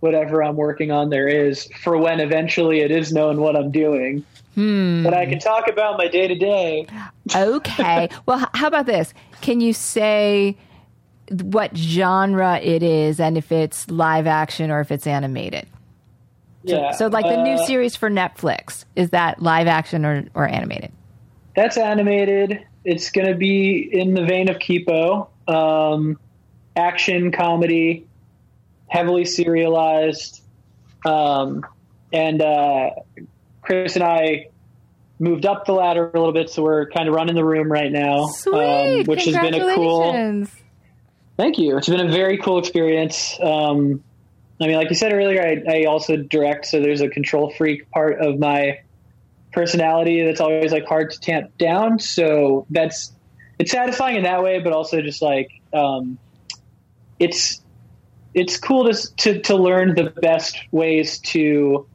whatever 0.00 0.42
I'm 0.42 0.56
working 0.56 0.90
on 0.90 1.10
there 1.10 1.28
is 1.28 1.68
for 1.82 1.96
when 1.96 2.20
eventually 2.20 2.80
it 2.80 2.90
is 2.90 3.12
known 3.12 3.40
what 3.40 3.56
I'm 3.56 3.70
doing. 3.70 4.24
Hmm. 4.54 5.04
But 5.04 5.14
I 5.14 5.26
can 5.26 5.38
talk 5.38 5.68
about 5.68 5.98
my 5.98 6.08
day 6.08 6.26
to 6.26 6.34
day. 6.34 6.86
okay. 7.34 8.08
Well, 8.26 8.48
how 8.54 8.66
about 8.66 8.86
this? 8.86 9.14
Can 9.40 9.60
you 9.60 9.72
say 9.72 10.56
what 11.30 11.76
genre 11.76 12.58
it 12.58 12.82
is 12.82 13.20
and 13.20 13.38
if 13.38 13.52
it's 13.52 13.88
live 13.90 14.26
action 14.26 14.70
or 14.70 14.80
if 14.80 14.90
it's 14.90 15.06
animated? 15.06 15.66
Yeah. 16.64 16.90
So, 16.90 17.06
like 17.06 17.24
the 17.24 17.42
new 17.42 17.52
uh, 17.52 17.66
series 17.66 17.94
for 17.96 18.10
Netflix, 18.10 18.84
is 18.96 19.10
that 19.10 19.40
live 19.40 19.68
action 19.68 20.04
or, 20.04 20.26
or 20.34 20.46
animated? 20.46 20.92
That's 21.54 21.76
animated. 21.76 22.66
It's 22.84 23.10
going 23.10 23.28
to 23.28 23.34
be 23.34 23.88
in 23.92 24.14
the 24.14 24.24
vein 24.24 24.48
of 24.48 24.56
Kipo. 24.56 25.28
Um, 25.46 26.18
action, 26.76 27.32
comedy, 27.32 28.07
heavily 28.88 29.24
serialized. 29.24 30.42
Um, 31.06 31.64
and 32.12 32.42
uh, 32.42 32.90
Chris 33.62 33.94
and 33.94 34.04
I 34.04 34.48
moved 35.18 35.46
up 35.46 35.66
the 35.66 35.72
ladder 35.72 36.10
a 36.12 36.18
little 36.18 36.32
bit, 36.32 36.50
so 36.50 36.62
we're 36.62 36.88
kind 36.90 37.08
of 37.08 37.14
running 37.14 37.34
the 37.34 37.44
room 37.44 37.70
right 37.70 37.90
now, 37.90 38.26
Sweet. 38.28 38.54
um, 39.00 39.04
which 39.04 39.24
has 39.24 39.36
been 39.36 39.54
a 39.54 39.74
cool. 39.74 40.46
Thank 41.36 41.58
you. 41.58 41.76
It's 41.76 41.88
been 41.88 42.08
a 42.08 42.10
very 42.10 42.38
cool 42.38 42.58
experience. 42.58 43.38
Um, 43.40 44.02
I 44.60 44.66
mean, 44.66 44.76
like 44.76 44.88
you 44.90 44.96
said 44.96 45.12
earlier, 45.12 45.40
I, 45.40 45.82
I 45.82 45.84
also 45.84 46.16
direct, 46.16 46.66
so 46.66 46.80
there's 46.80 47.00
a 47.00 47.08
control 47.08 47.50
freak 47.50 47.88
part 47.90 48.20
of 48.20 48.40
my 48.40 48.80
personality 49.52 50.24
that's 50.24 50.40
always 50.40 50.72
like 50.72 50.86
hard 50.86 51.10
to 51.12 51.20
tamp 51.20 51.56
down. 51.56 52.00
So 52.00 52.66
that's 52.70 53.12
it's 53.58 53.70
satisfying 53.70 54.16
in 54.16 54.22
that 54.24 54.42
way, 54.42 54.58
but 54.58 54.72
also 54.72 55.00
just 55.00 55.22
like 55.22 55.50
um, 55.72 56.18
it's 57.20 57.60
it's 58.34 58.58
cool 58.58 58.90
to, 58.90 59.16
to 59.16 59.40
to 59.42 59.56
learn 59.56 59.94
the 59.94 60.10
best 60.22 60.58
ways 60.70 61.18
to 61.20 61.86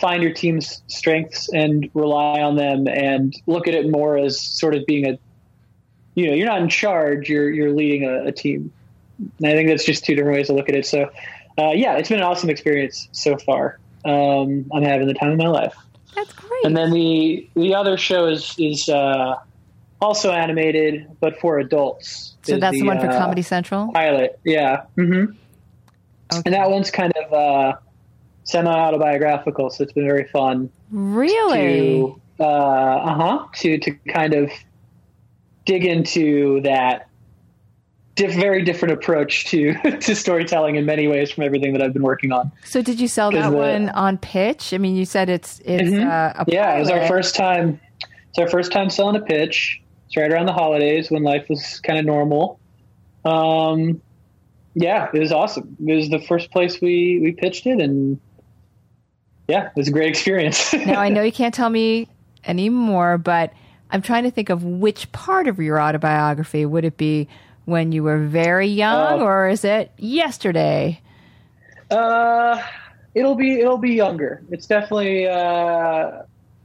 find 0.00 0.22
your 0.22 0.32
team's 0.32 0.82
strengths 0.86 1.52
and 1.52 1.90
rely 1.94 2.40
on 2.40 2.56
them, 2.56 2.86
and 2.88 3.34
look 3.46 3.68
at 3.68 3.74
it 3.74 3.90
more 3.90 4.16
as 4.16 4.40
sort 4.40 4.74
of 4.74 4.84
being 4.86 5.06
a 5.06 5.18
you 6.14 6.26
know 6.28 6.34
you're 6.34 6.46
not 6.46 6.62
in 6.62 6.68
charge, 6.68 7.28
you're 7.28 7.50
you're 7.50 7.72
leading 7.72 8.04
a, 8.04 8.26
a 8.26 8.32
team. 8.32 8.72
And 9.38 9.46
I 9.46 9.54
think 9.54 9.68
that's 9.68 9.84
just 9.84 10.04
two 10.04 10.14
different 10.14 10.36
ways 10.36 10.48
to 10.48 10.52
look 10.52 10.68
at 10.68 10.74
it. 10.74 10.84
So, 10.84 11.10
uh, 11.58 11.70
yeah, 11.70 11.96
it's 11.96 12.08
been 12.08 12.18
an 12.18 12.24
awesome 12.24 12.50
experience 12.50 13.08
so 13.12 13.36
far. 13.36 13.78
Um, 14.04 14.66
I'm 14.74 14.82
having 14.82 15.06
the 15.06 15.14
time 15.14 15.30
of 15.30 15.38
my 15.38 15.46
life. 15.46 15.74
That's 16.14 16.32
great. 16.32 16.64
And 16.64 16.76
then 16.76 16.90
the 16.90 17.48
the 17.54 17.74
other 17.74 17.96
show 17.96 18.26
is 18.26 18.54
is 18.58 18.88
uh, 18.88 19.36
also 20.00 20.32
animated, 20.32 21.16
but 21.20 21.38
for 21.40 21.58
adults. 21.58 22.36
so 22.42 22.56
that's 22.56 22.78
the, 22.78 22.86
one 22.86 22.98
for 22.98 23.08
uh, 23.08 23.18
Comedy 23.18 23.42
Central? 23.42 23.92
pilot. 23.92 24.38
Yeah, 24.44 24.82
hmm 24.96 25.26
Okay. 26.32 26.42
and 26.46 26.54
that 26.54 26.70
one's 26.70 26.90
kind 26.90 27.12
of 27.16 27.32
uh, 27.32 27.72
semi 28.44 28.70
autobiographical, 28.70 29.70
so 29.70 29.82
it's 29.84 29.92
been 29.92 30.06
very 30.06 30.26
fun 30.28 30.70
Really? 30.90 32.02
uh 32.40 33.14
huh 33.14 33.46
to 33.56 33.78
to 33.78 33.92
kind 34.08 34.34
of 34.34 34.50
dig 35.64 35.84
into 35.84 36.60
that 36.62 37.08
diff- 38.16 38.34
very 38.34 38.62
different 38.62 38.94
approach 38.94 39.44
to 39.46 39.74
to 40.00 40.14
storytelling 40.16 40.74
in 40.76 40.84
many 40.84 41.06
ways 41.06 41.30
from 41.30 41.44
everything 41.44 41.72
that 41.74 41.82
I've 41.82 41.92
been 41.92 42.02
working 42.02 42.32
on. 42.32 42.50
So 42.64 42.82
did 42.82 42.98
you 43.00 43.06
sell 43.08 43.30
that 43.30 43.50
the- 43.50 43.56
one 43.56 43.88
on 43.90 44.18
pitch? 44.18 44.74
I 44.74 44.78
mean, 44.78 44.96
you 44.96 45.04
said 45.04 45.28
it's 45.28 45.60
it's 45.64 45.88
Mhm. 45.90 46.06
uh, 46.40 46.44
Yeah, 46.48 46.76
it 46.76 46.80
was 46.80 46.90
our 46.90 47.06
first 47.06 47.34
time. 47.36 47.80
It's 48.30 48.38
our 48.38 48.48
first 48.48 48.72
time 48.72 48.90
selling 48.90 49.16
a 49.16 49.20
pitch. 49.24 49.80
It's 50.06 50.16
right 50.16 50.30
around 50.32 50.46
the 50.46 50.52
holidays 50.52 51.10
when 51.10 51.22
life 51.22 51.48
was 51.48 51.80
kind 51.80 51.98
of 51.98 52.04
normal. 52.04 52.58
Um, 53.24 54.00
yeah, 54.74 55.08
it 55.12 55.18
was 55.18 55.32
awesome. 55.32 55.76
It 55.86 55.94
was 55.94 56.08
the 56.08 56.18
first 56.20 56.50
place 56.50 56.80
we 56.80 57.18
we 57.20 57.32
pitched 57.32 57.66
it, 57.66 57.80
and 57.80 58.18
yeah, 59.48 59.66
it 59.66 59.72
was 59.76 59.88
a 59.88 59.92
great 59.92 60.08
experience. 60.08 60.72
now 60.86 61.00
I 61.00 61.08
know 61.08 61.22
you 61.22 61.32
can't 61.32 61.54
tell 61.54 61.70
me 61.70 62.08
anymore, 62.44 63.18
but 63.18 63.52
I'm 63.90 64.02
trying 64.02 64.24
to 64.24 64.30
think 64.30 64.48
of 64.48 64.64
which 64.64 65.10
part 65.12 65.46
of 65.48 65.58
your 65.58 65.80
autobiography 65.80 66.64
would 66.64 66.84
it 66.84 66.96
be 66.96 67.28
when 67.66 67.92
you 67.92 68.02
were 68.02 68.18
very 68.18 68.66
young, 68.66 69.20
Uh, 69.20 69.24
or 69.24 69.48
is 69.48 69.64
it 69.64 69.92
yesterday? 69.98 71.00
Uh, 71.90 72.60
it'll 73.14 73.34
be 73.34 73.60
it'll 73.60 73.78
be 73.78 73.92
younger. 73.92 74.42
It's 74.50 74.66
definitely 74.66 75.26
uh, 75.28 76.22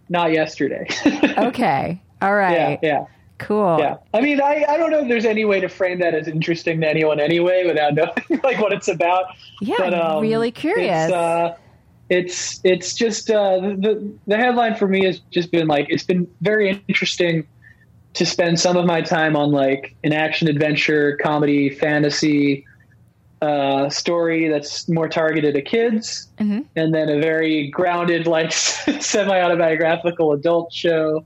not 0.10 0.32
yesterday. 0.32 0.88
Okay, 1.38 2.02
All 2.22 2.34
right. 2.34 2.54
yeah, 2.54 2.78
yeah. 2.82 3.06
Cool. 3.38 3.78
Yeah. 3.80 3.98
I 4.14 4.22
mean, 4.22 4.42
I, 4.42 4.66
I 4.68 4.78
don't 4.78 4.90
know 4.90 5.02
if 5.02 5.08
there's 5.08 5.26
any 5.26 5.46
way 5.46 5.60
to 5.60 5.70
frame 5.70 6.00
that 6.00 6.16
as 6.16 6.28
interesting 6.28 6.82
to 6.82 6.88
anyone 6.90 7.20
anyway 7.20 7.66
without 7.68 7.94
knowing 7.96 8.42
like 8.44 8.60
what 8.60 8.74
it's 8.74 8.88
about. 8.88 9.26
Yeah, 9.62 9.76
But, 9.78 9.94
I'm 9.94 10.18
um, 10.18 10.22
really 10.22 10.52
curious. 10.52 11.06
It's, 11.06 11.14
uh, 11.14 11.56
it's 12.10 12.62
it's 12.64 12.94
just 12.94 13.30
uh, 13.30 13.60
the 13.60 14.12
the 14.28 14.38
headline 14.38 14.76
for 14.76 14.88
me 14.88 15.04
has 15.06 15.20
just 15.32 15.52
been 15.52 15.68
like 15.68 15.88
it's 15.90 16.04
been 16.04 16.26
very 16.42 16.82
interesting 16.88 17.46
to 18.14 18.26
spend 18.26 18.60
some 18.60 18.78
of 18.78 18.86
my 18.86 19.02
time 19.02 19.36
on 19.36 19.52
like 19.52 19.94
an 20.04 20.14
action 20.14 20.48
adventure 20.48 21.18
comedy 21.22 21.70
fantasy 21.70 22.66
uh, 23.42 23.90
story 23.90 24.48
that's 24.50 24.88
more 24.90 25.08
targeted 25.08 25.56
at 25.56 25.66
kids, 25.66 26.28
Mhm. 26.40 26.66
and 26.76 26.94
then 26.94 27.10
a 27.10 27.20
very 27.20 27.68
grounded 27.70 28.26
like 28.26 28.52
semi 28.54 29.40
autobiographical 29.40 30.32
adult 30.32 30.72
show. 30.74 31.24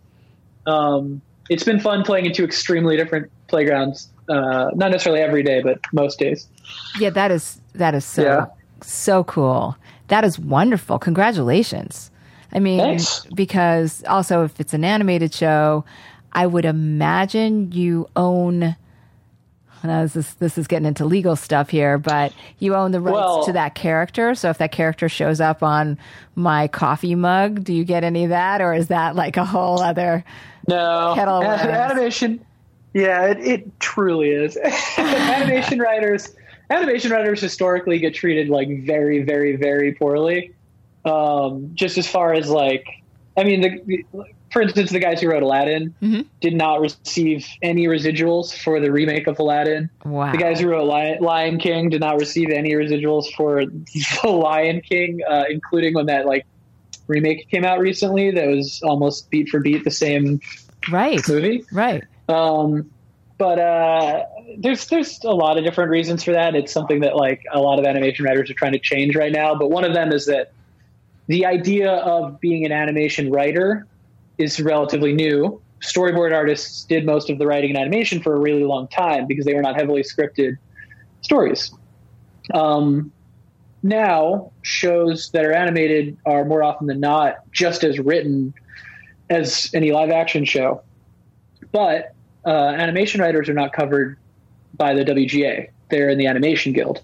Um, 0.65 1.21
it's 1.51 1.63
been 1.63 1.79
fun 1.81 2.03
playing 2.03 2.25
in 2.25 2.33
two 2.33 2.45
extremely 2.45 2.95
different 2.95 3.29
playgrounds. 3.47 4.09
Uh, 4.29 4.69
not 4.73 4.91
necessarily 4.91 5.21
every 5.21 5.43
day, 5.43 5.61
but 5.61 5.79
most 5.91 6.17
days. 6.17 6.47
yeah, 6.99 7.09
that 7.09 7.29
is 7.31 7.59
that 7.75 7.93
is 7.93 8.05
so 8.05 8.23
Yeah. 8.23 8.45
so 8.81 9.23
cool. 9.25 9.75
That 10.07 10.23
is 10.23 10.39
wonderful. 10.39 10.97
Congratulations. 10.99 12.09
I 12.53 12.59
mean, 12.59 12.79
Thanks. 12.79 13.25
because 13.33 14.03
also 14.07 14.43
if 14.45 14.59
it's 14.59 14.73
an 14.73 14.83
animated 14.85 15.33
show, 15.33 15.83
I 16.33 16.47
would 16.47 16.65
imagine 16.65 17.71
you 17.73 18.07
own. 18.15 18.75
Now 19.83 20.03
this 20.03 20.15
is 20.15 20.33
this 20.35 20.57
is 20.57 20.67
getting 20.67 20.85
into 20.87 21.05
legal 21.05 21.35
stuff 21.35 21.69
here, 21.69 21.97
but 21.97 22.33
you 22.59 22.75
own 22.75 22.91
the 22.91 23.01
rights 23.01 23.13
Well- 23.13 23.45
to 23.45 23.53
that 23.53 23.75
character. 23.75 24.35
So 24.35 24.49
if 24.49 24.57
that 24.59 24.71
character 24.71 25.09
shows 25.09 25.41
up 25.41 25.63
on 25.63 25.97
my 26.35 26.67
coffee 26.67 27.15
mug, 27.15 27.63
do 27.63 27.73
you 27.73 27.83
get 27.83 28.03
any 28.03 28.23
of 28.23 28.29
that, 28.29 28.61
or 28.61 28.73
is 28.73 28.87
that 28.87 29.15
like 29.15 29.37
a 29.37 29.45
whole 29.45 29.81
other? 29.81 30.23
No, 30.67 31.13
Kettle 31.15 31.37
of 31.41 31.45
animation. 31.45 32.45
Yeah, 32.93 33.27
it, 33.27 33.39
it 33.39 33.79
truly 33.79 34.29
is. 34.29 34.57
animation 34.97 35.79
writers, 35.79 36.35
animation 36.69 37.11
writers 37.11 37.39
historically 37.39 37.99
get 37.99 38.13
treated 38.13 38.49
like 38.49 38.67
very, 38.85 39.23
very, 39.23 39.55
very 39.55 39.93
poorly. 39.93 40.53
Um, 41.05 41.71
just 41.73 41.97
as 41.97 42.05
far 42.07 42.33
as 42.33 42.49
like, 42.49 42.85
I 43.37 43.43
mean, 43.43 43.61
the, 43.61 43.81
the- 43.85 44.25
for 44.51 44.61
instance, 44.61 44.91
the 44.91 44.99
guys 44.99 45.21
who 45.21 45.29
wrote 45.29 45.43
Aladdin 45.43 45.93
Mhm. 46.01 46.25
did 46.41 46.53
not 46.55 46.81
receive 46.81 47.45
any 47.61 47.85
residuals 47.85 48.53
for 48.55 48.79
the 48.79 48.91
remake 48.91 49.27
of 49.27 49.39
Aladdin. 49.39 49.89
Wow. 50.05 50.31
The 50.31 50.37
guys 50.37 50.59
who 50.59 50.67
wrote 50.69 50.85
Lion, 50.85 51.21
Lion 51.21 51.57
King 51.57 51.89
did 51.89 52.01
not 52.01 52.19
receive 52.19 52.49
any 52.49 52.73
residuals 52.73 53.31
for 53.35 53.65
the 53.65 54.27
Lion 54.29 54.81
King, 54.81 55.21
uh, 55.27 55.45
including 55.49 55.93
when 55.93 56.07
that 56.07 56.25
like 56.25 56.45
remake 57.07 57.49
came 57.49 57.63
out 57.65 57.79
recently. 57.79 58.31
That 58.31 58.47
was 58.47 58.81
almost 58.83 59.29
beat 59.29 59.49
for 59.49 59.59
beat 59.59 59.83
the 59.83 59.91
same 59.91 60.41
right. 60.91 61.19
movie. 61.27 61.63
Right. 61.71 62.03
Um, 62.27 62.89
but 63.37 63.57
uh, 63.57 64.25
there's 64.57 64.85
there's 64.87 65.23
a 65.23 65.31
lot 65.31 65.57
of 65.57 65.63
different 65.63 65.89
reasons 65.89 66.23
for 66.23 66.31
that. 66.33 66.55
It's 66.55 66.71
something 66.71 66.99
that 67.01 67.15
like 67.15 67.43
a 67.51 67.59
lot 67.59 67.79
of 67.79 67.85
animation 67.85 68.25
writers 68.25 68.49
are 68.51 68.53
trying 68.53 68.73
to 68.73 68.79
change 68.79 69.15
right 69.15 69.31
now. 69.31 69.55
But 69.55 69.71
one 69.71 69.83
of 69.83 69.93
them 69.93 70.11
is 70.11 70.25
that 70.27 70.51
the 71.27 71.45
idea 71.45 71.91
of 71.91 72.39
being 72.39 72.65
an 72.65 72.71
animation 72.71 73.31
writer 73.31 73.87
is 74.41 74.59
relatively 74.59 75.13
new. 75.13 75.61
Storyboard 75.81 76.33
artists 76.33 76.83
did 76.83 77.05
most 77.05 77.29
of 77.29 77.37
the 77.37 77.47
writing 77.47 77.71
and 77.71 77.79
animation 77.79 78.21
for 78.21 78.35
a 78.35 78.39
really 78.39 78.63
long 78.63 78.87
time 78.87 79.25
because 79.27 79.45
they 79.45 79.53
were 79.53 79.61
not 79.61 79.75
heavily 79.75 80.03
scripted 80.03 80.57
stories. 81.21 81.71
Um, 82.53 83.11
now, 83.83 84.51
shows 84.61 85.31
that 85.31 85.43
are 85.43 85.53
animated 85.53 86.17
are 86.25 86.45
more 86.45 86.63
often 86.63 86.87
than 86.87 86.99
not 86.99 87.37
just 87.51 87.83
as 87.83 87.99
written 87.99 88.53
as 89.29 89.69
any 89.73 89.91
live 89.91 90.11
action 90.11 90.45
show. 90.45 90.81
But 91.71 92.13
uh, 92.45 92.49
animation 92.49 93.21
writers 93.21 93.49
are 93.49 93.53
not 93.53 93.73
covered 93.73 94.17
by 94.75 94.93
the 94.93 95.03
WGA. 95.03 95.69
They're 95.89 96.09
in 96.09 96.17
the 96.17 96.27
Animation 96.27 96.73
Guild. 96.73 97.03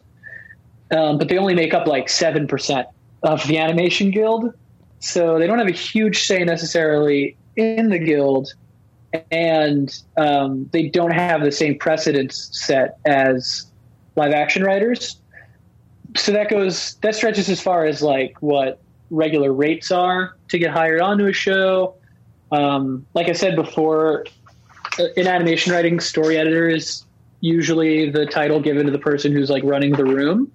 Um, 0.91 1.17
but 1.17 1.29
they 1.29 1.37
only 1.37 1.53
make 1.53 1.73
up 1.73 1.87
like 1.87 2.07
7% 2.07 2.85
of 3.23 3.47
the 3.47 3.57
Animation 3.57 4.11
Guild. 4.11 4.53
So 4.99 5.39
they 5.39 5.47
don't 5.47 5.59
have 5.59 5.67
a 5.67 5.71
huge 5.71 6.23
say 6.23 6.43
necessarily 6.43 7.37
in 7.55 7.89
the 7.89 7.99
guild. 7.99 8.53
And 9.31 9.95
um, 10.17 10.69
they 10.73 10.89
don't 10.89 11.11
have 11.11 11.43
the 11.43 11.51
same 11.51 11.77
precedence 11.77 12.49
set 12.51 12.97
as 13.05 13.65
live 14.15 14.33
action 14.33 14.63
writers. 14.63 15.19
So 16.15 16.31
that 16.33 16.49
goes, 16.49 16.95
that 17.01 17.15
stretches 17.15 17.49
as 17.49 17.61
far 17.61 17.85
as 17.85 18.01
like 18.01 18.35
what 18.41 18.79
regular 19.09 19.53
rates 19.53 19.91
are 19.91 20.35
to 20.49 20.59
get 20.59 20.71
hired 20.71 21.01
onto 21.01 21.25
a 21.25 21.33
show. 21.33 21.95
Um, 22.51 23.05
like 23.13 23.29
I 23.29 23.33
said 23.33 23.55
before, 23.55 24.25
in 25.15 25.27
animation 25.27 25.73
writing, 25.73 25.99
story 25.99 26.37
editor 26.37 26.67
is 26.67 27.03
usually 27.39 28.09
the 28.09 28.25
title 28.25 28.59
given 28.59 28.85
to 28.85 28.91
the 28.91 28.99
person 28.99 29.31
who's 29.31 29.49
like 29.49 29.63
running 29.63 29.91
the 29.91 30.03
room, 30.05 30.51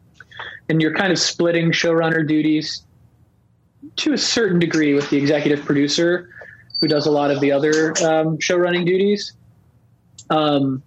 and 0.68 0.82
you're 0.82 0.94
kind 0.94 1.12
of 1.12 1.18
splitting 1.18 1.70
showrunner 1.70 2.26
duties 2.26 2.84
to 3.96 4.12
a 4.12 4.18
certain 4.18 4.58
degree 4.58 4.94
with 4.94 5.10
the 5.10 5.16
executive 5.16 5.64
producer, 5.64 6.28
who 6.80 6.88
does 6.88 7.06
a 7.06 7.10
lot 7.10 7.30
of 7.30 7.40
the 7.40 7.52
other 7.52 7.94
um, 8.04 8.38
show 8.40 8.56
running 8.56 8.84
duties. 8.84 9.32
Um, 10.30 10.82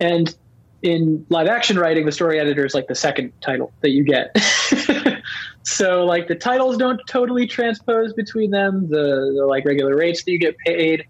and 0.00 0.34
in 0.82 1.26
live 1.28 1.48
action 1.48 1.78
writing, 1.78 2.06
the 2.06 2.12
story 2.12 2.38
editor 2.38 2.64
is 2.64 2.74
like 2.74 2.86
the 2.86 2.94
second 2.94 3.32
title 3.40 3.72
that 3.80 3.90
you 3.90 4.04
get. 4.04 4.36
so 5.62 6.04
like 6.04 6.28
the 6.28 6.34
titles 6.34 6.76
don't 6.76 7.00
totally 7.08 7.46
transpose 7.46 8.12
between 8.12 8.50
them. 8.50 8.88
The, 8.88 9.34
the 9.36 9.46
like 9.46 9.64
regular 9.64 9.96
rates 9.96 10.22
that 10.24 10.30
you 10.30 10.38
get 10.38 10.56
paid 10.58 11.06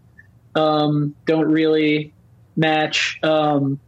um, 0.54 1.14
don't 1.26 1.50
really 1.50 2.12
match. 2.56 3.18
Um, 3.22 3.78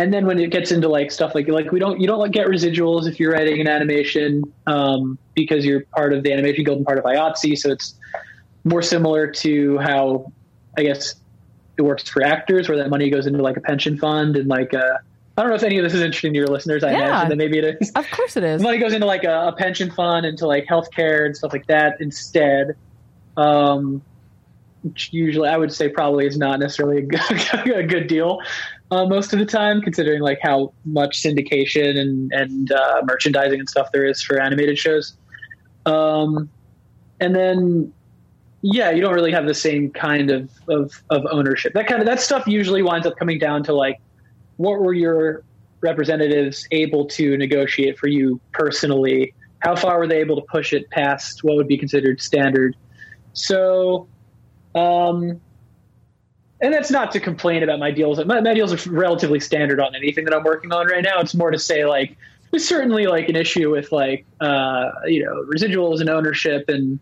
and 0.00 0.14
then 0.14 0.24
when 0.24 0.38
it 0.38 0.50
gets 0.50 0.72
into 0.72 0.88
like 0.88 1.10
stuff 1.10 1.34
like 1.34 1.46
like 1.48 1.70
we 1.72 1.78
don't 1.78 2.00
you 2.00 2.06
don't 2.06 2.18
like 2.18 2.32
get 2.32 2.46
residuals 2.46 3.06
if 3.06 3.20
you're 3.20 3.32
writing 3.32 3.60
an 3.60 3.68
animation 3.68 4.42
um, 4.66 5.18
because 5.34 5.64
you're 5.64 5.82
part 5.94 6.14
of 6.14 6.22
the 6.22 6.32
animation 6.32 6.64
guild 6.64 6.78
and 6.78 6.86
part 6.86 6.98
of 6.98 7.04
IATSE, 7.04 7.58
so 7.58 7.70
it's 7.70 7.94
more 8.64 8.80
similar 8.80 9.30
to 9.30 9.76
how 9.78 10.26
I 10.78 10.84
guess 10.84 11.14
it 11.76 11.82
works 11.82 12.08
for 12.08 12.22
actors, 12.22 12.68
where 12.68 12.78
that 12.78 12.88
money 12.88 13.10
goes 13.10 13.26
into 13.26 13.42
like 13.42 13.58
a 13.58 13.60
pension 13.60 13.98
fund 13.98 14.36
and 14.36 14.48
like 14.48 14.72
uh, 14.72 14.78
I 15.36 15.42
don't 15.42 15.50
know 15.50 15.56
if 15.56 15.62
any 15.62 15.76
of 15.78 15.84
this 15.84 15.92
is 15.94 16.00
interesting 16.00 16.32
to 16.32 16.38
your 16.38 16.48
listeners. 16.48 16.82
I 16.82 16.92
Yeah. 16.92 17.08
imagine 17.08 17.28
that 17.28 17.36
maybe 17.36 17.58
it 17.58 17.76
is. 17.80 17.92
Of 17.94 18.10
course 18.10 18.36
it 18.38 18.44
is. 18.44 18.62
money 18.62 18.78
goes 18.78 18.94
into 18.94 19.06
like 19.06 19.24
a, 19.24 19.48
a 19.48 19.54
pension 19.56 19.90
fund 19.90 20.24
into 20.24 20.46
like 20.46 20.64
healthcare 20.66 21.26
and 21.26 21.36
stuff 21.36 21.52
like 21.52 21.66
that 21.68 21.96
instead. 22.00 22.68
Um, 23.36 24.02
which 24.82 25.10
usually, 25.12 25.48
I 25.48 25.58
would 25.58 25.72
say 25.72 25.90
probably 25.90 26.26
is 26.26 26.38
not 26.38 26.58
necessarily 26.58 26.98
a 26.98 27.06
good, 27.06 27.20
a 27.74 27.82
good 27.82 28.06
deal 28.06 28.40
uh, 28.90 29.06
most 29.06 29.32
of 29.32 29.38
the 29.38 29.46
time, 29.46 29.80
considering 29.80 30.20
like 30.20 30.38
how 30.42 30.72
much 30.84 31.22
syndication 31.22 31.98
and 31.98 32.32
and 32.32 32.72
uh, 32.72 33.02
merchandising 33.04 33.58
and 33.58 33.68
stuff 33.68 33.88
there 33.92 34.04
is 34.04 34.22
for 34.22 34.40
animated 34.40 34.78
shows. 34.78 35.16
Um, 35.86 36.50
and 37.20 37.34
then 37.34 37.92
yeah, 38.62 38.90
you 38.90 39.00
don't 39.00 39.14
really 39.14 39.32
have 39.32 39.46
the 39.46 39.54
same 39.54 39.90
kind 39.90 40.30
of, 40.30 40.50
of, 40.68 41.02
of 41.08 41.26
ownership. 41.30 41.72
That 41.72 41.86
kind 41.86 42.00
of 42.00 42.06
that 42.06 42.20
stuff 42.20 42.46
usually 42.46 42.82
winds 42.82 43.06
up 43.06 43.16
coming 43.16 43.38
down 43.38 43.62
to 43.64 43.72
like 43.72 44.00
what 44.56 44.80
were 44.80 44.92
your 44.92 45.42
representatives 45.80 46.68
able 46.70 47.06
to 47.06 47.36
negotiate 47.38 47.98
for 47.98 48.06
you 48.08 48.40
personally? 48.52 49.34
How 49.60 49.76
far 49.76 49.98
were 49.98 50.06
they 50.06 50.18
able 50.18 50.36
to 50.36 50.46
push 50.50 50.72
it 50.72 50.90
past 50.90 51.42
what 51.42 51.56
would 51.56 51.68
be 51.68 51.78
considered 51.78 52.20
standard? 52.20 52.76
So, 53.32 54.08
um, 54.74 55.40
and 56.62 56.72
that's 56.72 56.90
not 56.90 57.12
to 57.12 57.20
complain 57.20 57.62
about 57.62 57.78
my 57.78 57.90
deals. 57.90 58.22
My, 58.24 58.40
my 58.40 58.54
deals 58.54 58.72
are 58.72 58.90
relatively 58.90 59.40
standard 59.40 59.80
on 59.80 59.94
anything 59.94 60.24
that 60.26 60.34
I'm 60.34 60.44
working 60.44 60.72
on 60.72 60.86
right 60.86 61.02
now. 61.02 61.20
It's 61.20 61.34
more 61.34 61.50
to 61.50 61.58
say 61.58 61.84
like 61.86 62.16
there's 62.50 62.66
certainly 62.66 63.06
like 63.06 63.28
an 63.28 63.36
issue 63.36 63.70
with 63.70 63.92
like 63.92 64.26
uh, 64.40 64.90
you 65.06 65.24
know 65.24 65.44
residuals 65.44 66.00
and 66.00 66.10
ownership 66.10 66.68
and 66.68 66.98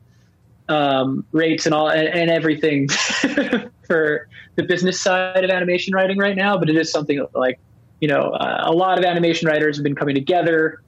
um, 0.68 1.24
rates 1.32 1.66
and 1.66 1.74
all 1.74 1.88
and, 1.88 2.08
and 2.08 2.30
everything 2.30 2.88
for 3.86 4.28
the 4.56 4.62
business 4.62 5.00
side 5.00 5.44
of 5.44 5.50
animation 5.50 5.94
writing 5.94 6.18
right 6.18 6.36
now. 6.36 6.58
But 6.58 6.70
it 6.70 6.76
is 6.76 6.90
something 6.90 7.26
like 7.34 7.58
you 8.00 8.08
know 8.08 8.30
uh, 8.30 8.64
a 8.66 8.72
lot 8.72 8.98
of 8.98 9.04
animation 9.04 9.48
writers 9.48 9.76
have 9.76 9.84
been 9.84 9.96
coming 9.96 10.14
together 10.14 10.82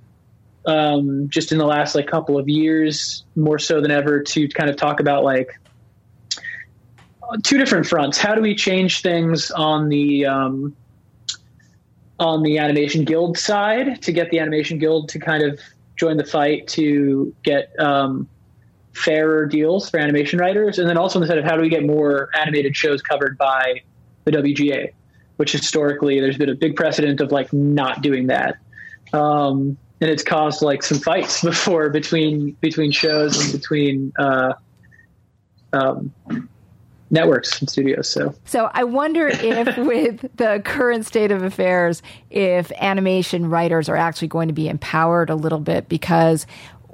um, 0.66 1.28
just 1.28 1.52
in 1.52 1.58
the 1.58 1.66
last 1.66 1.94
like 1.94 2.06
couple 2.06 2.38
of 2.38 2.48
years, 2.48 3.24
more 3.34 3.58
so 3.58 3.80
than 3.80 3.90
ever, 3.90 4.22
to 4.22 4.48
kind 4.48 4.70
of 4.70 4.76
talk 4.76 5.00
about 5.00 5.24
like 5.24 5.58
two 7.42 7.58
different 7.58 7.86
fronts. 7.86 8.18
How 8.18 8.34
do 8.34 8.40
we 8.40 8.54
change 8.54 9.02
things 9.02 9.50
on 9.50 9.88
the 9.88 10.26
um, 10.26 10.76
on 12.18 12.42
the 12.42 12.58
animation 12.58 13.04
guild 13.04 13.38
side 13.38 14.02
to 14.02 14.12
get 14.12 14.30
the 14.30 14.38
animation 14.38 14.78
guild 14.78 15.08
to 15.10 15.18
kind 15.18 15.42
of 15.42 15.58
join 15.96 16.16
the 16.16 16.24
fight 16.24 16.66
to 16.68 17.34
get 17.42 17.72
um, 17.78 18.28
fairer 18.92 19.46
deals 19.46 19.88
for 19.88 19.98
animation 19.98 20.38
writers, 20.38 20.78
and 20.78 20.88
then 20.88 20.96
also 20.96 21.18
on 21.18 21.22
the 21.22 21.26
side 21.26 21.38
of 21.38 21.44
how 21.44 21.56
do 21.56 21.62
we 21.62 21.68
get 21.68 21.84
more 21.84 22.28
animated 22.38 22.76
shows 22.76 23.02
covered 23.02 23.38
by 23.38 23.82
the 24.24 24.30
WGA, 24.32 24.92
which 25.36 25.52
historically 25.52 26.20
there's 26.20 26.38
been 26.38 26.50
a 26.50 26.54
big 26.54 26.76
precedent 26.76 27.20
of 27.20 27.32
like 27.32 27.52
not 27.52 28.02
doing 28.02 28.26
that. 28.26 28.56
Um, 29.12 29.76
and 30.00 30.10
it's 30.10 30.22
caused 30.22 30.62
like 30.62 30.82
some 30.82 30.98
fights 30.98 31.42
before 31.44 31.90
between 31.90 32.52
between 32.60 32.90
shows 32.90 33.42
and 33.42 33.52
between 33.52 34.12
uh, 34.18 34.54
um, 35.72 36.12
networks 37.10 37.60
and 37.60 37.68
studios. 37.68 38.08
So, 38.08 38.34
so 38.44 38.70
I 38.72 38.84
wonder 38.84 39.28
if, 39.28 39.76
with 39.78 40.36
the 40.36 40.62
current 40.64 41.06
state 41.06 41.32
of 41.32 41.42
affairs, 41.42 42.02
if 42.30 42.70
animation 42.72 43.50
writers 43.50 43.88
are 43.88 43.96
actually 43.96 44.28
going 44.28 44.48
to 44.48 44.54
be 44.54 44.68
empowered 44.68 45.30
a 45.30 45.36
little 45.36 45.60
bit 45.60 45.88
because. 45.88 46.46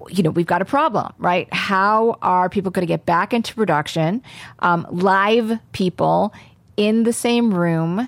You 0.09 0.23
know, 0.23 0.31
we've 0.31 0.47
got 0.47 0.62
a 0.62 0.67
problem, 0.67 1.12
right? 1.19 1.53
How 1.53 2.17
are 2.23 2.49
people 2.49 2.71
going 2.71 2.87
to 2.87 2.87
get 2.87 3.07
back 3.07 3.35
into 3.35 3.55
production? 3.55 4.23
Um, 4.61 4.87
live 4.91 5.59
people 5.73 6.33
in 6.77 7.03
the 7.03 7.12
same 7.12 7.53
room, 7.53 8.07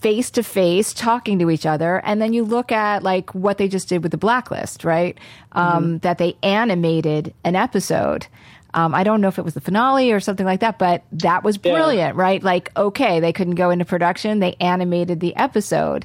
face 0.00 0.30
to 0.30 0.42
face, 0.44 0.92
talking 0.92 1.40
to 1.40 1.50
each 1.50 1.66
other, 1.66 2.00
and 2.04 2.22
then 2.22 2.32
you 2.32 2.44
look 2.44 2.70
at 2.70 3.02
like 3.02 3.34
what 3.34 3.58
they 3.58 3.66
just 3.66 3.88
did 3.88 4.04
with 4.04 4.12
the 4.12 4.18
Blacklist, 4.18 4.84
right? 4.84 5.18
Um, 5.52 5.84
mm-hmm. 5.84 5.96
That 5.98 6.18
they 6.18 6.36
animated 6.44 7.34
an 7.42 7.56
episode 7.56 8.28
um, 8.74 8.94
I 8.94 9.02
don't 9.04 9.20
know 9.20 9.28
if 9.28 9.38
it 9.38 9.44
was 9.44 9.54
the 9.54 9.60
finale 9.60 10.12
or 10.12 10.20
something 10.20 10.44
like 10.44 10.60
that, 10.60 10.78
but 10.78 11.02
that 11.12 11.42
was 11.42 11.56
brilliant, 11.56 12.16
yeah. 12.16 12.22
right? 12.22 12.42
Like, 12.42 12.70
okay, 12.76 13.20
they 13.20 13.32
couldn't 13.32 13.54
go 13.54 13.70
into 13.70 13.84
production, 13.84 14.40
they 14.40 14.56
animated 14.60 15.20
the 15.20 15.34
episode. 15.36 16.04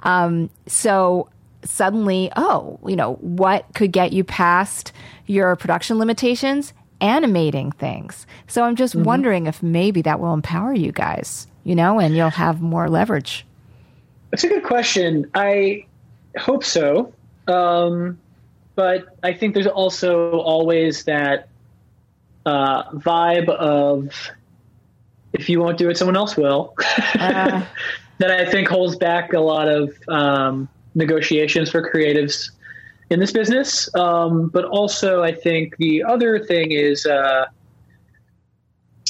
Um, 0.00 0.50
so 0.66 1.28
suddenly, 1.64 2.30
oh, 2.36 2.78
you 2.86 2.96
know, 2.96 3.14
what 3.14 3.66
could 3.74 3.92
get 3.92 4.12
you 4.12 4.24
past 4.24 4.92
your 5.26 5.56
production 5.56 5.98
limitations? 5.98 6.72
Animating 7.00 7.72
things. 7.72 8.26
So 8.46 8.62
I'm 8.62 8.76
just 8.76 8.94
mm-hmm. 8.94 9.04
wondering 9.04 9.46
if 9.46 9.62
maybe 9.62 10.02
that 10.02 10.20
will 10.20 10.34
empower 10.34 10.72
you 10.72 10.92
guys, 10.92 11.46
you 11.64 11.74
know, 11.74 11.98
and 11.98 12.14
you'll 12.14 12.30
have 12.30 12.60
more 12.60 12.88
leverage. 12.88 13.46
That's 14.30 14.44
a 14.44 14.48
good 14.48 14.64
question. 14.64 15.30
I 15.34 15.86
hope 16.36 16.64
so. 16.64 17.12
Um, 17.48 18.18
but 18.74 19.16
I 19.22 19.34
think 19.34 19.54
there's 19.54 19.66
also 19.66 20.38
always 20.38 21.04
that 21.04 21.48
uh, 22.46 22.90
vibe 22.92 23.48
of 23.48 24.30
if 25.32 25.48
you 25.48 25.60
won't 25.60 25.78
do 25.78 25.88
it, 25.88 25.96
someone 25.96 26.16
else 26.16 26.36
will. 26.36 26.74
Uh. 27.18 27.64
that 28.18 28.30
I 28.30 28.48
think 28.48 28.68
holds 28.68 28.94
back 28.94 29.32
a 29.32 29.40
lot 29.40 29.66
of 29.66 29.96
um, 30.08 30.68
negotiations 30.94 31.70
for 31.70 31.82
creatives 31.82 32.50
in 33.10 33.18
this 33.18 33.32
business. 33.32 33.92
Um, 33.96 34.48
but 34.48 34.64
also, 34.66 35.22
I 35.22 35.32
think 35.32 35.76
the 35.78 36.04
other 36.04 36.38
thing 36.38 36.70
is 36.70 37.04
uh, 37.04 37.46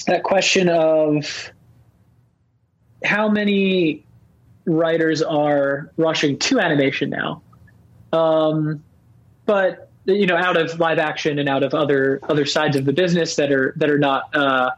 that 0.06 0.22
question 0.22 0.68
of 0.70 1.52
how 3.04 3.28
many 3.28 4.04
writers 4.64 5.22
are 5.22 5.92
rushing 5.98 6.38
to 6.38 6.58
animation 6.58 7.10
now. 7.10 7.42
Um, 8.12 8.82
but 9.44 9.91
you 10.04 10.26
know 10.26 10.36
out 10.36 10.56
of 10.56 10.78
live 10.80 10.98
action 10.98 11.38
and 11.38 11.48
out 11.48 11.62
of 11.62 11.74
other 11.74 12.20
other 12.28 12.44
sides 12.44 12.76
of 12.76 12.84
the 12.84 12.92
business 12.92 13.36
that 13.36 13.52
are 13.52 13.72
that 13.76 13.90
are 13.90 13.98
not 13.98 14.34
uh, 14.34 14.70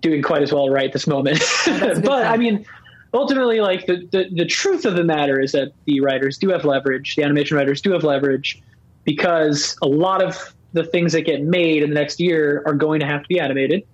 doing 0.00 0.22
quite 0.22 0.42
as 0.42 0.52
well 0.52 0.68
right 0.68 0.92
this 0.92 1.06
moment. 1.06 1.42
Oh, 1.68 2.00
but 2.00 2.26
I 2.26 2.36
mean, 2.36 2.64
ultimately, 3.12 3.60
like 3.60 3.86
the, 3.86 4.08
the 4.10 4.28
the 4.32 4.46
truth 4.46 4.84
of 4.84 4.96
the 4.96 5.04
matter 5.04 5.40
is 5.40 5.52
that 5.52 5.72
the 5.84 6.00
writers 6.00 6.38
do 6.38 6.48
have 6.50 6.64
leverage. 6.64 7.16
The 7.16 7.22
animation 7.22 7.56
writers 7.56 7.80
do 7.80 7.92
have 7.92 8.04
leverage 8.04 8.62
because 9.04 9.76
a 9.82 9.86
lot 9.86 10.22
of 10.22 10.54
the 10.72 10.84
things 10.84 11.12
that 11.12 11.22
get 11.22 11.42
made 11.42 11.82
in 11.82 11.90
the 11.90 11.94
next 11.94 12.20
year 12.20 12.62
are 12.66 12.74
going 12.74 13.00
to 13.00 13.06
have 13.06 13.22
to 13.22 13.28
be 13.28 13.40
animated. 13.40 13.86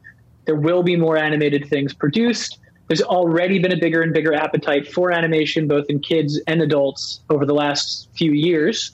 There 0.44 0.56
will 0.56 0.82
be 0.82 0.96
more 0.96 1.16
animated 1.16 1.68
things 1.68 1.94
produced. 1.94 2.58
There's 2.88 3.02
already 3.02 3.58
been 3.58 3.72
a 3.72 3.76
bigger 3.76 4.02
and 4.02 4.12
bigger 4.12 4.34
appetite 4.34 4.92
for 4.92 5.10
animation, 5.10 5.66
both 5.66 5.86
in 5.88 6.00
kids 6.00 6.40
and 6.46 6.60
adults, 6.60 7.20
over 7.30 7.46
the 7.46 7.54
last 7.54 8.08
few 8.14 8.32
years. 8.32 8.92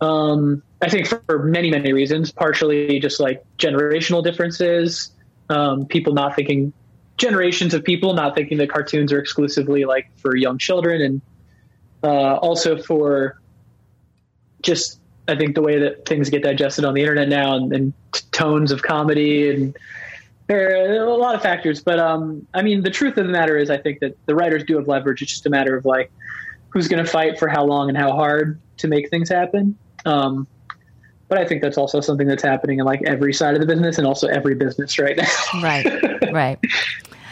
Um, 0.00 0.62
I 0.82 0.88
think 0.88 1.06
for 1.06 1.42
many, 1.44 1.70
many 1.70 1.92
reasons, 1.92 2.30
partially 2.30 2.98
just 3.00 3.18
like 3.18 3.44
generational 3.58 4.22
differences, 4.22 5.10
um, 5.48 5.86
people 5.86 6.12
not 6.12 6.36
thinking, 6.36 6.72
generations 7.16 7.72
of 7.72 7.82
people 7.82 8.12
not 8.14 8.34
thinking 8.34 8.58
that 8.58 8.70
cartoons 8.70 9.12
are 9.12 9.18
exclusively 9.18 9.84
like 9.84 10.10
for 10.16 10.36
young 10.36 10.58
children, 10.58 11.00
and 11.00 11.20
uh, 12.02 12.36
also 12.36 12.76
for 12.76 13.40
just, 14.62 15.00
I 15.28 15.36
think, 15.36 15.54
the 15.54 15.62
way 15.62 15.78
that 15.80 16.06
things 16.06 16.28
get 16.28 16.42
digested 16.42 16.84
on 16.84 16.94
the 16.94 17.00
internet 17.00 17.28
now 17.28 17.56
and, 17.56 17.72
and 17.72 17.92
tones 18.32 18.70
of 18.70 18.82
comedy 18.82 19.50
and 19.50 19.76
there 20.46 21.02
are 21.02 21.06
a 21.06 21.16
lot 21.16 21.34
of 21.34 21.42
factors. 21.42 21.82
But 21.82 21.98
um, 21.98 22.46
I 22.54 22.62
mean, 22.62 22.82
the 22.82 22.90
truth 22.90 23.16
of 23.16 23.26
the 23.26 23.32
matter 23.32 23.56
is, 23.58 23.70
I 23.70 23.78
think 23.78 24.00
that 24.00 24.16
the 24.26 24.34
writers 24.34 24.64
do 24.64 24.76
have 24.76 24.88
leverage. 24.88 25.22
It's 25.22 25.32
just 25.32 25.46
a 25.46 25.50
matter 25.50 25.76
of 25.76 25.84
like 25.84 26.10
who's 26.70 26.88
going 26.88 27.04
to 27.04 27.10
fight 27.10 27.38
for 27.38 27.48
how 27.48 27.64
long 27.64 27.88
and 27.88 27.98
how 27.98 28.12
hard 28.12 28.60
to 28.78 28.88
make 28.88 29.10
things 29.10 29.28
happen. 29.28 29.76
Um, 30.06 30.46
but 31.28 31.38
I 31.38 31.44
think 31.44 31.62
that's 31.62 31.76
also 31.76 32.00
something 32.00 32.26
that's 32.26 32.42
happening 32.42 32.78
in 32.78 32.84
like 32.84 33.02
every 33.04 33.32
side 33.32 33.54
of 33.54 33.60
the 33.60 33.66
business 33.66 33.98
and 33.98 34.06
also 34.06 34.28
every 34.28 34.54
business 34.54 34.98
right 34.98 35.16
now. 35.16 35.60
right, 35.62 35.86
right. 36.32 36.58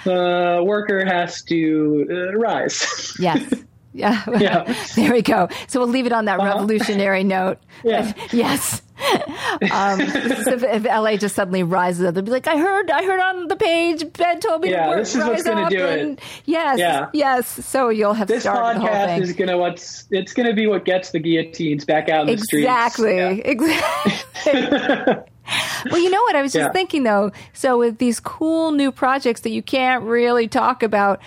The 0.05 0.59
uh, 0.61 0.65
worker 0.65 1.05
has 1.05 1.43
to 1.45 2.07
uh, 2.11 2.39
rise. 2.39 3.15
yes. 3.19 3.53
Yeah. 3.97 4.25
yeah. 4.41 4.75
there 4.97 5.13
we 5.13 5.23
go. 5.23 5.49
So 5.69 5.79
we'll 5.79 5.89
leave 5.89 6.07
it 6.07 6.13
on 6.13 6.25
that 6.25 6.41
uh-huh. 6.41 6.49
revolutionary 6.49 7.23
note. 7.23 7.59
Yeah. 7.85 8.13
yes. 8.33 8.83
Um, 9.71 10.01
if, 10.01 10.63
if, 10.63 10.85
LA 10.85 11.17
just 11.17 11.35
suddenly 11.35 11.63
rises 11.63 12.05
up, 12.05 12.15
they'll 12.15 12.25
be 12.25 12.31
like, 12.31 12.47
"I 12.47 12.59
heard, 12.59 12.91
I 12.91 13.05
heard 13.05 13.21
on 13.21 13.49
the 13.49 13.57
page. 13.57 14.05
Ben 14.13 14.41
told 14.41 14.63
me 14.63 14.71
yeah, 14.71 14.91
to 14.91 14.97
this 14.97 15.15
is 15.15 15.25
what's 15.25 15.43
going 15.43 15.69
to 15.69 15.77
do 15.77 15.85
it." 15.85 16.21
Yes, 16.45 16.79
yeah. 16.79 17.09
yes. 17.13 17.47
So 17.67 17.89
you'll 17.89 18.15
have 18.15 18.29
this 18.29 18.45
podcast 18.45 19.21
is 19.21 19.33
going 19.33 19.49
to 19.49 19.57
what's 19.57 20.07
it's 20.11 20.33
going 20.33 20.49
to 20.49 20.55
be 20.55 20.67
what 20.67 20.85
gets 20.85 21.13
the 21.13 21.21
guillotines 21.21 21.85
back 21.85 22.09
out 22.09 22.29
in 22.29 22.37
the 22.37 22.43
streets. 22.43 22.65
Exactly, 22.65 23.17
yeah. 23.17 23.29
exactly. 23.45 25.33
well, 25.91 26.01
you 26.01 26.11
know 26.11 26.23
what? 26.23 26.37
I 26.37 26.43
was 26.43 26.53
just 26.53 26.67
yeah. 26.67 26.73
thinking 26.73 27.03
though. 27.05 27.33
So 27.53 27.79
with 27.79 27.99
these 27.99 28.21
cool 28.21 28.73
new 28.73 28.93
projects 28.93 29.43
that 29.43 29.51
you 29.51 29.63
can't 29.63 30.05
really 30.05 30.49
talk 30.49 30.83
about, 30.83 31.21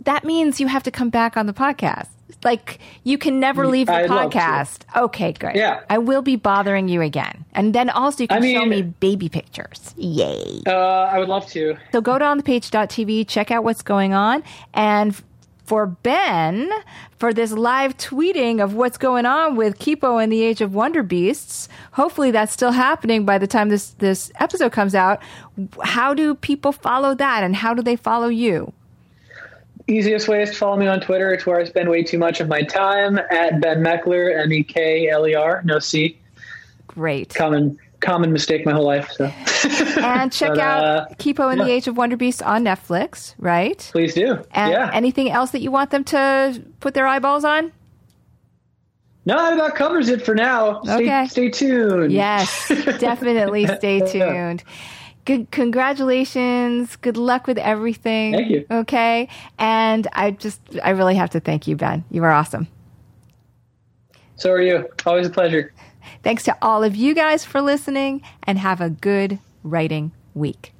that 0.00 0.24
means 0.24 0.60
you 0.60 0.68
have 0.68 0.82
to 0.84 0.90
come 0.90 1.10
back 1.10 1.36
on 1.36 1.46
the 1.46 1.54
podcast. 1.54 2.08
Like 2.42 2.78
you 3.04 3.18
can 3.18 3.40
never 3.40 3.66
leave 3.66 3.86
the 3.86 3.94
I'd 3.94 4.10
podcast. 4.10 4.82
Okay, 4.96 5.32
great. 5.32 5.56
Yeah, 5.56 5.80
I 5.88 5.98
will 5.98 6.22
be 6.22 6.36
bothering 6.36 6.88
you 6.88 7.00
again, 7.00 7.44
and 7.52 7.74
then 7.74 7.90
also 7.90 8.24
you 8.24 8.28
can 8.28 8.38
I 8.38 8.40
mean, 8.40 8.56
show 8.56 8.66
me 8.66 8.82
baby 8.82 9.28
pictures. 9.28 9.94
Yay! 9.96 10.62
Uh, 10.66 10.72
I 10.72 11.18
would 11.18 11.28
love 11.28 11.46
to. 11.48 11.76
So 11.92 12.00
go 12.00 12.18
to 12.18 12.24
onthepage.tv, 12.24 13.28
check 13.28 13.50
out 13.50 13.64
what's 13.64 13.82
going 13.82 14.14
on, 14.14 14.42
and 14.72 15.14
for 15.64 15.86
Ben 15.86 16.70
for 17.16 17.32
this 17.32 17.52
live 17.52 17.96
tweeting 17.96 18.62
of 18.62 18.74
what's 18.74 18.98
going 18.98 19.26
on 19.26 19.56
with 19.56 19.78
Kipo 19.78 20.22
and 20.22 20.30
the 20.30 20.42
Age 20.42 20.60
of 20.60 20.72
Wonderbeasts. 20.72 21.68
Hopefully 21.92 22.30
that's 22.30 22.52
still 22.52 22.72
happening 22.72 23.24
by 23.24 23.38
the 23.38 23.46
time 23.46 23.70
this 23.70 23.90
this 23.92 24.30
episode 24.38 24.72
comes 24.72 24.94
out. 24.94 25.22
How 25.82 26.14
do 26.14 26.34
people 26.34 26.72
follow 26.72 27.14
that 27.14 27.42
and 27.42 27.56
how 27.56 27.74
do 27.74 27.82
they 27.82 27.96
follow 27.96 28.28
you? 28.28 28.72
Easiest 29.86 30.28
way 30.28 30.42
is 30.42 30.50
to 30.50 30.56
follow 30.56 30.76
me 30.76 30.86
on 30.86 31.00
Twitter. 31.00 31.32
It's 31.32 31.44
where 31.44 31.60
I 31.60 31.64
spend 31.64 31.90
way 31.90 32.02
too 32.02 32.18
much 32.18 32.40
of 32.40 32.48
my 32.48 32.62
time 32.62 33.18
at 33.18 33.60
Ben 33.60 33.82
Mekler, 33.82 34.42
M 34.42 34.52
E 34.52 34.62
K 34.62 35.08
L 35.10 35.26
E 35.26 35.34
R, 35.34 35.62
no 35.64 35.78
C. 35.78 36.18
Great. 36.86 37.34
Common 37.34 37.78
common 38.00 38.32
mistake 38.32 38.64
my 38.64 38.72
whole 38.72 38.84
life. 38.84 39.10
So. 39.12 39.24
and 40.00 40.32
check 40.32 40.50
but, 40.50 40.58
out 40.58 40.84
uh, 40.84 41.06
Kipo 41.14 41.50
and 41.50 41.58
yeah. 41.58 41.64
the 41.64 41.70
Age 41.70 41.88
of 41.88 41.96
Wonderbeasts 41.96 42.46
on 42.46 42.64
Netflix, 42.64 43.34
right? 43.38 43.78
Please 43.92 44.14
do. 44.14 44.44
And 44.52 44.72
yeah. 44.72 44.90
anything 44.92 45.30
else 45.30 45.50
that 45.52 45.60
you 45.60 45.70
want 45.70 45.90
them 45.90 46.04
to 46.04 46.62
put 46.80 46.94
their 46.94 47.06
eyeballs 47.06 47.44
on? 47.44 47.72
No, 49.26 49.56
that 49.56 49.74
covers 49.74 50.10
it 50.10 50.22
for 50.22 50.34
now. 50.34 50.82
Stay, 50.82 50.94
okay. 50.94 51.26
Stay 51.28 51.48
tuned. 51.48 52.12
Yes, 52.12 52.68
definitely 52.68 53.66
stay 53.78 54.00
tuned. 54.00 54.62
Good, 55.24 55.50
congratulations. 55.50 56.96
Good 56.96 57.16
luck 57.16 57.46
with 57.46 57.58
everything. 57.58 58.34
Thank 58.34 58.50
you. 58.50 58.66
Okay. 58.70 59.28
And 59.58 60.06
I 60.12 60.32
just, 60.32 60.60
I 60.82 60.90
really 60.90 61.14
have 61.14 61.30
to 61.30 61.40
thank 61.40 61.66
you, 61.66 61.76
Ben. 61.76 62.04
You 62.10 62.24
are 62.24 62.32
awesome. 62.32 62.68
So 64.36 64.50
are 64.50 64.60
you. 64.60 64.88
Always 65.06 65.26
a 65.28 65.30
pleasure. 65.30 65.72
Thanks 66.22 66.42
to 66.44 66.56
all 66.60 66.82
of 66.84 66.94
you 66.94 67.14
guys 67.14 67.44
for 67.44 67.62
listening 67.62 68.22
and 68.42 68.58
have 68.58 68.80
a 68.80 68.90
good 68.90 69.38
writing 69.62 70.12
week. 70.34 70.73